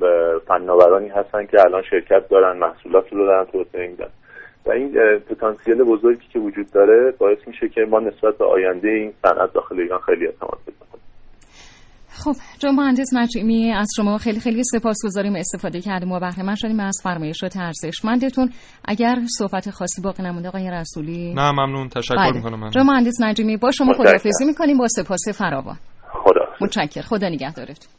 فناورانی 0.46 1.08
هستن 1.08 1.46
که 1.46 1.60
الان 1.60 1.82
شرکت 1.82 2.28
دارن 2.28 2.56
محصولات 2.56 3.12
رو 3.12 3.26
دارن 3.26 3.44
توسعه 3.44 3.88
میدن 3.88 4.08
و 4.66 4.70
این 4.70 5.18
پتانسیل 5.18 5.82
بزرگی 5.82 6.26
که 6.32 6.38
وجود 6.38 6.70
داره 6.70 7.10
باعث 7.10 7.38
میشه 7.46 7.68
که 7.68 7.84
ما 7.84 8.00
نسبت 8.00 8.38
به 8.38 8.44
آینده 8.44 8.88
این 8.88 9.12
صنعت 9.22 9.52
داخل 9.52 9.80
ایران 9.80 10.00
خیلی 10.00 10.26
اعتماد 10.26 10.58
پیدا 10.66 10.86
خب 12.12 12.36
جان 12.58 12.74
مهندس 12.74 13.06
نجیمی 13.12 13.72
از 13.72 13.88
شما 13.96 14.18
خیلی 14.18 14.40
خیلی 14.40 14.64
سپاسگزاریم. 14.64 15.36
استفاده 15.36 15.80
کردیم 15.80 16.12
و 16.12 16.20
بهره 16.20 16.42
من 16.42 16.54
شدیم. 16.54 16.80
از 16.80 17.00
فرمایشات 17.02 17.56
ارزشمندتون 17.56 18.52
اگر 18.84 19.18
صحبت 19.38 19.70
خاصی 19.70 20.02
باقی 20.02 20.22
نمونده 20.22 20.48
آقای 20.48 20.70
رسولی؟ 20.70 21.34
نه 21.34 21.50
ممنون. 21.50 21.88
تشکر 21.88 22.16
بله. 22.16 22.32
می‌کنم. 22.32 22.70
جان 22.70 22.86
مهندس 22.86 23.20
نجیمی 23.20 23.56
با 23.56 23.70
شما 23.70 23.92
خداحافظی 23.92 24.44
می‌کنیم. 24.44 24.78
با 24.78 24.88
سپاس 24.88 25.28
فراوان. 25.28 25.78
خدا 26.24 26.40
متشکر 26.60 27.02
خدا 27.02 27.28
نگهدارتون. 27.28 27.90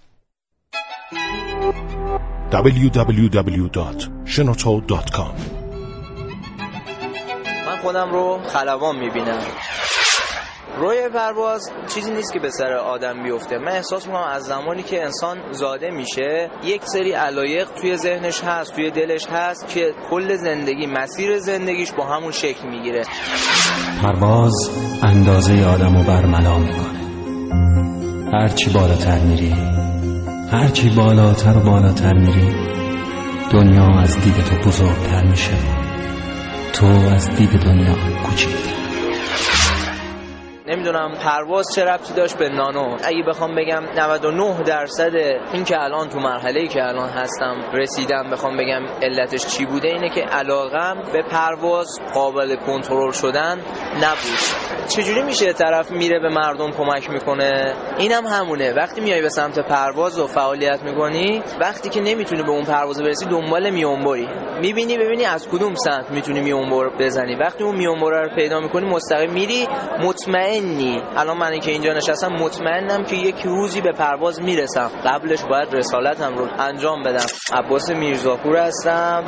www.shenoto.com 2.52 5.34
من 7.68 7.78
خودم 7.82 8.12
رو 8.12 8.40
خلبان 8.48 9.00
می‌بینم. 9.00 9.42
روی 10.82 11.10
پرواز 11.10 11.72
چیزی 11.94 12.12
نیست 12.12 12.34
که 12.34 12.40
به 12.40 12.50
سر 12.50 12.74
آدم 12.74 13.24
بیفته. 13.24 13.58
من 13.58 13.72
احساس 13.72 14.08
می‌کنم 14.08 14.24
از 14.24 14.44
زمانی 14.44 14.84
که 14.84 15.04
انسان 15.04 15.38
زاده 15.52 15.92
میشه 15.92 16.50
یک 16.64 16.82
سری 16.86 17.12
علایق 17.12 17.68
توی 17.82 17.98
ذهنش 17.98 18.44
هست 18.44 18.76
توی 18.76 18.92
دلش 18.92 19.28
هست 19.28 19.68
که 19.68 19.94
کل 20.10 20.36
زندگی 20.36 20.88
مسیر 20.88 21.40
زندگیش 21.40 21.92
با 21.92 22.06
همون 22.06 22.32
شکل 22.32 22.68
می‌گیره. 22.68 23.04
پرواز 24.02 24.72
اندازه 25.04 25.66
آدم 25.66 25.98
رو 25.98 26.04
برملا 26.04 26.58
می‌کنه. 26.58 27.02
هرچی 28.34 28.70
بالاتر 28.70 29.20
میری 29.20 29.56
هرچی 30.52 30.90
بالاتر 30.90 31.58
و 31.58 31.60
بالاتر 31.60 32.14
میری 32.14 32.56
دنیا 33.52 34.00
از 34.00 34.20
دید 34.20 34.36
تو 34.36 34.70
بزرگتر 34.70 35.24
میشه. 35.24 35.54
تو 36.74 36.86
از 36.86 37.30
دید 37.30 37.52
دنیا 37.52 37.96
کوچیکتر. 38.26 38.81
نمی‌دونم 40.72 41.12
پرواز 41.24 41.66
چه 41.76 41.86
ربطی 41.86 42.14
داشت 42.14 42.38
به 42.38 42.50
نانو. 42.50 42.98
اگه 43.04 43.24
بخوام 43.28 43.56
بگم 43.56 43.84
99 43.96 44.64
درصد 44.64 45.16
این 45.54 45.64
که 45.64 45.82
الان 45.82 46.10
تو 46.10 46.20
مرحله 46.20 46.68
که 46.68 46.84
الان 46.84 47.10
هستم 47.10 47.56
رسیدم 47.74 48.30
بخوام 48.32 48.58
بگم 48.58 48.86
علتش 49.02 49.46
چی 49.46 49.66
بوده 49.66 49.88
اینه 49.88 50.10
که 50.10 50.22
علاقم 50.22 51.04
به 51.14 51.22
پرواز 51.22 51.88
قابل 52.14 52.56
کنترل 52.56 53.12
شدن 53.12 53.60
نبود. 53.96 54.40
چجوری 54.90 55.22
میشه 55.22 55.54
طرف 55.54 55.92
میره 55.92 56.20
به 56.20 56.30
مردم 56.30 56.72
کمک 56.72 57.10
می‌کنه؟ 57.10 57.74
اینم 57.98 58.26
هم 58.26 58.42
همونه. 58.42 58.74
وقتی 58.74 59.02
میای 59.02 59.22
به 59.22 59.30
سمت 59.30 59.60
پرواز 59.60 60.20
و 60.20 60.28
فعالیت 60.28 60.84
می‌کنی 60.84 61.44
وقتی 61.62 61.90
که 61.90 62.02
نمی‌تونی 62.02 62.44
به 62.44 62.50
اون 62.50 62.64
پرواز 62.64 63.02
برسی 63.02 63.26
دنبال 63.26 63.70
میونبری 63.70 64.28
می‌بینی 64.62 64.98
ببینی 64.98 65.26
از 65.26 65.48
کدوم 65.50 65.76
سمت 65.76 66.12
می‌تونی 66.12 66.42
میونبر 66.42 66.90
بزنی. 67.00 67.36
وقتی 67.36 67.64
اون 67.64 67.76
میونبر 67.76 68.12
رو 68.12 68.36
پیدا 68.36 68.60
می‌کنی 68.60 68.86
مستقیم 68.86 69.32
میری 69.32 69.68
مطمئنی 70.62 71.02
الان 71.18 71.38
من 71.38 71.60
که 71.60 71.72
اینجا 71.72 71.94
نشستم 71.94 72.28
مطمئنم 72.28 73.04
که 73.04 73.16
یک 73.16 73.36
روزی 73.46 73.82
به 73.82 73.92
پرواز 73.92 74.42
می‌رسم. 74.42 74.92
قبلش 75.06 75.44
باید 75.44 75.74
رسالتم 75.74 76.36
رو 76.36 76.48
انجام 76.60 77.04
بدم. 77.04 77.26
عباس 77.54 77.90
میرزاپور 77.90 78.58
هستم. 78.58 79.24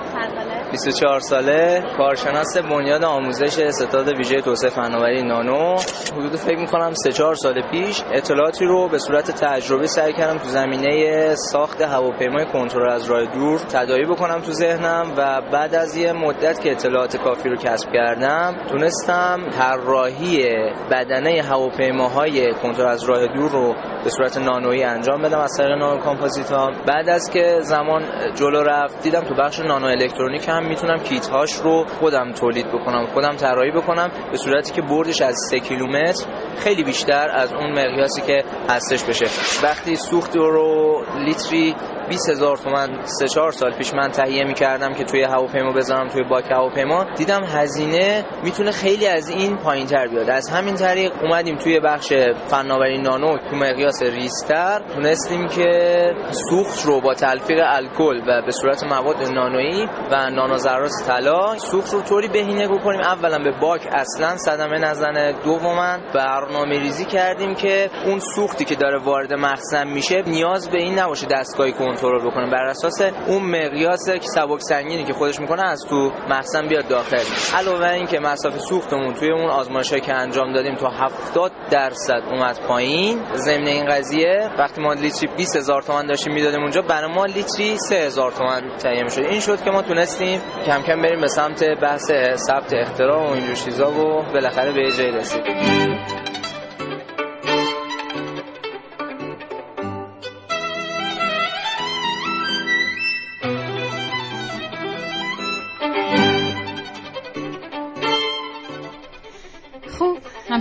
24 0.71 1.19
ساله؟ 1.19 1.83
کارشناس 1.97 2.57
بنیاد 2.57 3.03
آموزش 3.03 3.69
ستاد 3.69 4.17
ویژه 4.17 4.41
توسعه 4.41 4.69
فناوری 4.69 5.23
نانو. 5.23 5.75
حدود 6.17 6.35
فکر 6.35 6.57
می‌کنم 6.57 6.93
3 6.93 7.11
4 7.11 7.35
سال 7.35 7.61
پیش 7.71 8.01
اطلاعاتی 8.11 8.65
رو 8.65 8.89
به 8.89 8.97
صورت 8.97 9.31
تجربی 9.31 9.87
سعی 9.87 10.13
کردم 10.13 10.37
تو 10.37 10.47
زمینه 10.47 11.35
ساخت 11.35 11.81
هواپیمای 11.81 12.45
کنترل 12.45 12.89
از 12.89 13.05
راه 13.05 13.25
دور 13.25 13.59
تداعی 13.59 14.05
بکنم 14.05 14.41
تو 14.41 14.51
ذهنم 14.51 15.13
و 15.17 15.41
بعد 15.51 15.75
از 15.75 15.97
یه 15.97 16.13
مدت 16.13 16.61
که 16.61 16.71
اطلاعات 16.71 17.17
کافی 17.17 17.49
رو 17.49 17.55
کسب 17.55 17.91
کردم 17.93 18.55
تونستم 18.69 19.39
طراحی 19.57 20.49
بدنه 21.23 21.41
هواپیماهای 21.41 22.53
کنترل 22.53 22.87
از 22.87 23.03
راه 23.03 23.27
دور 23.27 23.51
رو 23.51 23.75
به 24.03 24.09
صورت 24.09 24.37
نانویی 24.37 24.83
انجام 24.83 25.21
بدم 25.21 25.39
از 25.39 25.57
طریق 25.57 25.77
نانو 25.77 25.99
کامپوزیت 25.99 26.51
بعد 26.87 27.09
از 27.09 27.29
که 27.33 27.59
زمان 27.61 28.03
جلو 28.35 28.63
رفت 28.63 29.03
دیدم 29.03 29.21
تو 29.21 29.33
بخش 29.35 29.59
نانو 29.59 29.85
الکترونیک 29.85 30.49
هم 30.49 30.67
می‌تونم 30.67 30.99
کیت 30.99 31.27
هاش 31.27 31.53
رو 31.53 31.85
خودم 31.99 32.31
تولید 32.31 32.67
بکنم 32.67 33.05
خودم 33.13 33.35
طراحی 33.35 33.71
بکنم 33.71 34.11
به 34.31 34.37
صورتی 34.37 34.73
که 34.73 34.81
بردش 34.81 35.21
از 35.21 35.35
3 35.49 35.59
کیلومتر 35.59 36.25
خیلی 36.57 36.83
بیشتر 36.83 37.29
از 37.33 37.53
اون 37.53 37.71
مقیاسی 37.71 38.21
که 38.21 38.43
هستش 38.69 39.03
بشه. 39.03 39.25
وقتی 39.63 39.95
سوخت 39.95 40.35
رو 40.35 41.03
لیتری 41.25 41.75
20 42.09 42.29
هزار 42.29 42.57
تومن 42.57 42.89
سه 43.03 43.27
چهار 43.27 43.51
سال 43.51 43.71
پیش 43.71 43.93
من 43.93 44.11
تهیه 44.11 44.43
می 44.43 44.53
کردم 44.53 44.93
که 44.93 45.03
توی 45.03 45.23
هواپیما 45.23 45.71
بذارم 45.71 46.07
توی 46.07 46.23
باک 46.23 46.51
هواپیما. 46.51 47.05
دیدم 47.17 47.43
هزینه 47.43 48.25
می‌تونه 48.43 48.71
خیلی 48.71 49.07
از 49.07 49.29
این 49.29 49.57
پایین 49.57 49.87
تر 49.87 50.07
بیاد. 50.07 50.29
از 50.29 50.49
همین 50.49 50.75
طریق 50.75 51.11
اومدیم 51.23 51.57
توی 51.57 51.79
بخش 51.79 52.13
فناوری 52.47 52.97
نانو 52.97 53.37
تو 53.37 53.55
مقیاس 53.55 54.01
ریستر 54.01 54.81
تونستیم 54.93 55.47
که 55.47 56.11
سوخت 56.49 56.85
رو 56.85 57.01
با 57.01 57.13
تلفیق 57.13 57.59
الکل 57.63 58.21
و 58.27 58.41
به 58.45 58.51
صورت 58.51 58.83
مواد 58.83 59.23
نانویی 59.33 59.87
و 60.11 60.29
نانو 60.29 60.57
ذرات 60.57 60.91
طلا 61.07 61.57
سوخت 61.57 61.93
رو 61.93 62.01
طوری 62.01 62.27
بهینه 62.27 62.67
بکنیم. 62.67 63.01
اولا 63.01 63.39
به 63.39 63.51
باک 63.61 63.87
اصلا 63.91 64.37
صدمه 64.37 64.77
نزنه. 64.79 65.33
دوما 65.43 65.97
برنامه 66.15 66.79
ریزی 66.79 67.05
کردیم 67.05 67.55
که 67.55 67.89
اون 68.05 68.19
سوختی 68.19 68.65
که 68.65 68.75
داره 68.75 68.97
وارد 69.03 69.33
مخزن 69.33 69.87
میشه 69.87 70.23
نیاز 70.27 70.69
به 70.69 70.77
این 70.77 70.99
نباشه 70.99 71.27
دستگاهی 71.27 71.71
کنترل 71.93 72.31
بکنه. 72.31 72.51
بر 72.51 72.63
اساس 72.63 73.01
اون 73.27 73.43
مقیاس 73.43 74.09
که 74.09 74.27
سبک 74.35 74.59
سنگینی 74.59 75.03
که 75.03 75.13
خودش 75.13 75.39
می‌کنه 75.39 75.63
از 75.63 75.85
تو 75.89 76.11
مخزن 76.29 76.67
بیاد 76.67 76.87
داخل. 76.87 77.23
علاوه 77.57 77.89
اینکه 77.89 78.19
مسافه 78.19 78.59
سوختمون 78.59 79.13
توی 79.13 79.31
اون 79.31 79.49
آزمایشی 79.49 79.99
که 79.99 80.13
انجام 80.13 80.53
دادیم 80.53 80.75
تا 80.75 80.89
70 80.89 81.51
درصد 81.71 82.21
اومد 82.31 82.59
پایین. 82.67 83.21
ضمن 83.33 83.67
این 83.67 83.85
قضیه 83.85 84.49
وقتی 84.59 84.81
ما 84.81 84.93
لیتری 84.93 85.29
20 85.37 85.55
هزار 85.55 85.81
تومان 85.81 86.05
داشتیم 86.05 86.33
می‌دادیم 86.33 86.61
اونجا 86.61 86.81
برای 86.81 87.11
ما 87.13 87.25
لیتری 87.25 87.77
3 87.77 87.95
هزار 87.95 88.31
تومان 88.31 88.77
تهیه 88.77 89.03
می‌شد. 89.03 89.21
این 89.21 89.39
شد 89.39 89.63
که 89.63 89.71
ما 89.71 89.81
تونستیم 89.81 90.41
کم 90.65 90.81
کم 90.81 91.01
بریم 91.01 91.21
به 91.21 91.27
سمت 91.27 91.63
بحث 91.81 92.11
ثبت 92.35 92.73
اختراع 92.73 93.29
و 93.29 93.33
این 93.33 93.53
چیزا 93.53 93.91
و 93.91 94.23
بالاخره 94.33 94.73
به 94.73 94.91
جای 94.91 95.11
رسیدیم. 95.11 96.12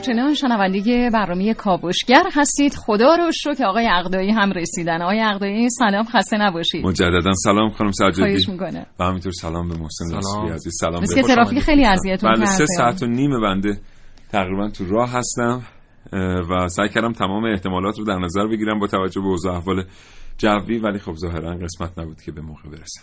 همچنان 0.03 0.35
شنونده 0.35 1.11
برنامه 1.13 1.55
کاوشگر 1.55 2.23
هستید. 2.33 2.75
خدا 2.75 3.15
رو 3.15 3.31
شکر 3.33 3.55
که 3.55 3.67
آقای 3.67 3.87
عقدایی 3.87 4.31
هم 4.31 4.53
رسیدن. 4.53 5.03
آقای 5.03 5.21
عقدایی 5.21 5.69
سلام 5.71 6.05
خسته 6.05 6.37
نباشید. 6.37 6.87
مجددا 6.87 7.33
سلام 7.35 7.71
خانم 7.71 7.91
سجادی 7.91 8.53
می‌کنه 8.53 8.87
و 8.99 9.05
همینطور 9.05 9.33
سلام 9.33 9.69
به 9.69 9.75
محسن 9.75 10.05
لطفی 10.17 10.55
عزیز. 10.55 10.73
سلام 10.81 11.01
به 11.15 11.23
ترافیک 11.23 11.59
خیلی 11.59 11.85
اذیتتون 11.85 12.35
بله 12.35 12.47
سه 12.47 12.67
ساعت 12.67 13.03
و 13.03 13.07
نیم 13.07 13.41
بنده 13.41 13.79
تقریبا 14.33 14.69
تو 14.69 14.85
راه 14.85 15.11
هستم 15.13 15.63
و 16.51 16.69
سعی 16.69 16.89
کردم 16.89 17.13
تمام 17.13 17.45
احتمالات 17.45 17.99
رو 17.99 18.05
در 18.05 18.19
نظر 18.19 18.47
بگیرم 18.47 18.79
با 18.79 18.87
توجه 18.87 19.21
به 19.21 19.27
اوضاع 19.27 19.55
احوال 19.55 19.85
جوی 20.43 20.79
ولی 20.79 20.99
خب 20.99 21.15
ظاهرا 21.15 21.57
قسمت 21.57 21.99
نبود 21.99 22.21
که 22.21 22.33
به 22.33 22.41
موقع 22.41 22.69
برسم 22.71 23.03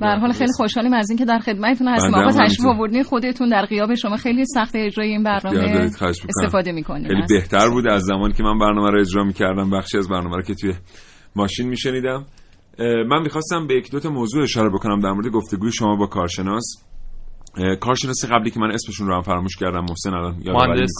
به 0.00 0.06
حال 0.06 0.32
خیلی 0.32 0.52
خوشحالیم 0.56 0.92
از 0.92 1.10
اینکه 1.10 1.24
در 1.24 1.38
خدمتتون 1.38 1.88
هستیم. 1.88 2.14
آقا 2.14 2.30
تشریف 2.30 2.66
آوردین 2.66 3.02
خودتون 3.02 3.48
در 3.48 3.66
غیاب 3.66 3.94
شما. 3.94 4.16
خیلی 4.16 4.44
سخت 4.46 4.76
اجرای 4.76 5.08
این 5.08 5.22
برنامه 5.22 5.90
استفاده 6.28 6.72
می‌کنید 6.72 7.06
خیلی 7.06 7.22
بهتر 7.28 7.70
بود 7.70 7.86
از 7.86 8.02
زمانی 8.02 8.34
که 8.34 8.42
من 8.42 8.58
برنامه 8.58 8.90
رو 8.90 9.00
اجرا 9.00 9.24
می‌کردم. 9.24 9.70
بخشی 9.70 9.98
از 9.98 10.08
برنامه 10.08 10.36
رو 10.36 10.42
که 10.42 10.54
توی 10.54 10.74
ماشین 11.36 11.68
میشنیدم. 11.68 12.26
من 13.08 13.22
می‌خواستم 13.22 13.66
به 13.66 13.74
یک 13.74 13.90
دو 13.90 14.00
تا 14.00 14.10
موضوع 14.10 14.42
اشاره 14.42 14.68
بکنم 14.68 15.00
در 15.00 15.12
مورد 15.12 15.26
گفتگوی 15.26 15.72
شما 15.72 15.96
با 15.96 16.06
کارشناس. 16.06 16.84
کارشناس 17.80 18.24
قبلی 18.24 18.50
که 18.50 18.60
من 18.60 18.70
اسمشون 18.70 19.06
رو 19.06 19.14
هم 19.14 19.22
فراموش 19.22 19.56
کردم 19.56 19.80
محسن 19.80 20.14
الان 20.14 20.36
مهندس 20.46 20.90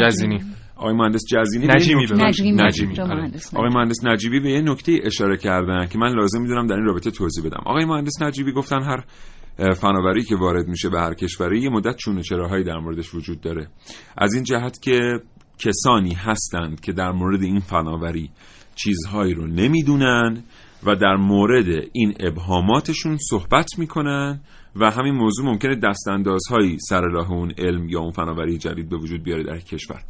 جزینی. 0.00 0.40
آقای 0.80 0.94
مهندس 0.94 1.20
جزینی 1.28 1.66
نجیمی 1.66 2.06
نجیمی 2.12 2.52
نجیمی. 2.52 3.00
آره. 3.00 3.30
آقای 3.54 3.68
مهندس 3.74 4.04
نجیبی 4.04 4.40
به 4.40 4.50
یه 4.50 4.60
نکته 4.60 5.00
اشاره 5.04 5.36
کردن 5.36 5.86
که 5.86 5.98
من 5.98 6.12
لازم 6.14 6.40
می‌دونم 6.40 6.66
در 6.66 6.74
این 6.74 6.84
رابطه 6.84 7.10
توضیح 7.10 7.44
بدم 7.44 7.62
آقای 7.66 7.84
مهندس 7.84 8.22
نجیبی 8.22 8.52
گفتن 8.52 8.82
هر 8.82 9.04
فناوری 9.74 10.22
که 10.22 10.36
وارد 10.36 10.68
میشه 10.68 10.88
به 10.88 11.00
هر 11.00 11.14
کشوری 11.14 11.60
یه 11.60 11.70
مدت 11.70 11.96
چونه 11.96 12.22
چراهایی 12.22 12.64
در 12.64 12.78
موردش 12.78 13.14
وجود 13.14 13.40
داره 13.40 13.68
از 14.18 14.34
این 14.34 14.44
جهت 14.44 14.82
که 14.82 15.00
کسانی 15.58 16.14
هستند 16.14 16.80
که 16.80 16.92
در 16.92 17.12
مورد 17.12 17.42
این 17.42 17.60
فناوری 17.60 18.30
چیزهایی 18.74 19.34
رو 19.34 19.46
نمی‌دونن 19.46 20.42
و 20.86 20.96
در 20.96 21.16
مورد 21.16 21.88
این 21.92 22.14
ابهاماتشون 22.20 23.16
صحبت 23.30 23.78
می‌کنن 23.78 24.40
و 24.76 24.90
همین 24.90 25.14
موضوع 25.14 25.46
ممکنه 25.46 25.76
دستاندازهایی 25.76 26.78
سر 26.80 27.00
راه 27.00 27.32
اون 27.32 27.52
علم 27.58 27.88
یا 27.88 28.00
اون 28.00 28.10
فناوری 28.10 28.58
جدید 28.58 28.88
به 28.88 28.96
وجود 28.96 29.22
بیاره 29.22 29.42
در 29.42 29.58
کشور. 29.58 30.02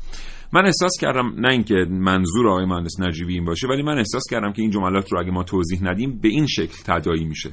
من 0.52 0.66
احساس 0.66 0.92
کردم 1.00 1.32
نه 1.38 1.48
اینکه 1.48 1.74
منظور 1.90 2.48
آقای 2.48 2.64
مهندس 2.64 3.00
نجیبی 3.00 3.34
این 3.34 3.44
باشه 3.44 3.66
ولی 3.68 3.82
من 3.82 3.98
احساس 3.98 4.22
کردم 4.30 4.52
که 4.52 4.62
این 4.62 4.70
جملات 4.70 5.12
رو 5.12 5.20
اگه 5.20 5.30
ما 5.30 5.42
توضیح 5.42 5.78
ندیم 5.82 6.18
به 6.22 6.28
این 6.28 6.46
شکل 6.46 6.74
تداعی 6.86 7.24
میشه 7.24 7.50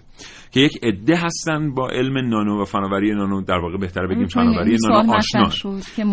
که 0.52 0.60
یک 0.60 0.80
عده 0.84 1.16
هستن 1.16 1.74
با 1.74 1.90
علم 1.90 2.18
نانو 2.30 2.62
و 2.62 2.66
فناوری 2.66 3.12
نانو 3.12 3.42
در 3.42 3.58
واقع 3.58 3.78
بهتره 3.78 4.08
بگیم 4.08 4.26
فناوری 4.26 4.78
نانو 4.84 5.14
آشنا. 5.14 5.50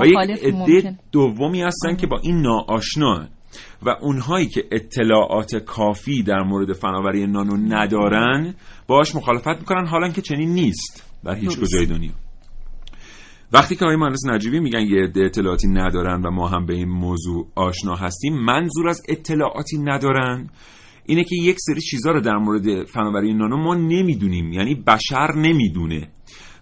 و 0.01 0.07
یک 0.07 0.17
عده 0.43 0.99
دومی 1.13 1.63
هستن 1.63 1.97
که 1.97 2.07
با 2.07 2.19
این 2.23 2.43
ناآشنا 2.43 3.29
و 3.83 3.89
اونهایی 4.01 4.47
که 4.47 4.65
اطلاعات 4.73 5.57
کافی 5.57 6.23
در 6.23 6.43
مورد 6.43 6.73
فناوری 6.73 7.27
نانو 7.27 7.57
ندارن 7.57 8.55
باش 8.87 9.15
مخالفت 9.15 9.59
می‌کنن 9.59 9.87
حالا 9.87 10.09
که 10.09 10.23
چنین 10.23 10.49
نیست 10.49 11.13
در 11.25 11.35
هیچ 11.35 11.59
کجای 11.61 11.87
دنیا. 11.87 12.11
وقتی 13.53 13.77
که 13.77 13.85
آقای 13.85 13.97
مهندس 13.97 14.27
نجیبی 14.27 14.61
میگن 14.61 14.81
یه 14.81 15.03
عده 15.03 15.25
اطلاعاتی 15.25 15.69
ندارن 15.69 16.23
و 16.23 16.31
ما 16.31 16.49
هم 16.49 16.67
به 16.67 16.75
این 16.75 16.89
موضوع 16.89 17.49
آشنا 17.55 17.95
هستیم 17.95 18.35
منظور 18.35 18.89
از 18.89 19.03
اطلاعاتی 19.09 19.79
ندارن 19.79 20.51
اینه 21.07 21.25
که 21.25 21.37
یک 21.37 21.57
سری 21.59 21.81
چیزها 21.81 22.13
رو 22.13 22.21
در 22.21 22.37
مورد 22.37 22.85
فناوری 22.85 23.35
نانو 23.35 23.57
ما 23.57 23.75
نمی‌دونیم. 23.75 24.53
یعنی 24.53 24.75
بشر 24.75 25.33
نمی‌دونه. 25.37 26.09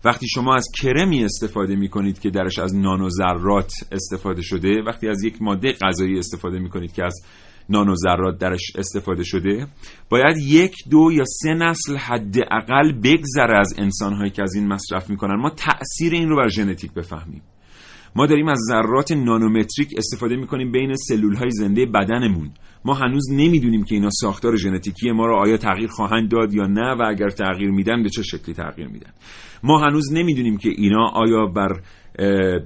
وقتی 0.04 0.28
شما 0.28 0.54
از 0.54 0.68
کرمی 0.82 1.24
استفاده 1.24 1.76
می 1.76 1.88
کنید 1.88 2.18
که 2.18 2.30
درش 2.30 2.58
از 2.58 2.76
نانو 2.76 3.08
ذرات 3.08 3.72
استفاده 3.92 4.42
شده 4.42 4.82
وقتی 4.86 5.08
از 5.08 5.24
یک 5.24 5.42
ماده 5.42 5.72
غذایی 5.72 6.18
استفاده 6.18 6.58
می 6.58 6.68
کنید 6.68 6.92
که 6.92 7.04
از 7.04 7.24
نانو 7.68 7.94
ذرات 7.94 8.38
درش 8.38 8.72
استفاده 8.78 9.24
شده 9.24 9.66
باید 10.10 10.36
یک 10.36 10.74
دو 10.90 11.12
یا 11.12 11.24
سه 11.24 11.54
نسل 11.54 11.96
حداقل 11.96 12.92
بگذره 12.92 13.58
از 13.58 13.74
انسانهایی 13.78 14.30
که 14.30 14.42
از 14.42 14.54
این 14.54 14.68
مصرف 14.68 15.10
می‌کنن. 15.10 15.36
ما 15.40 15.50
تاثیر 15.50 16.12
این 16.12 16.28
رو 16.28 16.36
بر 16.36 16.48
ژنتیک 16.48 16.92
بفهمیم. 16.92 17.42
ما 18.16 18.26
داریم 18.26 18.48
از 18.48 18.58
ذرات 18.68 19.12
نانومتریک 19.12 19.88
استفاده 19.96 20.36
می‌کنیم 20.36 20.72
بین 20.72 20.94
سلول 20.94 21.34
های 21.34 21.50
زنده 21.50 21.86
بدنمون. 21.86 22.50
ما 22.84 22.94
هنوز 22.94 23.30
نمی‌دونیم 23.32 23.84
که 23.84 23.94
اینا 23.94 24.10
ساختار 24.10 24.56
ژنتیکی 24.56 25.10
ما 25.10 25.26
رو 25.26 25.36
آیا 25.36 25.56
تغییر 25.56 25.90
خواهند 25.90 26.30
داد 26.30 26.54
یا 26.54 26.66
نه 26.66 26.94
و 26.94 27.02
اگر 27.08 27.30
تغییر 27.30 27.70
میدن 27.70 28.02
به 28.02 28.08
چه 28.08 28.22
شکلی 28.22 28.54
تغییر 28.54 28.88
میدن. 28.88 29.10
ما 29.62 29.78
هنوز 29.78 30.12
نمی‌دونیم 30.12 30.56
که 30.56 30.68
اینا 30.68 31.08
آیا 31.08 31.46
بر 31.46 31.80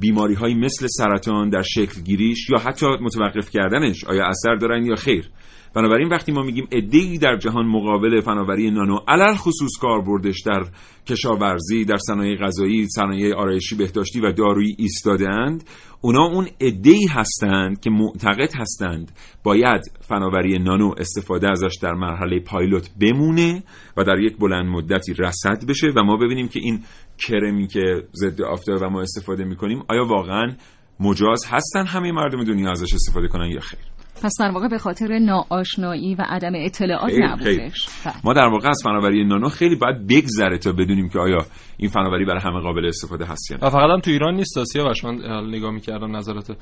بیماری 0.00 0.34
های 0.34 0.54
مثل 0.54 0.86
سرطان 0.86 1.48
در 1.48 1.62
شکل 1.62 2.02
گیریش 2.02 2.50
یا 2.50 2.58
حتی 2.58 2.86
متوقف 3.00 3.50
کردنش 3.50 4.04
آیا 4.04 4.26
اثر 4.26 4.54
دارن 4.54 4.86
یا 4.86 4.94
خیر؟ 4.94 5.30
بنابراین 5.76 6.08
وقتی 6.08 6.32
ما 6.32 6.42
میگیم 6.42 6.68
ادهی 6.72 7.18
در 7.18 7.36
جهان 7.36 7.66
مقابل 7.66 8.20
فناوری 8.20 8.70
نانو 8.70 8.98
علل 9.08 9.34
خصوص 9.34 9.70
کاربردش 9.80 10.42
در 10.46 10.62
کشاورزی 11.06 11.84
در 11.84 11.96
صنایع 11.96 12.36
غذایی 12.36 12.86
صنایع 12.88 13.34
آرایشی 13.34 13.76
بهداشتی 13.76 14.20
و 14.20 14.32
دارویی 14.32 14.76
ایستادهاند 14.78 15.64
اونا 16.00 16.24
اون 16.24 16.48
ادهی 16.60 17.06
هستند 17.10 17.80
که 17.80 17.90
معتقد 17.90 18.50
هستند 18.56 19.12
باید 19.44 19.80
فناوری 20.00 20.58
نانو 20.58 20.94
استفاده 20.98 21.50
ازش 21.50 21.78
در 21.82 21.92
مرحله 21.92 22.40
پایلوت 22.40 22.90
بمونه 23.00 23.62
و 23.96 24.04
در 24.04 24.18
یک 24.18 24.36
بلند 24.38 24.66
مدتی 24.66 25.14
رسد 25.14 25.66
بشه 25.68 25.86
و 25.96 26.02
ما 26.02 26.16
ببینیم 26.16 26.48
که 26.48 26.60
این 26.62 26.80
کرمی 27.18 27.66
که 27.66 27.80
ضد 28.14 28.42
آفتاب 28.42 28.82
و 28.82 28.90
ما 28.90 29.00
استفاده 29.00 29.44
می‌کنیم 29.44 29.82
آیا 29.88 30.04
واقعا 30.04 30.52
مجاز 31.00 31.44
هستن 31.48 31.86
همه 31.86 32.12
مردم 32.12 32.44
دنیا 32.44 32.70
ازش 32.70 32.94
استفاده 32.94 33.28
کنن 33.28 33.46
یا 33.46 33.60
خیر؟ 33.60 33.80
پس 34.22 34.32
در 34.40 34.50
واقع 34.50 34.68
به 34.68 34.78
خاطر 34.78 35.18
ناآشنایی 35.18 36.14
و 36.14 36.24
عدم 36.28 36.52
اطلاعات 36.54 37.12
نبودش. 37.18 37.88
بله. 38.04 38.14
ما 38.24 38.32
در 38.32 38.48
واقع 38.48 38.68
از 38.68 38.80
فناوری 38.84 39.24
نانو 39.24 39.48
خیلی 39.48 39.76
باید 39.76 40.06
بگذره 40.06 40.58
تا 40.58 40.72
بدونیم 40.72 41.08
که 41.08 41.18
آیا 41.18 41.38
این 41.76 41.90
فناوری 41.90 42.24
برای 42.24 42.40
همه 42.40 42.60
قابل 42.60 42.86
استفاده 42.86 43.24
هست 43.24 43.50
یا 43.50 43.56
نه. 43.62 43.70
فقط 43.70 43.90
هم 43.90 44.00
تو 44.00 44.10
ایران 44.10 44.34
نیست 44.34 44.64
سیاوش 44.64 45.04
من 45.04 45.14
نگاه 45.48 45.70
می‌کردم 45.70 46.16
نظرات 46.16 46.56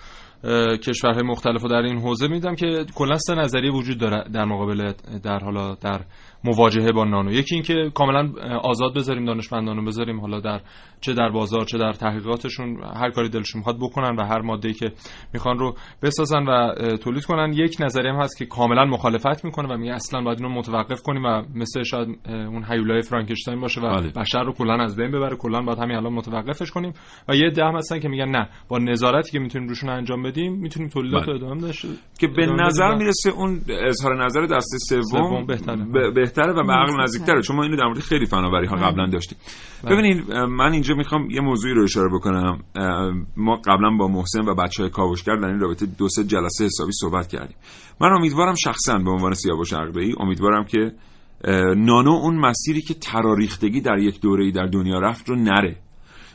کشورهای 0.87 1.22
مختلف 1.22 1.62
رو 1.62 1.68
در 1.68 1.83
این 1.83 1.98
حوزه 1.98 2.29
میدم 2.29 2.55
که 2.55 2.85
کلا 2.94 3.16
سه 3.18 3.35
نظریه 3.35 3.72
وجود 3.72 3.98
داره 3.98 4.24
در 4.33 4.44
مقابل 4.44 4.92
در 5.22 5.38
حالا 5.38 5.74
در 5.74 6.00
مواجهه 6.44 6.92
با 6.92 7.05
نانو. 7.05 7.33
یکی 7.33 7.55
اینکه 7.55 7.90
کاملا 7.94 8.33
آزاد 8.62 8.94
بذاریم 8.96 9.24
دانشمندانو 9.24 9.85
بذاریم 9.85 10.20
حالا 10.20 10.40
در 10.40 10.61
چه 11.00 11.14
در 11.14 11.31
بازار 11.31 11.64
چه 11.64 11.79
در 11.79 11.92
تحقیقاتشون 11.92 12.77
هر 12.96 13.11
کاری 13.11 13.29
دلشون 13.29 13.59
می‌خواد 13.59 13.77
بکنن 13.81 14.16
و 14.16 14.24
هر 14.24 14.40
ماده‌ای 14.40 14.74
که 14.74 14.92
می‌خوان 15.35 15.59
رو 15.59 15.74
بسازن 16.03 16.42
و 16.42 16.74
تولید 16.96 17.24
کنن. 17.24 17.53
یک 17.53 17.77
نظریه 17.81 18.12
هم 18.12 18.20
هست 18.20 18.38
که 18.38 18.46
کاملا 18.46 18.85
مخالفت 18.85 19.44
می‌کنه 19.44 19.74
و 19.74 19.77
میگه 19.77 19.92
اصلا 19.92 20.22
باید 20.22 20.42
اینو 20.42 20.55
متوقف 20.55 21.03
کنیم 21.03 21.24
و 21.24 21.42
مثل 21.55 21.83
شاید 21.83 22.09
اون 22.27 22.64
هیولای 22.70 23.03
فرانکشتاین 23.03 23.61
باشه 23.61 23.81
و 23.81 23.88
بله. 23.88 24.11
بشر 24.11 24.42
رو 24.42 24.53
کلا 24.53 24.74
از 24.74 24.96
بین 25.05 25.12
ببره 25.12 25.37
کلا 25.37 25.62
باید 25.62 25.79
همین 25.79 25.97
الان 25.97 26.12
متوقفش 26.12 26.71
کنیم. 26.71 26.93
و 27.29 27.37
یه 27.37 27.51
ده 27.51 27.73
هستن 27.75 28.01
که 28.01 28.09
میگن 28.09 28.29
نه 28.29 28.49
با 28.69 28.79
نظارتی 28.79 29.31
که 29.31 29.38
می‌تونیم 29.38 29.69
روشون 29.69 29.90
انجام 29.90 30.23
بدیم 30.23 30.53
می‌تونیم 30.53 30.88
تولیدات 30.88 31.29
رو 31.29 31.35
ادامه 31.35 31.61
داشته 31.61 31.88
که 32.19 32.27
به 32.27 32.47
نظر 32.47 32.95
می‌رسه 32.95 33.31
اون 33.31 33.61
اظهار 33.69 34.25
نظر 34.25 34.47
دسته 34.47 34.79
سوم 34.79 35.47
بهتره. 35.47 36.11
بهتره 36.11 36.53
و 36.53 36.67
به 36.67 36.73
عقل 36.73 37.03
نزدیکتره 37.03 37.43
چون 37.43 37.57
ما 37.57 37.62
اینو 37.62 37.77
در 37.77 37.85
مورد 37.85 37.99
خیلی 37.99 38.27
فناوری 38.27 38.67
ها 38.67 38.77
قبلا 38.77 39.07
داشتیم. 39.07 39.38
ببینید 39.90 40.33
من 40.33 40.73
اینجا 40.73 40.95
می‌خوام 40.95 41.31
یه 41.31 41.40
موضوعی 41.40 41.75
رو 41.75 41.83
اشاره 41.83 42.09
بکنم. 42.14 42.59
ما 43.37 43.57
قبلا 43.57 43.90
با 43.99 44.09
محسن 44.09 44.40
و 44.40 44.55
بچه 44.55 44.83
های 44.83 44.90
کاوشگر 44.90 45.37
در 45.37 45.47
این 45.47 45.61
رابطه 45.61 45.87
دو 45.87 46.09
سه 46.09 46.25
جلسه 46.25 46.64
حسابی 46.64 46.93
صحبت 46.93 47.29
کردیم. 47.29 47.57
من 48.01 48.12
امیدوارم 48.12 48.55
شخصا 48.55 48.99
به 48.99 49.11
عنوان 49.11 49.35
سیاوش 49.35 49.73
عقدایی 49.73 50.14
امیدوارم 50.21 50.64
که 50.64 50.93
نانو 51.76 52.11
اون 52.11 52.37
مسیری 52.37 52.80
که 52.80 52.94
تراریختگی 52.94 53.80
در 53.80 53.98
یک 53.98 54.20
دوره‌ای 54.20 54.52
در 54.52 54.66
دنیا 54.66 54.98
رفت 54.98 55.28
رو 55.28 55.37
نره. 55.37 55.76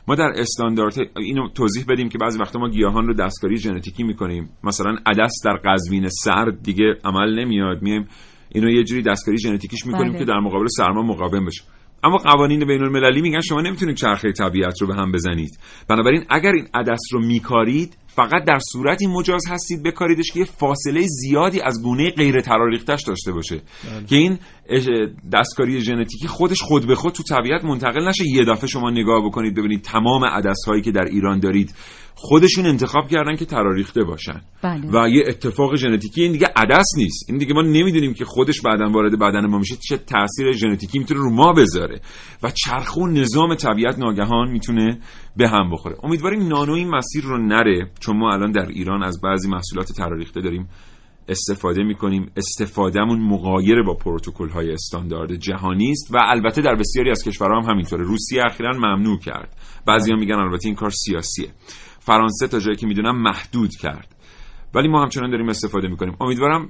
ما 0.08 0.14
در 0.14 0.32
استاندارد 0.36 0.94
اینو 1.16 1.48
توضیح 1.48 1.84
بدیم 1.88 2.08
که 2.08 2.18
بعضی 2.18 2.38
وقتا 2.38 2.58
ما 2.58 2.68
گیاهان 2.68 3.06
رو 3.06 3.14
دستکاری 3.14 3.56
ژنتیکی 3.56 4.02
می‌کنیم. 4.02 4.50
مثلا 4.64 4.96
عدس 5.06 5.32
در 5.44 5.56
قزوین 5.64 6.08
سرد 6.08 6.62
دیگه 6.62 6.84
عمل 7.04 7.38
نمیاد. 7.38 7.82
میایم 7.82 8.08
اینو 8.48 8.70
یه 8.70 8.84
جوری 8.84 9.02
دستکاری 9.02 9.38
ژنتیکیش 9.38 9.86
می‌کنیم 9.86 10.12
بله. 10.12 10.18
که 10.18 10.24
در 10.24 10.40
مقابل 10.40 10.66
سرما 10.66 11.02
مقاوم 11.02 11.46
بشه. 11.46 11.62
اما 12.04 12.16
قوانین 12.16 12.66
بین 12.66 12.82
المللی 12.82 13.20
میگن 13.20 13.40
شما 13.40 13.60
نمی‌تونید 13.60 13.96
چرخه 13.96 14.32
طبیعت 14.32 14.80
رو 14.82 14.86
به 14.86 14.94
هم 14.94 15.12
بزنید. 15.12 15.58
بنابراین 15.88 16.24
اگر 16.30 16.52
این 16.52 16.66
عدس 16.74 17.00
رو 17.12 17.26
میکارید 17.26 17.96
فقط 18.06 18.44
در 18.44 18.58
صورتی 18.72 19.06
مجاز 19.06 19.42
هستید 19.48 19.82
بکاریدش 19.82 20.32
که 20.32 20.40
یه 20.40 20.44
فاصله 20.44 21.00
زیادی 21.06 21.60
از 21.60 21.82
گونه 21.82 22.10
غیر 22.10 22.40
تراریختش 22.40 23.02
داشته 23.02 23.32
باشه. 23.32 23.56
بله. 23.56 24.06
که 24.06 24.16
این 24.16 24.38
دستکاری 25.32 25.80
ژنتیکی 25.80 26.28
خودش 26.28 26.62
خود 26.62 26.86
به 26.86 26.94
خود 26.94 27.12
تو 27.12 27.22
طبیعت 27.22 27.64
منتقل 27.64 28.08
نشه. 28.08 28.24
یه 28.26 28.44
دفعه 28.44 28.66
شما 28.66 28.90
نگاه 28.90 29.24
بکنید 29.26 29.54
ببینید 29.54 29.82
تمام 29.82 30.24
عدس 30.24 30.58
هایی 30.66 30.82
که 30.82 30.90
در 30.90 31.04
ایران 31.04 31.40
دارید 31.40 31.74
خودشون 32.14 32.66
انتخاب 32.66 33.08
کردن 33.08 33.36
که 33.36 33.44
تراریخته 33.44 34.04
باشن. 34.04 34.40
بله. 34.62 34.90
و 34.92 35.08
یه 35.08 35.24
اتفاق 35.28 35.76
ژنتیکی 35.76 36.22
این 36.22 36.32
دیگه 36.32 36.46
عدس 36.56 36.86
نیست. 36.96 37.24
این 37.28 37.38
دیگه 37.38 37.54
ما 37.54 37.62
نمی‌دونیم 37.62 38.14
که 38.14 38.24
خودش 38.24 38.60
بعدا 38.60 38.90
وارد 38.90 39.18
بدن 39.18 39.46
ما 39.46 39.58
میشه 39.58 39.76
چه 39.88 39.96
تاثیر 39.96 40.52
ژنتیکی 40.52 40.98
می‌تونه 40.98 41.20
رو 41.20 41.30
ما 41.30 41.52
بذاره. 41.52 42.00
و 42.42 42.50
چرخه 42.50 43.00
و 43.00 43.06
نظام 43.06 43.54
طبیعت 43.54 43.98
ناگهان 43.98 44.50
می‌تونه 44.50 44.98
به 45.36 45.48
هم 45.48 45.70
بخوره. 45.70 45.96
امیدواریم 46.02 46.48
نانو 46.48 46.72
این 46.72 46.88
مسیر 46.88 47.24
رو 47.24 47.46
نره 47.46 47.90
چون 48.00 48.16
ما 48.16 48.32
الان 48.32 48.52
در 48.52 48.66
ایران 48.66 49.02
از 49.02 49.20
بعضی 49.20 49.48
محصولات 49.48 49.92
تراریخته 49.92 50.40
داریم 50.40 50.68
استفاده 51.30 51.82
می‌کنیم. 51.82 52.30
استفادهمون 52.36 53.20
مغایر 53.20 53.82
با 53.82 53.94
پروتکل 53.94 54.48
های 54.48 54.72
استاندارد 54.72 55.34
جهانی 55.34 55.90
است 55.90 56.14
و 56.14 56.18
البته 56.22 56.62
در 56.62 56.74
بسیاری 56.74 57.10
از 57.10 57.24
کشورها 57.24 57.60
هم 57.60 57.70
همینطوره. 57.70 58.04
روسیه 58.04 58.42
اخیرا 58.46 58.72
ممنوع 58.78 59.18
کرد. 59.18 59.56
بعضیا 59.86 60.16
میگن 60.16 60.34
البته 60.34 60.66
این 60.66 60.74
کار 60.74 60.90
سیاسیه. 60.90 61.48
فرانسه 61.98 62.48
تا 62.48 62.58
جایی 62.58 62.76
که 62.76 62.86
می‌دونم 62.86 63.22
محدود 63.22 63.70
کرد. 63.76 64.14
ولی 64.74 64.88
ما 64.88 65.02
همچنان 65.02 65.30
داریم 65.30 65.48
استفاده 65.48 65.88
می‌کنیم. 65.88 66.16
امیدوارم 66.20 66.68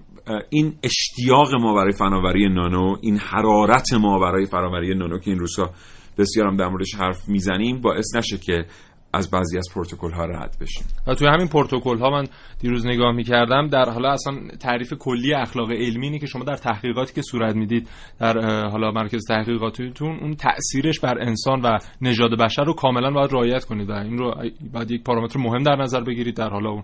این 0.51 0.75
اشتیاق 0.83 1.55
ما 1.55 1.75
برای 1.75 1.93
فناوری 1.93 2.49
نانو 2.49 2.97
این 3.01 3.17
حرارت 3.17 3.93
ما 3.93 4.19
برای 4.19 4.47
فناوری 4.47 4.95
نانو 4.95 5.19
که 5.19 5.31
این 5.31 5.41
روزها 5.41 5.71
بسیار 6.19 6.47
هم 6.47 6.57
در 6.57 6.69
موردش 6.69 6.95
حرف 6.95 7.29
می‌زنیم 7.29 7.81
باعث 7.81 8.17
نشه 8.17 8.39
که 8.39 8.65
از 9.13 9.31
بعضی 9.31 9.59
از 9.59 9.69
پروتکل 9.75 10.13
ها 10.13 10.25
رد 10.25 10.57
بشیم. 10.61 10.85
و 11.07 11.15
توی 11.15 11.29
همین 11.29 11.49
پروتکل 11.49 11.99
ها 11.99 12.11
من 12.11 12.25
دیروز 12.61 12.87
نگاه 12.87 13.13
می‌کردم 13.13 13.69
در 13.69 13.91
حالا 13.91 14.13
اصلا 14.13 14.35
تعریف 14.61 14.93
کلی 14.99 15.35
اخلاق 15.35 15.71
علمی 15.71 16.07
اینه 16.07 16.19
که 16.19 16.27
شما 16.27 16.45
در 16.45 16.57
تحقیقاتی 16.57 17.15
که 17.15 17.23
صورت 17.23 17.57
می‌دید 17.57 17.89
در 18.21 18.41
حالا 18.69 18.91
مرکز 18.91 19.27
تحقیقاتیتون 19.29 20.19
اون 20.21 20.35
تاثیرش 20.35 21.01
بر 21.01 21.19
انسان 21.19 21.61
و 21.61 21.79
نژاد 22.01 22.39
بشر 22.39 22.65
رو 22.65 22.75
کاملا 22.75 23.11
باید 23.11 23.33
رعایت 23.33 23.65
کنید 23.65 23.91
و 23.91 23.93
این 23.93 24.19
رو 24.19 24.35
بعد 24.73 24.91
یک 24.91 25.03
پارامتر 25.05 25.41
مهم 25.41 25.63
در 25.63 25.77
نظر 25.77 26.01
بگیرید 26.01 26.37
در 26.37 26.49
حالا 26.49 26.71
اون 26.71 26.83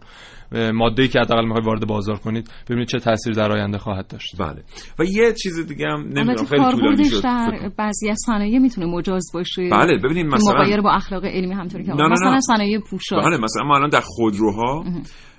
ماده 0.72 1.02
ای 1.02 1.08
که 1.08 1.20
حداقل 1.20 1.44
می‌خواید 1.44 1.66
وارد 1.66 1.86
بازار 1.86 2.16
کنید 2.16 2.50
ببینید 2.68 2.88
چه 2.88 2.98
تاثیر 2.98 3.32
در 3.32 3.52
آینده 3.52 3.78
خواهد 3.78 4.06
داشت. 4.06 4.36
بله. 4.38 4.62
و 4.98 5.04
یه 5.04 5.32
چیز 5.42 5.68
دیگه 5.68 5.86
هم 5.86 6.00
نمی‌دونم 6.00 6.44
خیلی 6.44 6.70
طولانی 6.70 7.04
شد. 7.04 7.22
در 7.22 7.70
بعضی 7.78 8.10
از 8.10 8.18
صنایع 8.26 8.58
می‌تونه 8.58 8.86
مجاز 8.86 9.30
باشه. 9.34 9.68
بله 9.72 9.98
ببینید 9.98 10.26
مثلا 10.26 10.82
با 10.82 10.92
اخلاق 10.92 11.24
علمی 11.24 11.54
همطوری 11.54 11.84
که 11.84 11.92
مثلا 12.22 12.40
صنایع 12.40 12.80
پوشاک. 12.80 13.24
بله 13.24 13.36
مثلا 13.36 13.64
ما 13.64 13.76
الان 13.76 13.88
در 13.90 14.02
خودروها 14.04 14.84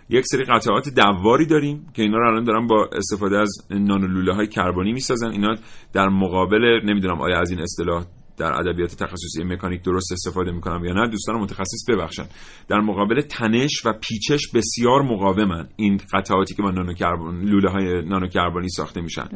یک 0.10 0.26
سری 0.26 0.44
قطعات 0.44 0.90
دواری 0.90 1.46
داریم 1.46 1.88
که 1.94 2.02
اینا 2.02 2.18
رو 2.18 2.28
الان 2.28 2.44
دارن 2.44 2.68
با 2.68 2.90
استفاده 2.98 3.38
از 3.38 3.68
نانولوله 3.72 4.34
های 4.34 4.48
کربنی 4.48 4.94
می‌سازن. 4.94 5.32
اینا 5.32 5.56
در 5.94 6.10
مقابل 6.10 6.80
نمی‌دونم 6.84 7.22
آیا 7.22 7.40
از 7.40 7.52
این 7.52 7.60
اصطلاح 7.60 8.06
در 8.38 8.54
ادبیات 8.54 8.96
تخصصی 8.96 9.44
مکانیک 9.44 9.84
درست 9.84 10.12
استفاده 10.12 10.52
می‌کنم 10.52 10.86
یا 10.86 10.94
نه 10.94 11.10
دوستان 11.10 11.36
متخصص 11.36 11.90
ببخشن. 11.90 12.24
در 12.70 12.80
مقابل 12.80 13.22
تنش 13.22 13.86
و 13.86 13.94
پیچش 13.94 14.52
بسیار 14.54 15.02
مقاومن. 15.02 15.68
این 15.76 16.02
قطعاتی 16.14 16.56
که 16.56 16.64
با 16.64 16.72
نانو 16.72 16.94
کربن 16.94 17.42
لوله 17.42 17.72
های 17.72 18.02
نانو 18.02 18.28
کربنی 18.28 18.70
ساخته 18.70 19.02
میشن. 19.02 19.28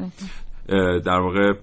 در 1.06 1.20
واقع 1.20 1.54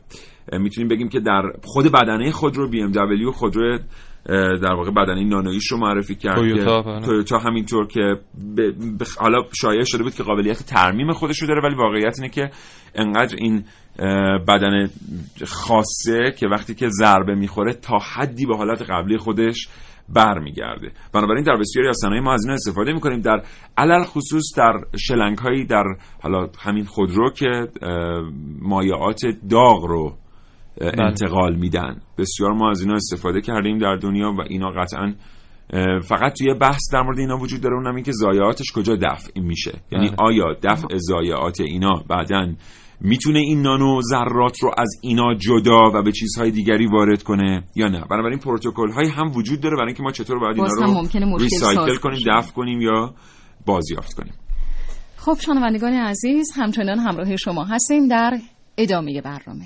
می‌تونیم 0.58 0.88
بگیم 0.88 1.08
که 1.08 1.20
در 1.20 1.42
خود 1.64 1.86
بدنه 1.92 2.30
خودرو 2.30 2.68
بی 2.70 2.82
ام 2.82 2.92
دبلیو 2.92 3.30
خودرو 3.30 3.78
در 4.62 4.74
واقع 4.74 4.90
بدنه 4.90 5.24
نانویش 5.24 5.66
رو 5.66 5.78
معرفی 5.78 6.14
کرد 6.14 6.34
تویوتا 6.34 6.82
که 6.82 7.06
تویوتا 7.06 7.38
همینطور 7.38 7.86
که 7.86 8.16
ب... 8.58 9.02
حالا 9.18 9.38
شایع 9.60 9.84
شده 9.84 10.02
بود 10.02 10.14
که 10.14 10.22
قابلیت 10.22 10.58
ترمیم 10.58 11.12
خودش 11.12 11.42
رو 11.42 11.48
داره 11.48 11.60
ولی 11.62 11.74
واقعیت 11.74 12.16
اینه 12.18 12.30
که 12.30 12.50
انقدر 12.94 13.36
این 13.38 13.64
بدن 14.48 14.90
خاصه 15.46 16.34
که 16.38 16.46
وقتی 16.48 16.74
که 16.74 16.88
ضربه 16.88 17.34
می‌خوره 17.34 17.72
تا 17.72 17.98
حدی 18.14 18.46
به 18.46 18.56
حالت 18.56 18.82
قبلی 18.90 19.16
خودش 19.16 19.68
برمیگرده. 20.08 20.92
بنابراین 21.12 21.44
در 21.44 21.56
بسیاری 21.56 21.88
از 21.88 21.96
صنایع 22.00 22.22
ما 22.22 22.32
از 22.32 22.44
این 22.44 22.54
استفاده 22.54 22.92
می‌کنیم. 22.92 23.20
در 23.20 23.42
علل 23.76 24.04
خصوص 24.04 24.44
در 24.56 24.72
شلنگ 24.98 25.38
هایی 25.38 25.64
در 25.64 25.84
حالا 26.22 26.48
همین 26.58 26.84
خودرو 26.84 27.30
که 27.30 27.68
مایعات 28.62 29.20
داغ 29.50 29.84
رو 29.84 30.16
انتقال 30.80 31.54
میدن. 31.56 32.00
بسیار 32.18 32.52
ما 32.52 32.70
از 32.70 32.80
اینا 32.80 32.94
استفاده 32.94 33.40
کردیم 33.40 33.78
در 33.78 33.96
دنیا 33.96 34.32
و 34.38 34.40
اینا 34.48 34.68
قطعا 34.68 35.14
فقط 36.02 36.32
توی 36.38 36.54
بحث 36.54 36.82
در 36.92 37.02
مورد 37.02 37.18
اینا 37.18 37.36
وجود 37.36 37.60
داره 37.60 37.76
اونم 37.76 37.94
این 37.94 38.04
که 38.04 38.12
ضایعاتش 38.12 38.72
کجا 38.74 38.96
دفع 38.96 39.40
میشه. 39.40 39.72
یعنی 39.92 40.10
آیا 40.18 40.44
دفع 40.62 40.96
ضایعات 40.96 41.60
اینا 41.60 42.02
بعدا 42.08 42.54
می‌تونه 43.00 43.38
این 43.38 43.62
نانو 43.62 44.00
ذرات 44.02 44.58
رو 44.62 44.70
از 44.78 44.88
اینا 45.02 45.34
جدا 45.34 45.90
و 45.94 46.02
به 46.02 46.12
چیزهای 46.12 46.50
دیگری 46.50 46.86
وارد 46.86 47.22
کنه 47.22 47.64
یا 47.76 47.88
نه؟ 47.88 48.04
بنابراین 48.10 48.38
پروتکل 48.38 48.90
های 48.90 49.08
هم 49.08 49.30
وجود 49.36 49.60
داره 49.60 49.76
برای 49.76 49.86
اینکه 49.86 50.02
ما 50.02 50.10
چطور 50.10 50.38
باید 50.38 50.56
اینا 50.56 51.02
رو 51.28 51.38
ریسایکل 51.38 51.96
کنیم 51.96 52.18
دفع 52.26 52.52
کنیم 52.52 52.80
یا 52.80 53.14
بازیافت 53.66 54.14
کنیم. 54.14 54.34
خب 55.16 55.36
شنوندگان 55.40 55.92
عزیز 55.92 56.52
همچنان 56.56 56.98
همراه 56.98 57.36
شما 57.36 57.64
هستیم 57.64 58.08
در 58.08 58.38
ادامه 58.78 59.20
برنامه. 59.20 59.64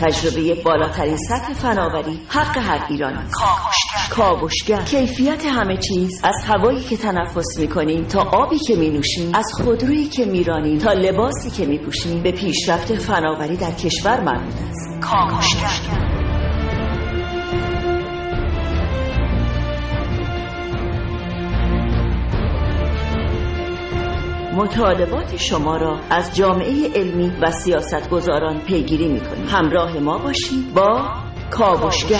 تجربه 0.00 0.62
بالاترین 0.62 1.16
سطح 1.16 1.52
فناوری 1.52 2.20
حق 2.28 2.58
هر 2.58 2.86
ایرانی. 2.88 3.18
کاوشگر. 4.10 4.82
کیفیت 4.82 5.46
همه 5.46 5.76
چیز. 5.76 6.20
از 6.24 6.34
هوایی 6.46 6.80
که 6.80 6.96
تنفس 6.96 7.58
می‌کنیم 7.58 8.04
تا 8.04 8.22
آبی 8.22 8.58
که 8.58 8.76
می 8.76 8.90
نوشیم 8.90 9.34
از 9.34 9.46
خودرویی 9.64 10.08
که 10.08 10.24
میرانیم 10.24 10.78
تا 10.78 10.92
لباسی 10.92 11.50
که 11.50 11.66
می 11.66 11.78
پوشیم 11.78 12.22
به 12.22 12.32
پیشرفت 12.32 12.94
فناوری 12.94 13.56
در 13.56 13.72
کشور 13.72 14.20
مربوط 14.20 14.54
است. 14.54 15.00
کاوشگر. 15.00 16.23
مطالبات 24.54 25.36
شما 25.36 25.76
را 25.76 26.00
از 26.10 26.36
جامعه 26.36 26.88
علمی 26.94 27.32
و 27.42 27.50
سیاستگزاران 27.50 28.60
پیگیری 28.60 29.08
می 29.08 29.20
کنیم. 29.20 29.46
همراه 29.48 29.98
ما 29.98 30.18
باشید 30.18 30.74
با 30.74 31.08
کاوشگر. 31.50 32.18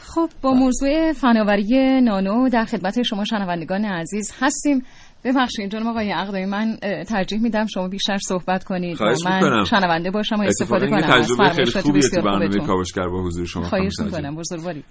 خب 0.00 0.28
با 0.42 0.52
موضوع 0.52 1.12
فناوری 1.12 2.00
نانو 2.00 2.48
در 2.48 2.64
خدمت 2.64 3.02
شما 3.02 3.24
شنوندگان 3.24 3.84
عزیز 3.84 4.32
هستیم. 4.40 4.82
ببخشید 5.24 5.70
جناب 5.70 5.86
آقای 5.86 6.10
عقدایی 6.10 6.46
من 6.46 6.76
ترجیح 7.08 7.42
میدم 7.42 7.66
شما 7.66 7.88
بیشتر 7.88 8.18
صحبت 8.18 8.64
کنید. 8.64 9.00
و 9.00 9.04
من 9.24 9.64
شنونده 9.64 10.10
باشم 10.10 10.36
و 10.36 10.42
استفاده 10.42 10.86
کنم. 10.86 11.04
از 11.04 11.32
فرمایشات 11.38 11.90
بسیار 11.90 12.38
خوبتون 12.38 12.66
کاوشگر 12.66 13.08
با 13.08 13.22
حضور 13.22 13.46
شما 13.46 13.62
خواهش 13.62 13.92
می‌کنم. 14.04 14.36
بزرگواری. 14.36 14.84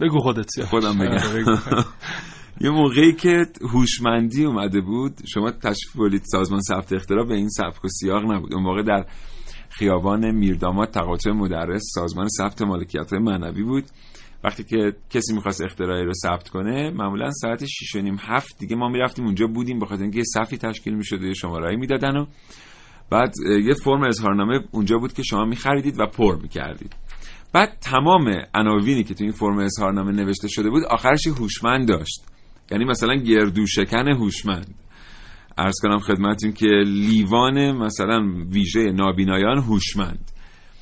بگو 0.00 0.18
خودت 0.18 0.64
خودم 0.64 0.98
بگم. 0.98 1.54
یه 2.60 2.70
موقعی 2.70 3.12
که 3.12 3.46
هوشمندی 3.72 4.44
اومده 4.44 4.80
بود 4.80 5.12
شما 5.26 5.50
تشریف 5.50 5.96
بردید 5.96 6.22
سازمان 6.24 6.60
ثبت 6.60 6.92
اختراع 6.92 7.26
به 7.26 7.34
این 7.34 7.48
سبک 7.48 7.84
و 7.84 7.88
سیاق 7.88 8.32
نبود. 8.32 8.54
اون 8.54 8.62
موقع 8.62 8.82
در 8.82 9.06
خیابان 9.68 10.30
میرداماد 10.30 10.90
تقاطع 10.90 11.30
مدرس 11.30 11.82
سازمان 11.94 12.28
ثبت 12.28 12.62
مالکیت 12.62 13.12
معنوی 13.12 13.62
بود. 13.62 13.84
وقتی 14.44 14.64
که 14.64 14.92
کسی 15.10 15.34
می‌خواست 15.34 15.62
اختراعی 15.62 16.04
رو 16.04 16.12
ثبت 16.22 16.48
کنه 16.48 16.90
معمولا 16.90 17.30
ساعت 17.30 17.64
6 17.64 17.94
و 17.94 17.98
نیم 17.98 18.16
هفت 18.20 18.58
دیگه 18.58 18.76
ما 18.76 18.88
می‌رفتیم 18.88 19.24
اونجا 19.24 19.46
بودیم 19.46 19.78
بخاطر 19.78 20.02
اینکه 20.02 20.18
یه 20.18 20.24
صفی 20.24 20.56
تشکیل 20.56 20.94
می‌شد 20.94 21.22
یه 21.22 21.34
شماره‌ای 21.34 21.76
می‌دادن 21.76 22.16
و 22.16 22.26
بعد 23.10 23.34
یه 23.66 23.74
فرم 23.74 24.02
اظهارنامه 24.02 24.60
اونجا 24.70 24.98
بود 24.98 25.12
که 25.12 25.22
شما 25.22 25.44
میخریدید 25.44 26.00
و 26.00 26.06
پر 26.06 26.36
می‌کردید. 26.42 26.96
بعد 27.58 27.78
تمام 27.80 28.32
عناوینی 28.54 29.04
که 29.04 29.14
تو 29.14 29.24
این 29.24 29.32
فرم 29.32 29.58
اظهارنامه 29.58 30.12
نوشته 30.12 30.48
شده 30.48 30.70
بود 30.70 30.84
آخرش 30.84 31.26
هوشمند 31.26 31.88
داشت. 31.88 32.24
یعنی 32.70 32.84
مثلا 32.84 33.14
گردو 33.14 33.66
شکن 33.66 34.08
هوشمند. 34.08 34.74
ارز 35.58 35.74
کنم 35.82 35.98
خدمتتون 35.98 36.52
که 36.52 36.66
لیوان 36.86 37.72
مثلا 37.72 38.20
ویژه 38.52 38.80
نابینایان 38.80 39.58
هوشمند. 39.58 40.30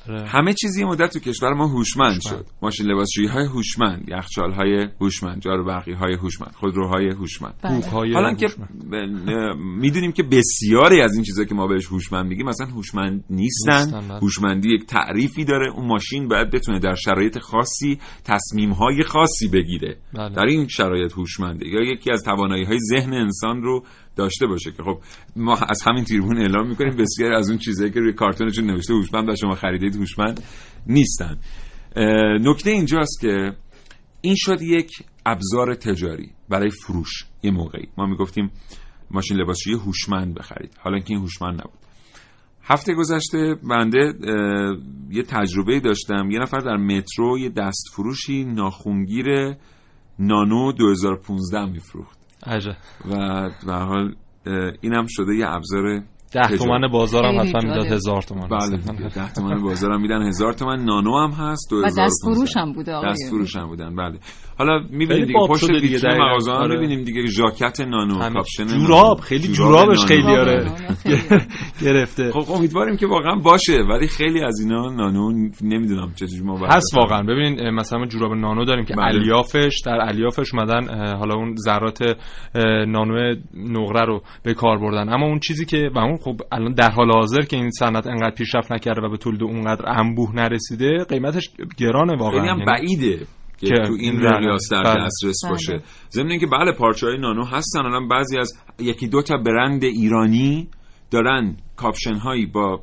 همه 0.09 0.53
چیزی 0.53 0.83
مدت 0.83 1.13
تو 1.13 1.19
کشور 1.19 1.53
ما 1.53 1.67
هوشمند 1.67 2.21
شد. 2.21 2.45
ماشین 2.61 2.85
لباسشویی 2.85 3.27
های 3.27 3.45
هوشمند 3.45 4.09
یخچال 4.09 4.51
های 4.51 4.87
هوشمند 5.01 5.41
جارو 5.41 5.65
برقی 5.65 5.93
های 5.93 6.13
هوشمند. 6.13 6.53
خودروهای 6.55 7.09
هوشمند 7.09 7.53
حالا 8.13 8.33
که 8.33 8.47
می‌دونیم 9.57 10.11
که 10.11 10.23
بسیاری 10.23 11.01
از 11.01 11.13
این 11.13 11.23
چیزا 11.23 11.43
که 11.43 11.55
ما 11.55 11.67
بهش 11.67 11.85
هوشمند 11.85 12.25
میگیم 12.25 12.45
مثلا 12.45 12.67
هوشمند 12.67 13.23
نیستن. 13.29 14.17
هوشمندی 14.21 14.75
یک 14.75 14.85
تعریفی 14.85 15.45
داره. 15.45 15.71
اون 15.71 15.87
ماشین 15.87 16.27
باید 16.27 16.49
بتونه 16.51 16.79
در 16.79 16.95
شرایط 16.95 17.39
خاصی 17.39 17.99
تصمیم 18.23 18.71
های 18.71 19.03
خاصی 19.03 19.47
بگیره. 19.47 19.97
بله. 20.13 20.35
در 20.35 20.45
این 20.45 20.67
شرایط 20.67 21.13
هوشمنده. 21.13 21.67
یا 21.67 21.81
یکی 21.81 22.11
از 22.11 22.23
توانایی 22.23 22.63
های 22.63 22.77
ذهن 22.79 23.13
انسان 23.13 23.61
رو 23.61 23.83
داشته 24.17 24.47
باشه 24.47 24.71
که 24.71 24.83
خب 24.83 24.99
ما 25.35 25.57
از 25.69 25.81
همین 25.87 26.03
تیربون 26.03 26.37
اعلام 26.37 26.67
می‌کنیم 26.67 26.95
بسیار 26.95 27.33
از 27.33 27.49
اون 27.49 27.59
چیزایی 27.59 27.91
که 27.91 27.99
روی 27.99 28.13
کارتونشون 28.13 28.65
نوشته 28.65 28.93
هوشمند 28.93 29.29
و 29.29 29.35
شما 29.35 29.55
خریدید 29.55 29.95
هوشمند 29.95 30.43
نیستن. 30.87 31.37
نکته 32.41 32.69
اینجاست 32.69 33.19
که 33.21 33.51
این 34.21 34.35
شد 34.37 34.61
یک 34.61 34.91
ابزار 35.25 35.75
تجاری 35.75 36.31
برای 36.49 36.69
فروش 36.69 37.25
یه 37.43 37.51
موقعی. 37.51 37.87
ما 37.97 38.05
می‌گفتیم 38.05 38.51
ماشین 39.11 39.37
لباسشویی 39.37 39.75
هوشمند 39.75 40.35
بخرید. 40.35 40.77
حالا 40.79 40.99
که 40.99 41.13
این 41.13 41.19
هوشمند 41.19 41.53
نبود. 41.53 41.79
هفته 42.63 42.93
گذشته 42.93 43.55
بنده 43.69 44.13
یه 45.11 45.23
تجربه 45.23 45.79
داشتم. 45.79 46.31
یه 46.31 46.39
نفر 46.39 46.59
در 46.59 46.77
مترو 46.77 47.39
یه 47.39 47.49
دست 47.49 47.83
فروشی 47.93 48.43
ناخونگیر 48.43 49.55
نانو 50.19 50.71
2015 50.71 51.65
میفروخت. 51.65 52.19
عجب. 52.45 52.75
و 53.11 53.49
به 53.65 53.73
حال 53.73 54.15
اینم 54.81 55.05
شده 55.09 55.35
یه 55.35 55.47
ابزار 55.47 56.03
ده 56.31 56.57
تومن 56.57 56.87
بازارم 56.91 57.39
حتما 57.39 57.61
می‌داد 57.61 57.85
هزار 57.85 58.21
تومن. 58.21 58.47
بله 58.47 58.77
ده 59.09 59.33
تومن 59.33 59.61
بازارم 59.61 60.01
میدن 60.01 60.27
هزار 60.27 60.53
تومن. 60.53 60.85
نانو 60.85 61.19
هم 61.19 61.31
هست 61.31 61.73
و 61.73 61.81
دست 61.97 62.21
فروش 62.23 62.57
هم 62.57 62.73
بوده 62.73 63.01
دست 63.09 63.29
فروش 63.29 63.55
هم 63.55 63.67
بودن 63.67 63.95
بله. 63.95 64.19
حالا 64.57 64.79
می‌بینیم 64.89 65.25
دیگه 65.25 65.39
پشت 65.49 65.71
دیگه 65.81 65.97
دقیقاً. 65.97 66.25
مغازه 66.25 66.51
ها 66.51 66.57
آره. 66.57 66.75
می‌بینیم 66.75 67.03
دیگه 67.03 67.25
ژاکت 67.27 67.81
نانو 67.81 68.19
کاپشن 68.33 68.65
جوراب 68.65 69.19
خیلی 69.19 69.47
جورابش 69.47 70.05
خیلی 70.05 70.23
آره. 70.27 70.71
گرفته. 71.85 72.31
خب 72.31 72.51
امیدواریم 72.51 72.97
که 72.97 73.07
واقعا 73.07 73.35
باشه 73.35 73.77
ولی 73.89 74.07
خیلی 74.07 74.43
از 74.43 74.59
اینا 74.59 74.89
نانو 74.89 75.31
نمی‌دونم 75.61 76.13
چجوری 76.15 76.43
ما 76.43 76.67
هست 76.67 76.93
واقعا. 76.97 77.23
ببینید 77.23 77.59
اه، 77.59 77.71
مثلا 77.71 77.99
ما 77.99 78.05
جوراب 78.05 78.33
نانو 78.33 78.65
داریم 78.65 78.85
که 78.85 78.93
بله. 78.93 79.05
الیافش 79.05 79.81
در 79.85 79.99
الیافش 80.01 80.53
اومدن 80.53 81.15
حالا 81.17 81.35
اون 81.35 81.55
ذرات 81.55 81.99
نانو 82.87 83.35
نقره 83.53 84.05
رو 84.05 84.21
به 84.43 84.53
کار 84.53 84.77
بردن. 84.77 85.13
اما 85.13 85.25
اون 85.25 85.39
چیزی 85.39 85.65
که 85.65 85.89
و 85.95 85.99
اون 85.99 86.17
خب 86.17 86.35
الان 86.51 86.73
در 86.73 86.91
حال 86.91 87.11
حاضر 87.11 87.41
که 87.41 87.57
این 87.57 87.71
صنعت 87.71 88.07
انقدر 88.07 88.35
پیشرفت 88.35 88.71
نکرده 88.71 89.01
و 89.01 89.09
به 89.09 89.17
تولید 89.17 89.43
اونقدر 89.43 89.89
انبوه 89.89 90.35
نرسیده 90.35 91.03
قیمتش 91.09 91.49
گرانه 91.77 92.15
واقعا. 92.17 92.39
خیلی 92.39 92.49
هم 92.51 92.59
یعنی- 92.59 92.65
بعیده. 92.65 93.25
که 93.57 93.67
که 93.67 93.73
تو 93.87 93.93
این 93.99 94.15
مقیاس 94.15 94.71
در 94.71 94.83
بله. 94.83 95.05
دسترس 95.05 95.39
بله. 95.43 95.51
باشه. 95.51 95.81
ضمن 96.11 96.31
اینکه 96.31 96.47
بله 96.47 96.71
پارچه 96.71 97.07
های 97.07 97.17
نانو 97.17 97.45
هستن. 97.45 97.79
الان 97.79 98.07
بعضی 98.07 98.37
از 98.37 98.53
یکی 98.79 99.07
دو 99.07 99.21
تا 99.21 99.37
برند 99.37 99.83
ایرانی 99.83 100.67
دارن 101.11 101.57
کاپشن 101.75 102.15
هایی 102.15 102.45
با 102.45 102.81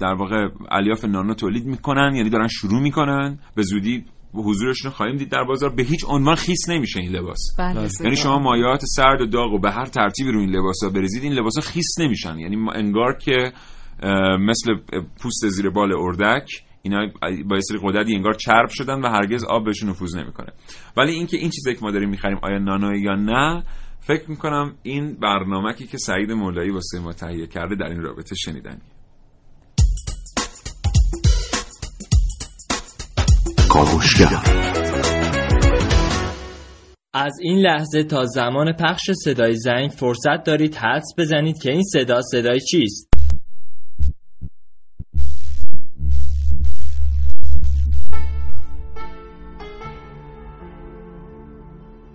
در 0.00 0.14
واقع 0.14 0.48
الیاف 0.70 1.04
نانو 1.04 1.34
تولید 1.34 1.66
می‌کنن. 1.66 2.14
یعنی 2.14 2.30
دارن 2.30 2.48
شروع 2.48 2.80
می‌کنن. 2.82 3.38
به 3.54 3.62
زودی 3.62 4.04
حضورشون 4.34 4.90
رو 4.90 4.96
خواهیم 4.96 5.16
دید 5.16 5.28
در 5.28 5.44
بازار. 5.44 5.74
به 5.74 5.82
هیچ 5.82 6.04
عنوان 6.08 6.34
خیس 6.34 6.68
نمیشه 6.68 7.00
این 7.00 7.12
لباس. 7.12 7.38
بله، 7.58 7.88
یعنی 8.00 8.16
شما 8.16 8.38
مایات 8.38 8.80
سرد 8.84 9.20
و 9.20 9.26
داغ 9.26 9.52
و 9.52 9.58
به 9.58 9.70
هر 9.70 9.86
ترتیبی 9.86 10.32
رو 10.32 10.40
این 10.40 10.50
لباس 10.50 10.76
ها 10.84 10.90
بریزید 10.90 11.22
این 11.22 11.32
لباس 11.32 11.54
ها 11.54 11.60
خیس 11.60 11.98
نمیشن. 12.00 12.38
یعنی 12.38 12.56
انگار 12.74 13.18
که 13.18 13.52
مثل 14.40 14.74
پوست 15.22 15.48
زیر 15.48 15.70
بال 15.70 15.92
اردک 15.92 16.50
اینا 16.82 16.98
با 17.22 17.56
یه 17.56 17.62
سری 17.62 17.78
قدرتی 17.82 18.14
انگار 18.14 18.34
چرب 18.34 18.68
شدن 18.68 19.00
و 19.00 19.08
هرگز 19.08 19.44
آب 19.44 19.64
بهشون 19.64 19.90
نفوذ 19.90 20.16
نمی‌کنه. 20.16 20.52
ولی 20.96 21.12
اینکه 21.12 21.36
این 21.36 21.50
چیزی 21.50 21.74
که 21.74 21.80
ما 21.82 21.90
داریم 21.90 22.10
می‌خریم 22.10 22.38
آیا 22.42 22.58
نانو 22.58 22.96
یا 22.96 23.14
نه 23.14 23.62
فکر 24.00 24.30
می‌کنم 24.30 24.74
این 24.82 25.14
برنامه‌ای 25.14 25.86
که 25.86 25.98
سعید 25.98 26.32
مولایی 26.32 26.70
واسه 26.70 27.00
ما 27.00 27.12
تهیه 27.12 27.46
کرده 27.46 27.74
در 27.74 27.86
این 27.86 28.02
رابطه 28.02 28.34
شنیدنی 28.34 28.80
از 37.14 37.32
این 37.42 37.58
لحظه 37.58 38.04
تا 38.04 38.24
زمان 38.24 38.72
پخش 38.72 39.10
صدای 39.24 39.56
زنگ 39.56 39.90
فرصت 39.90 40.44
دارید 40.46 40.74
حدس 40.74 41.14
بزنید 41.18 41.62
که 41.62 41.70
این 41.70 41.82
صدا 41.82 42.20
صدای 42.22 42.60
چیست. 42.60 43.09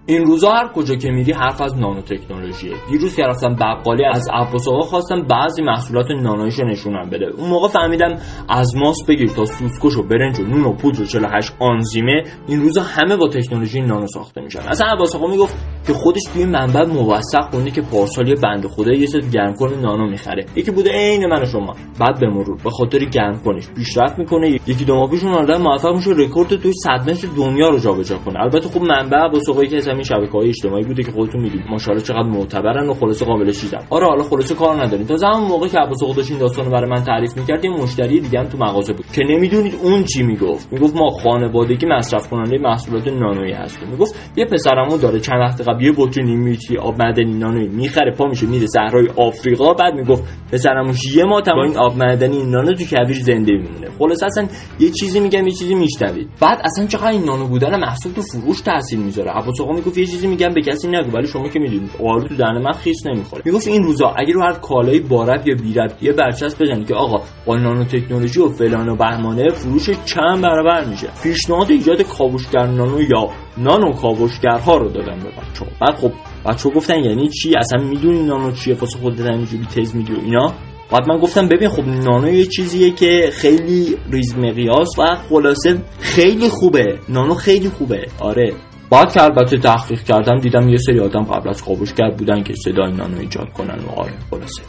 این 0.08 0.26
روزا 0.26 0.52
هر 0.52 0.68
کجا 0.68 0.96
که 0.96 1.12
میری 1.12 1.32
حرف 1.32 1.62
از 1.62 1.78
نانو 1.78 2.02
تکنولوژیه 2.02 2.74
دیروز 2.90 3.16
که 3.16 3.24
رفتم 3.24 3.56
بقالی 3.56 4.06
از 4.06 4.28
عباس 4.34 4.68
آقا 4.68 4.82
خواستم 4.82 5.22
بعضی 5.22 5.62
محصولات 5.62 6.12
نانویشو 6.12 6.64
نشونم 6.64 7.10
بده. 7.10 7.26
اون 7.38 7.50
موقع 7.50 7.68
فهمیدم 7.68 8.18
از 8.50 8.76
ماست 8.76 9.08
بگیر 9.08 9.28
تا 9.28 9.46
سوسکوش 9.46 9.98
و 9.98 10.04
برنج 10.04 10.40
و 10.40 10.44
نون 10.44 10.66
و 10.66 10.74
پودر 10.74 11.02
و 11.02 11.06
48 11.06 11.54
آنزیمه 11.60 12.24
این 12.48 12.62
روزا 12.62 12.82
همه 12.82 13.16
با 13.16 13.28
تکنولوژی 13.28 13.82
نانو 13.82 14.08
ساخته 14.08 14.42
میشن. 14.42 14.60
اصلا 14.60 14.88
عباس 14.88 15.16
آقا 15.16 15.28
می‌گفت 15.28 15.58
که 15.88 15.94
خودش 15.94 16.22
توی 16.34 16.46
منبع 16.46 16.86
موثق 16.86 17.50
خونده 17.52 17.72
که 17.72 17.82
پارسال 17.82 18.28
یه 18.28 18.36
بنده 18.36 18.68
خدا 18.68 18.94
یه 18.94 19.06
سری 19.06 19.30
گرمکن 19.30 19.74
نانو 19.74 20.10
می‌خره. 20.10 20.46
یکی 20.56 20.72
بوده 20.72 20.92
عین 20.92 21.26
من 21.26 21.42
و 21.42 21.46
شما. 21.46 21.76
بعد 22.00 22.20
به 22.20 22.28
مرور. 22.30 22.58
به 22.64 22.70
خاطر 22.70 23.00
گرمکنش 23.00 23.70
پیشرفت 23.76 24.20
می‌کنه. 24.20 24.50
یکی 24.50 24.86
دو 24.86 24.96
ماه 24.96 25.10
پیش 25.10 25.24
اون 25.24 25.34
آدم 25.34 25.62
موفق 25.62 25.96
میشه 25.96 26.12
رکورد 26.18 26.56
توی 26.56 26.72
100 26.74 27.10
متر 27.10 27.28
دنیا 27.38 27.70
رو 27.70 27.80
جابجا 27.80 28.18
کنه. 28.18 28.40
البته 28.40 28.70
خب 28.70 28.82
منبع 28.82 29.18
عباس 29.18 29.50
آقایی 29.50 29.70
که 29.70 29.80
همین 29.96 30.04
شبکه 30.04 30.32
های 30.32 30.48
اجتماعی 30.48 30.84
بوده 30.84 31.04
که 31.04 31.12
خودتون 31.12 31.42
می‌دید 31.42 31.62
ماشاءالله 31.70 32.06
چقدر 32.06 32.24
معتبرن 32.24 32.90
و 32.90 32.94
خلاصه 32.94 33.26
قابل 33.26 33.52
چیزن. 33.52 33.80
آره 33.90 34.08
حالا 34.08 34.24
خلاصه 34.24 34.56
کار 34.56 34.84
نداریم. 34.84 35.06
تا 35.06 35.18
زمان 35.18 35.44
موقع 35.44 35.68
که 35.68 35.78
عباس 35.78 36.16
داشت 36.16 36.32
این 36.32 36.40
داستان 36.40 36.66
رو 36.66 36.72
برای 36.72 36.90
من 36.90 37.04
تعریف 37.04 37.38
می‌کرد 37.38 37.66
یه 37.66 37.72
مشتری 37.72 38.20
دیگه 38.20 38.40
هم 38.40 38.46
تو 38.46 38.58
مغازه 38.58 38.94
بود. 38.94 39.06
که 39.14 39.24
نمی‌دونید 39.24 39.76
اون 39.84 40.04
چی 40.04 40.24
می‌گفت. 40.24 40.74
می‌گفت 40.74 40.96
ما 40.96 41.10
خانوادگی 41.10 41.86
مصرف 41.86 42.30
کننده 42.30 42.58
محصولات 42.58 43.08
نانویی 43.08 43.54
هستیم. 43.54 43.90
می‌گفت 43.90 44.32
یه 44.36 44.46
پسرمون 44.46 45.00
داره 45.00 45.20
چند 45.20 45.40
وقت 45.40 45.62
قبل 45.62 45.84
یه 45.84 45.92
بطری 45.98 46.24
نیمیتی 46.24 46.78
آب 46.78 47.02
معدنی 47.02 47.34
نانویی 47.34 47.68
می‌خره 47.68 48.12
پا 48.12 48.26
میشه 48.26 48.48
میره 48.48 48.68
صحرای 48.68 49.08
آفریقا. 49.18 49.74
بعد 49.74 49.94
می‌گفت 49.94 50.24
پسرمون 50.52 50.94
یه 51.16 51.24
ما 51.24 51.42
با 51.42 51.64
این 51.64 51.78
آب 51.78 51.98
معدنی 51.98 52.44
نانو 52.44 52.74
تو 52.74 52.84
کویر 52.86 53.14
زنده 53.22 53.52
میمونه. 53.52 53.88
خلاص 54.00 54.24
اصلا 54.24 54.48
یه 54.80 54.90
چیزی 54.90 55.20
میگم 55.20 55.48
یه 55.48 55.52
چیزی 55.52 55.76
میشنوید. 55.76 56.30
بعد 56.42 56.62
اصلا 56.64 56.86
چقدر 56.88 57.08
این 57.08 57.24
نانو 57.24 57.48
بودن 57.48 57.80
محصول 57.80 58.12
تو 58.14 58.22
فروش 58.22 58.62
تاثیر 58.62 59.00
می‌ذاره. 59.00 59.32
عباس 59.32 59.62
می‌گفت 59.86 59.98
یه 59.98 60.06
چیزی 60.06 60.28
میگم 60.28 60.54
به 60.54 60.62
کسی 60.62 60.88
نگو. 60.88 61.18
ولی 61.18 61.28
شما 61.28 61.50
که 61.50 61.60
می‌دونید 61.60 61.92
آلو 62.04 62.28
تو 62.28 62.36
دهن 62.36 62.58
من 62.58 62.72
خیس 62.72 63.06
نمی‌خوره. 63.06 63.42
می‌گفت 63.46 63.68
این 63.68 63.84
روزا 63.84 64.08
اگه 64.18 64.34
رو 64.34 64.42
هر 64.42 64.54
کالایی 64.54 65.00
بارب 65.00 65.48
یا 65.48 65.56
بیرب 65.56 65.92
یه 66.02 66.12
برچسب 66.12 66.64
بزنید 66.64 66.88
که 66.88 66.96
آقا 66.96 67.24
با 67.46 67.56
نانو 67.58 67.84
تکنولوژی 67.84 68.40
و 68.40 68.50
فلان 68.50 68.90
و 68.90 68.96
بهمانه 68.96 69.50
فروش 69.50 69.90
چند 70.06 70.42
برابر 70.42 70.86
میشه. 70.86 71.08
پیشنهاد 71.24 71.72
ایجاد 71.72 72.02
کاوشگر 72.02 72.66
نانو 72.66 73.02
یا 73.02 73.30
نانو 73.58 73.94
کاوشگرها 73.94 74.78
رو 74.78 74.90
دادم 74.90 75.20
به 75.20 75.30
بچه‌ها. 75.30 75.72
بعد 75.82 75.96
خب 75.96 76.12
بچه‌ها 76.46 76.76
گفتن 76.76 77.00
یعنی 77.04 77.30
چی؟ 77.30 77.56
اصلا 77.56 77.84
می‌دونی 77.84 78.24
نانو 78.24 78.52
چیه؟ 78.52 78.76
واسه 78.76 79.00
خودت 79.00 79.20
همینجوری 79.20 79.66
تز 79.66 79.96
میدی 79.96 80.14
و 80.14 80.20
اینا؟ 80.26 80.54
بعد 80.92 81.08
من 81.10 81.20
گفتم 81.20 81.48
ببین 81.48 81.70
خب 81.70 81.88
نانو 81.88 82.30
یه 82.30 82.46
چیزیه 82.46 82.92
که 82.92 83.30
خیلی 83.34 83.98
ریز 84.12 84.38
مقیاس 84.38 85.00
و 85.00 85.04
خلاصه 85.30 85.78
خیلی 86.00 86.50
خوبه. 86.50 87.00
نانو 87.10 87.34
خیلی 87.34 87.70
خوبه. 87.70 88.08
آره. 88.20 88.54
بعد 88.92 89.14
که 89.14 89.24
البته 89.24 89.58
تحقیق 89.58 90.04
کردم 90.04 90.40
دیدم 90.40 90.70
یه 90.70 90.78
سری 90.78 91.00
آدم 91.00 91.24
قبل 91.24 91.50
از 91.50 91.64
کاوشگر 91.64 92.12
بودن 92.12 92.44
که 92.44 92.54
صدای 92.54 92.92
نانو 92.92 93.20
ایجاد 93.20 93.50
کنن 93.54 93.80
و 93.80 94.00
آره 94.00 94.14
خلاصه. 94.32 94.62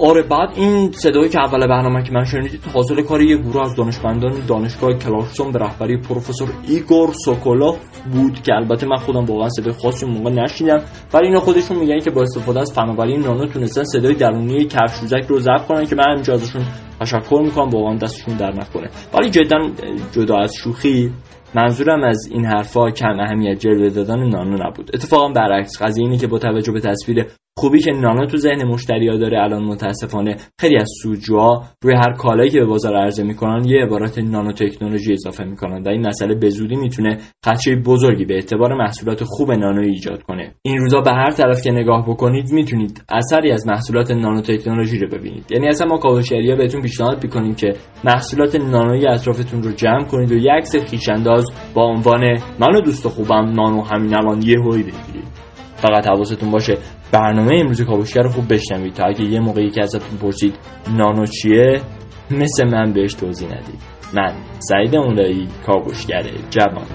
آره 0.00 0.22
بعد 0.22 0.48
این 0.54 0.92
صدایی 0.92 1.28
که 1.28 1.38
اول 1.38 1.66
برنامه 1.66 2.02
که 2.02 2.12
من 2.12 2.24
شنیدید 2.24 2.64
حاصل 2.74 3.02
کار 3.02 3.22
یه 3.22 3.36
گروه 3.36 3.62
از 3.62 3.74
دانشمندان 3.74 4.46
دانشگاه 4.46 4.94
کلارکسون 4.94 5.52
به 5.52 5.58
رهبری 5.58 5.96
پروفسور 5.96 6.48
ایگور 6.68 7.12
سوکولوف 7.24 7.76
بود 8.12 8.42
که 8.42 8.52
البته 8.54 8.86
من 8.86 8.96
خودم 8.96 9.24
واقعا 9.24 9.48
صدای 9.48 9.72
خاصی 9.72 10.06
موقع 10.06 10.30
نشنیدم. 10.30 10.80
ولی 11.14 11.26
اینا 11.26 11.40
خودشون 11.40 11.76
میگن 11.76 12.00
که 12.00 12.10
با 12.10 12.22
استفاده 12.22 12.60
از 12.60 12.72
فناوری 12.72 13.18
نانو 13.18 13.46
تونستن 13.46 13.84
صدای 13.84 14.14
درونی 14.14 14.64
کفشوزک 14.64 15.24
رو 15.28 15.40
ضبط 15.40 15.66
کنن 15.66 15.86
که 15.86 15.96
من 15.96 16.04
همینجا 16.10 16.34
ازشون 16.34 16.62
تشکر 17.00 17.40
می‌کنم 17.44 17.68
واقعا 17.68 17.96
دستشون 17.96 18.36
در 18.36 18.52
نکنه. 18.52 18.90
ولی 19.14 19.30
جدا 19.30 19.58
جدا 20.12 20.36
از 20.38 20.54
شوخی 20.54 21.12
منظورم 21.56 22.04
از 22.04 22.28
این 22.30 22.44
حرفا 22.44 22.90
کم 22.90 23.20
اهمیت 23.20 23.58
جلوه 23.58 23.88
دادن 23.88 24.28
نانو 24.28 24.66
نبود. 24.66 24.90
اتفاقا 24.94 25.28
برعکس 25.28 25.82
قضیه 25.82 26.04
اینه 26.04 26.18
که 26.18 26.26
با 26.26 26.38
توجه 26.38 26.72
به 26.72 26.80
تصویر 26.80 27.26
خوبی 27.58 27.80
که 27.80 27.90
نانو 27.90 28.26
تو 28.26 28.36
ذهن 28.36 28.64
مشتریا 28.64 29.16
داره 29.16 29.42
الان 29.42 29.64
متاسفانه. 29.64 30.36
خیلی 30.60 30.76
از 30.76 30.90
سودجوها 31.02 31.64
روی 31.82 31.94
هر 31.94 32.12
کالایی 32.12 32.50
که 32.50 32.60
به 32.60 32.66
بازار 32.66 32.96
عرضه 32.96 33.22
می‌کنن 33.22 33.64
یه 33.64 33.82
عبارت 33.82 34.18
نانو 34.18 34.52
تکنولوژی 34.52 35.12
اضافه 35.12 35.44
می‌کنن 35.44 35.82
و 35.82 35.88
این 35.88 36.06
مسئله 36.06 36.34
به 36.34 36.48
زودی 36.48 36.76
می‌تونه 36.76 37.18
خدشه 37.44 37.76
بزرگی 37.76 38.24
به 38.24 38.34
اعتبار 38.34 38.74
محصولات 38.74 39.24
خوب 39.24 39.52
نانو 39.52 39.80
ایجاد 39.80 40.22
کنه. 40.22 40.54
این 40.62 40.78
روزا 40.78 41.00
به 41.00 41.10
هر 41.10 41.30
طرف 41.30 41.62
که 41.62 41.70
نگاه 41.70 42.06
بکنید 42.08 42.52
می‌تونید 42.52 43.04
اثری 43.08 43.52
از 43.52 43.66
محصولات 43.66 44.10
نانو 44.10 44.40
تکنولوژی 44.40 44.98
رو 44.98 45.08
ببینید. 45.08 45.44
یعنی 45.50 45.68
اصلا 45.68 45.86
ما 45.86 45.98
کاوشگریا 45.98 46.56
بهتون 46.56 46.82
پیشنهاد 46.82 47.24
می‌کنیم 47.24 47.54
که 47.54 47.72
محصولات 48.04 48.56
نانویی 48.56 49.06
اطرافتون 49.08 49.62
رو 49.62 49.72
جمع 49.72 50.04
کنید 50.04 50.32
و 50.32 50.34
یک 50.34 50.50
عکس 50.50 50.76
خویشانداز 50.76 51.46
با 51.74 51.84
عنوان 51.84 52.20
من 52.60 52.76
و 52.76 52.80
دوست 52.80 53.08
خوبم 53.08 53.52
نانو 53.52 53.82
همین 53.82 54.16
الان 54.16 54.42
یه 54.42 54.56
هوی 54.60 54.82
بگیرید. 54.82 55.35
فقط 55.76 56.06
حواستون 56.06 56.50
باشه 56.50 56.78
برنامه 57.12 57.56
امروز 57.60 57.82
کاوشگر 57.82 58.22
رو 58.22 58.30
خوب 58.30 58.52
بشنوید 58.52 58.92
تا 58.92 59.04
اگه 59.04 59.24
یه 59.24 59.40
موقعی 59.40 59.70
که 59.70 59.82
ازتون 59.82 60.18
پرسید 60.18 60.54
نانو 60.96 61.26
چیه 61.26 61.80
مثل 62.30 62.68
من 62.68 62.92
بهش 62.92 63.14
توضیح 63.14 63.48
ندید. 63.48 63.80
من 64.14 64.34
سعید 64.58 64.96
اولایی 64.96 65.48
کاوشگر 65.66 66.22
جوان. 66.50 66.86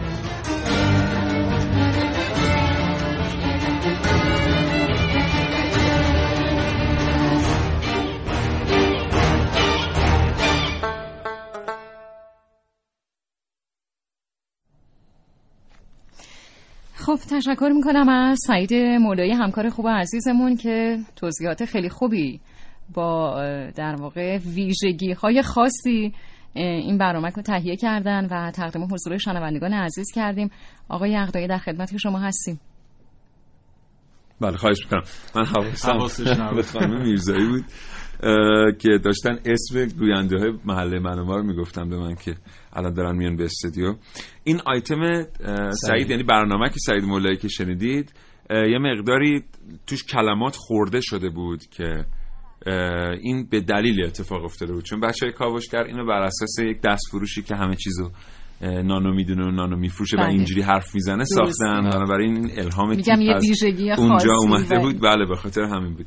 تشکر 17.32 17.72
می‌کنم 17.76 18.10
از 18.10 18.40
سعید 18.48 18.74
مولایی 18.74 19.32
همکار 19.32 19.70
خوب 19.70 19.86
و 19.86 19.90
عزیزمون 19.90 20.56
که 20.56 21.00
توضیحات 21.16 21.66
خیلی 21.66 21.90
خوبی 21.90 22.40
با 22.94 23.42
در 23.76 23.96
واقع 23.96 24.38
ویژگی 24.38 25.12
های 25.12 25.42
خاصی 25.42 26.14
این 26.54 26.98
برنامه 26.98 27.30
رو 27.30 27.42
تهیه 27.42 27.76
کردن 27.76 28.26
و 28.32 28.52
تقدیم 28.52 28.84
حضور 28.84 29.18
شنوندگان 29.18 29.74
عزیز 29.74 30.08
کردیم. 30.16 30.52
آقای 30.90 31.16
اقدایی 31.16 31.48
در 31.48 31.58
خدمت 31.58 31.98
شما 31.98 32.20
هستیم. 32.20 32.60
بله 34.42 34.58
خواهش 34.58 34.78
می‌کنم. 34.84 35.04
من 35.36 35.46
حواسم 35.46 35.92
حواسش 35.92 36.40
نبود. 36.40 36.56
به 36.56 36.64
خانم 36.64 37.02
میرزایی 37.02 37.48
بود. 37.48 37.66
که 38.80 38.90
داشتن 39.04 39.40
اسم 39.46 39.86
گوینده 40.00 40.38
های 40.40 40.52
محله 40.66 41.00
من 41.00 41.22
ما 41.22 41.36
رو 41.36 41.44
می‌گفتن 41.44 41.90
به 41.90 41.98
من 41.98 42.16
که 42.16 42.36
الان 42.74 42.94
دارن 42.94 43.16
میان 43.16 43.36
به 43.36 43.44
استودیو. 43.44 43.96
این 44.44 44.62
آیتم 44.66 45.24
سعید. 45.72 46.10
یعنی 46.10 46.24
برنامه 46.24 46.70
که 46.70 46.80
سعید 46.80 47.04
مولایی 47.04 47.38
که 47.38 47.48
شنیدید 47.48 48.14
یه 48.50 48.78
مقداری 48.78 49.44
توش 49.88 50.04
کلمات 50.04 50.56
خورده 50.56 51.02
شده 51.02 51.30
بود 51.30 51.62
که 51.66 52.06
این 53.22 53.48
به 53.52 53.62
دلیل 53.62 54.06
اتفاق 54.06 54.44
افتاده 54.44 54.74
بود. 54.74 54.84
چون 54.84 55.00
بچه 55.00 55.26
های 55.26 55.34
کاوشگر 55.34 55.84
اینو 55.84 56.06
بر 56.06 56.22
اساس 56.22 56.60
یک 56.60 56.82
دست 56.82 57.04
فروشی 57.12 57.42
که 57.42 57.56
همه 57.56 57.76
چیزو 57.76 58.12
نانو 58.62 59.14
می‌دونه 59.14 59.46
و 59.46 59.52
نانو 59.52 59.78
میفروشه 59.78 60.18
و 60.18 60.20
بله. 60.20 60.30
اینجوری 60.30 60.62
حرف 60.62 60.96
می‌زنه 60.96 61.24
ساختن. 61.24 61.82
برای 62.10 62.26
این 62.26 62.52
الهام 62.58 62.90
میگم 62.90 63.22
یه 63.22 63.36
ویژگی 63.42 63.92
اونجا 63.92 64.34
اومده 64.34 64.80
بود. 64.80 65.02
بله 65.02 65.26
به 65.26 65.36
خاطر 65.36 65.62
همین 65.62 65.94
بود. 65.94 66.06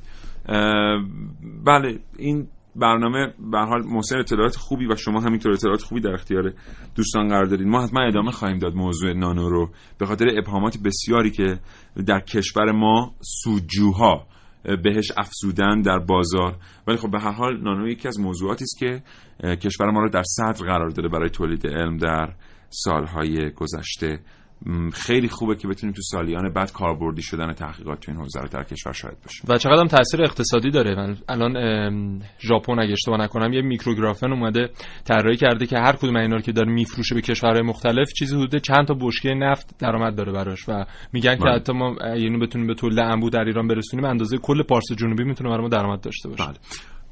بله 1.64 1.98
این 2.18 2.48
برنامه 2.76 3.34
به 3.50 3.58
حال 3.58 3.82
محسن 3.86 4.18
اطلاعات 4.18 4.56
خوبی 4.56 4.86
و 4.86 4.96
شما 4.96 5.20
همینطور 5.20 5.52
اطلاعات 5.52 5.82
خوبی 5.82 6.00
در 6.00 6.12
اختیار 6.12 6.52
دوستان 6.94 7.28
قرار 7.28 7.44
دادید 7.44 7.66
ما 7.66 7.82
حتما 7.82 8.00
ادامه 8.00 8.30
خواهیم 8.30 8.58
داد 8.58 8.74
موضوع 8.74 9.12
نانو 9.12 9.48
رو 9.48 9.70
به 9.98 10.06
خاطر 10.06 10.26
ابهامات 10.38 10.78
بسیاری 10.84 11.30
که 11.30 11.58
در 12.06 12.20
کشور 12.20 12.72
ما 12.72 13.14
سودجوها 13.20 14.26
بهش 14.64 15.12
افزودن 15.16 15.80
در 15.80 15.98
بازار. 15.98 16.56
ولی 16.86 16.96
خب 16.96 17.10
به 17.10 17.20
هر 17.20 17.32
حال 17.32 17.60
نانو 17.60 17.88
یکی 17.88 18.08
از 18.08 18.20
موضوعاتی 18.20 18.64
است 18.64 18.78
که 18.78 19.02
کشور 19.56 19.90
ما 19.90 20.00
رو 20.00 20.08
در 20.08 20.22
صدر 20.22 20.66
قرار 20.66 20.88
داده 20.88 21.08
برای 21.08 21.30
تولید 21.30 21.66
علم 21.66 21.96
در 21.96 22.34
سالهای 22.70 23.50
گذشته. 23.50 24.20
خیلی 24.92 25.28
خوبه 25.28 25.56
که 25.56 25.68
بتونیم 25.68 25.94
تو 25.94 26.02
سالیان 26.02 26.52
بعد 26.52 26.72
کاربردی 26.72 27.22
شدن 27.22 27.52
تحقیقات 27.52 28.00
تو 28.00 28.12
این 28.12 28.20
حوزه 28.20 28.40
رو 28.40 28.48
در 28.48 28.64
کشور 28.64 28.92
شاهد 28.92 29.16
باشیم 29.24 29.44
و 29.48 29.58
چقدر 29.58 29.80
هم 29.80 29.86
تاثیر 29.86 30.22
اقتصادی 30.22 30.70
داره 30.70 31.16
الان 31.28 32.22
ژاپن 32.40 32.78
اگه 32.78 32.92
اشتباه 32.92 33.20
نکنم 33.20 33.52
یه 33.52 33.62
میکروگرافن 33.62 34.32
اومده 34.32 34.70
طراحی 35.04 35.36
کرده 35.36 35.66
که 35.66 35.78
هر 35.78 35.92
کدوم 35.92 36.16
اینا 36.16 36.36
رو 36.36 36.42
که 36.42 36.52
داره 36.52 36.72
میفروشه 36.72 37.14
به 37.14 37.20
کشورهای 37.20 37.62
مختلف 37.62 38.12
چیزی 38.12 38.36
حدود 38.36 38.56
چند 38.56 38.86
تا 38.86 38.94
بشکه 39.00 39.34
نفت 39.34 39.78
درآمد 39.78 40.16
داره 40.16 40.32
براش 40.32 40.68
و 40.68 40.84
میگن 41.12 41.36
که 41.36 41.44
بله. 41.44 41.54
حتی 41.54 41.72
ما 41.72 41.96
یعنی 42.02 42.38
بتونیم 42.38 42.66
به 42.66 42.74
تولید 42.74 42.98
انبوه 42.98 43.30
در 43.30 43.44
ایران 43.44 43.68
برسونیم 43.68 44.04
اندازه 44.04 44.38
کل 44.38 44.62
پارس 44.62 44.92
جنوبی 44.96 45.24
می‌تونه 45.24 45.50
برای 45.50 45.62
ما 45.62 45.68
درآمد 45.68 46.00
داشته 46.00 46.28
باشه 46.28 46.44
بله. 46.44 46.56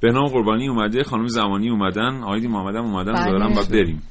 به 0.01 0.13
نام 0.13 0.27
قربانی 0.27 0.69
اومده 0.69 1.03
خانم 1.03 1.27
زمانی 1.27 1.71
اومدن 1.71 2.23
آیدی 2.23 2.49
محمد 2.49 2.77
اومدن 2.77 3.13
بله. 3.13 3.31
دارم 3.31 3.55
بریم 3.71 4.03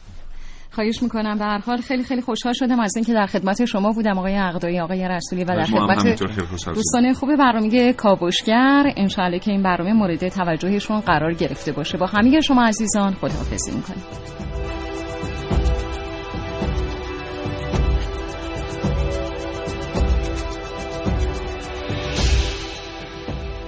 خواهش 0.71 1.03
می‌کنم. 1.03 1.37
به 1.37 1.45
هر 1.45 1.57
حال 1.57 1.77
خیلی 1.77 2.03
خیلی 2.03 2.21
خوشحال 2.21 2.53
شدم 2.53 2.79
از 2.79 2.95
اینکه 2.95 3.13
در 3.13 3.25
خدمت 3.25 3.65
شما 3.65 3.91
بودم 3.91 4.17
آقای 4.17 4.35
عقدایی 4.35 4.79
آقای 4.79 5.07
رسولی 5.07 5.43
و 5.43 5.47
در 5.47 5.65
خدمت 5.65 6.23
دوستان 6.65 7.13
خوب 7.13 7.35
برنامه 7.35 7.93
کاوشگر. 7.93 8.93
انشالله 8.97 9.39
که 9.39 9.51
این 9.51 9.63
برنامه 9.63 9.93
مورد 9.93 10.29
توجهشون 10.29 10.99
قرار 10.99 11.33
گرفته 11.33 11.71
باشه. 11.71 11.97
با 11.97 12.05
همه 12.05 12.41
شما 12.41 12.65
عزیزان 12.65 13.13
خداحافظی 13.13 13.71
می‌کنیم. 13.71 14.03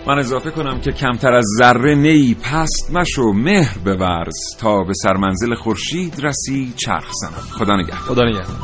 من 0.07 0.19
اضافه 0.19 0.51
کنم 0.51 0.81
که 0.81 0.91
کمتر 0.91 1.33
از 1.33 1.45
ذره 1.57 1.95
نی 1.95 2.35
پست 2.43 2.91
مشو 2.93 3.31
مهر 3.31 3.77
بورز. 3.77 4.57
تا 4.59 4.83
به 4.83 4.93
سرمنزل 4.93 5.53
خورشید 5.53 6.25
رسی 6.25 6.73
چرخ 6.77 7.11
زنم 7.21 7.31
خدا 7.31 7.75
نگهدار. 7.75 7.97
خدا 7.97 8.23
نگهدار. 8.23 8.57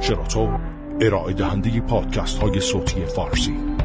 شراطو 0.00 0.48
ارائه 1.00 1.34
دهنده 1.34 1.80
پادکست 1.80 2.38
های 2.38 2.60
صوتی 2.60 3.04
فارسی. 3.04 3.77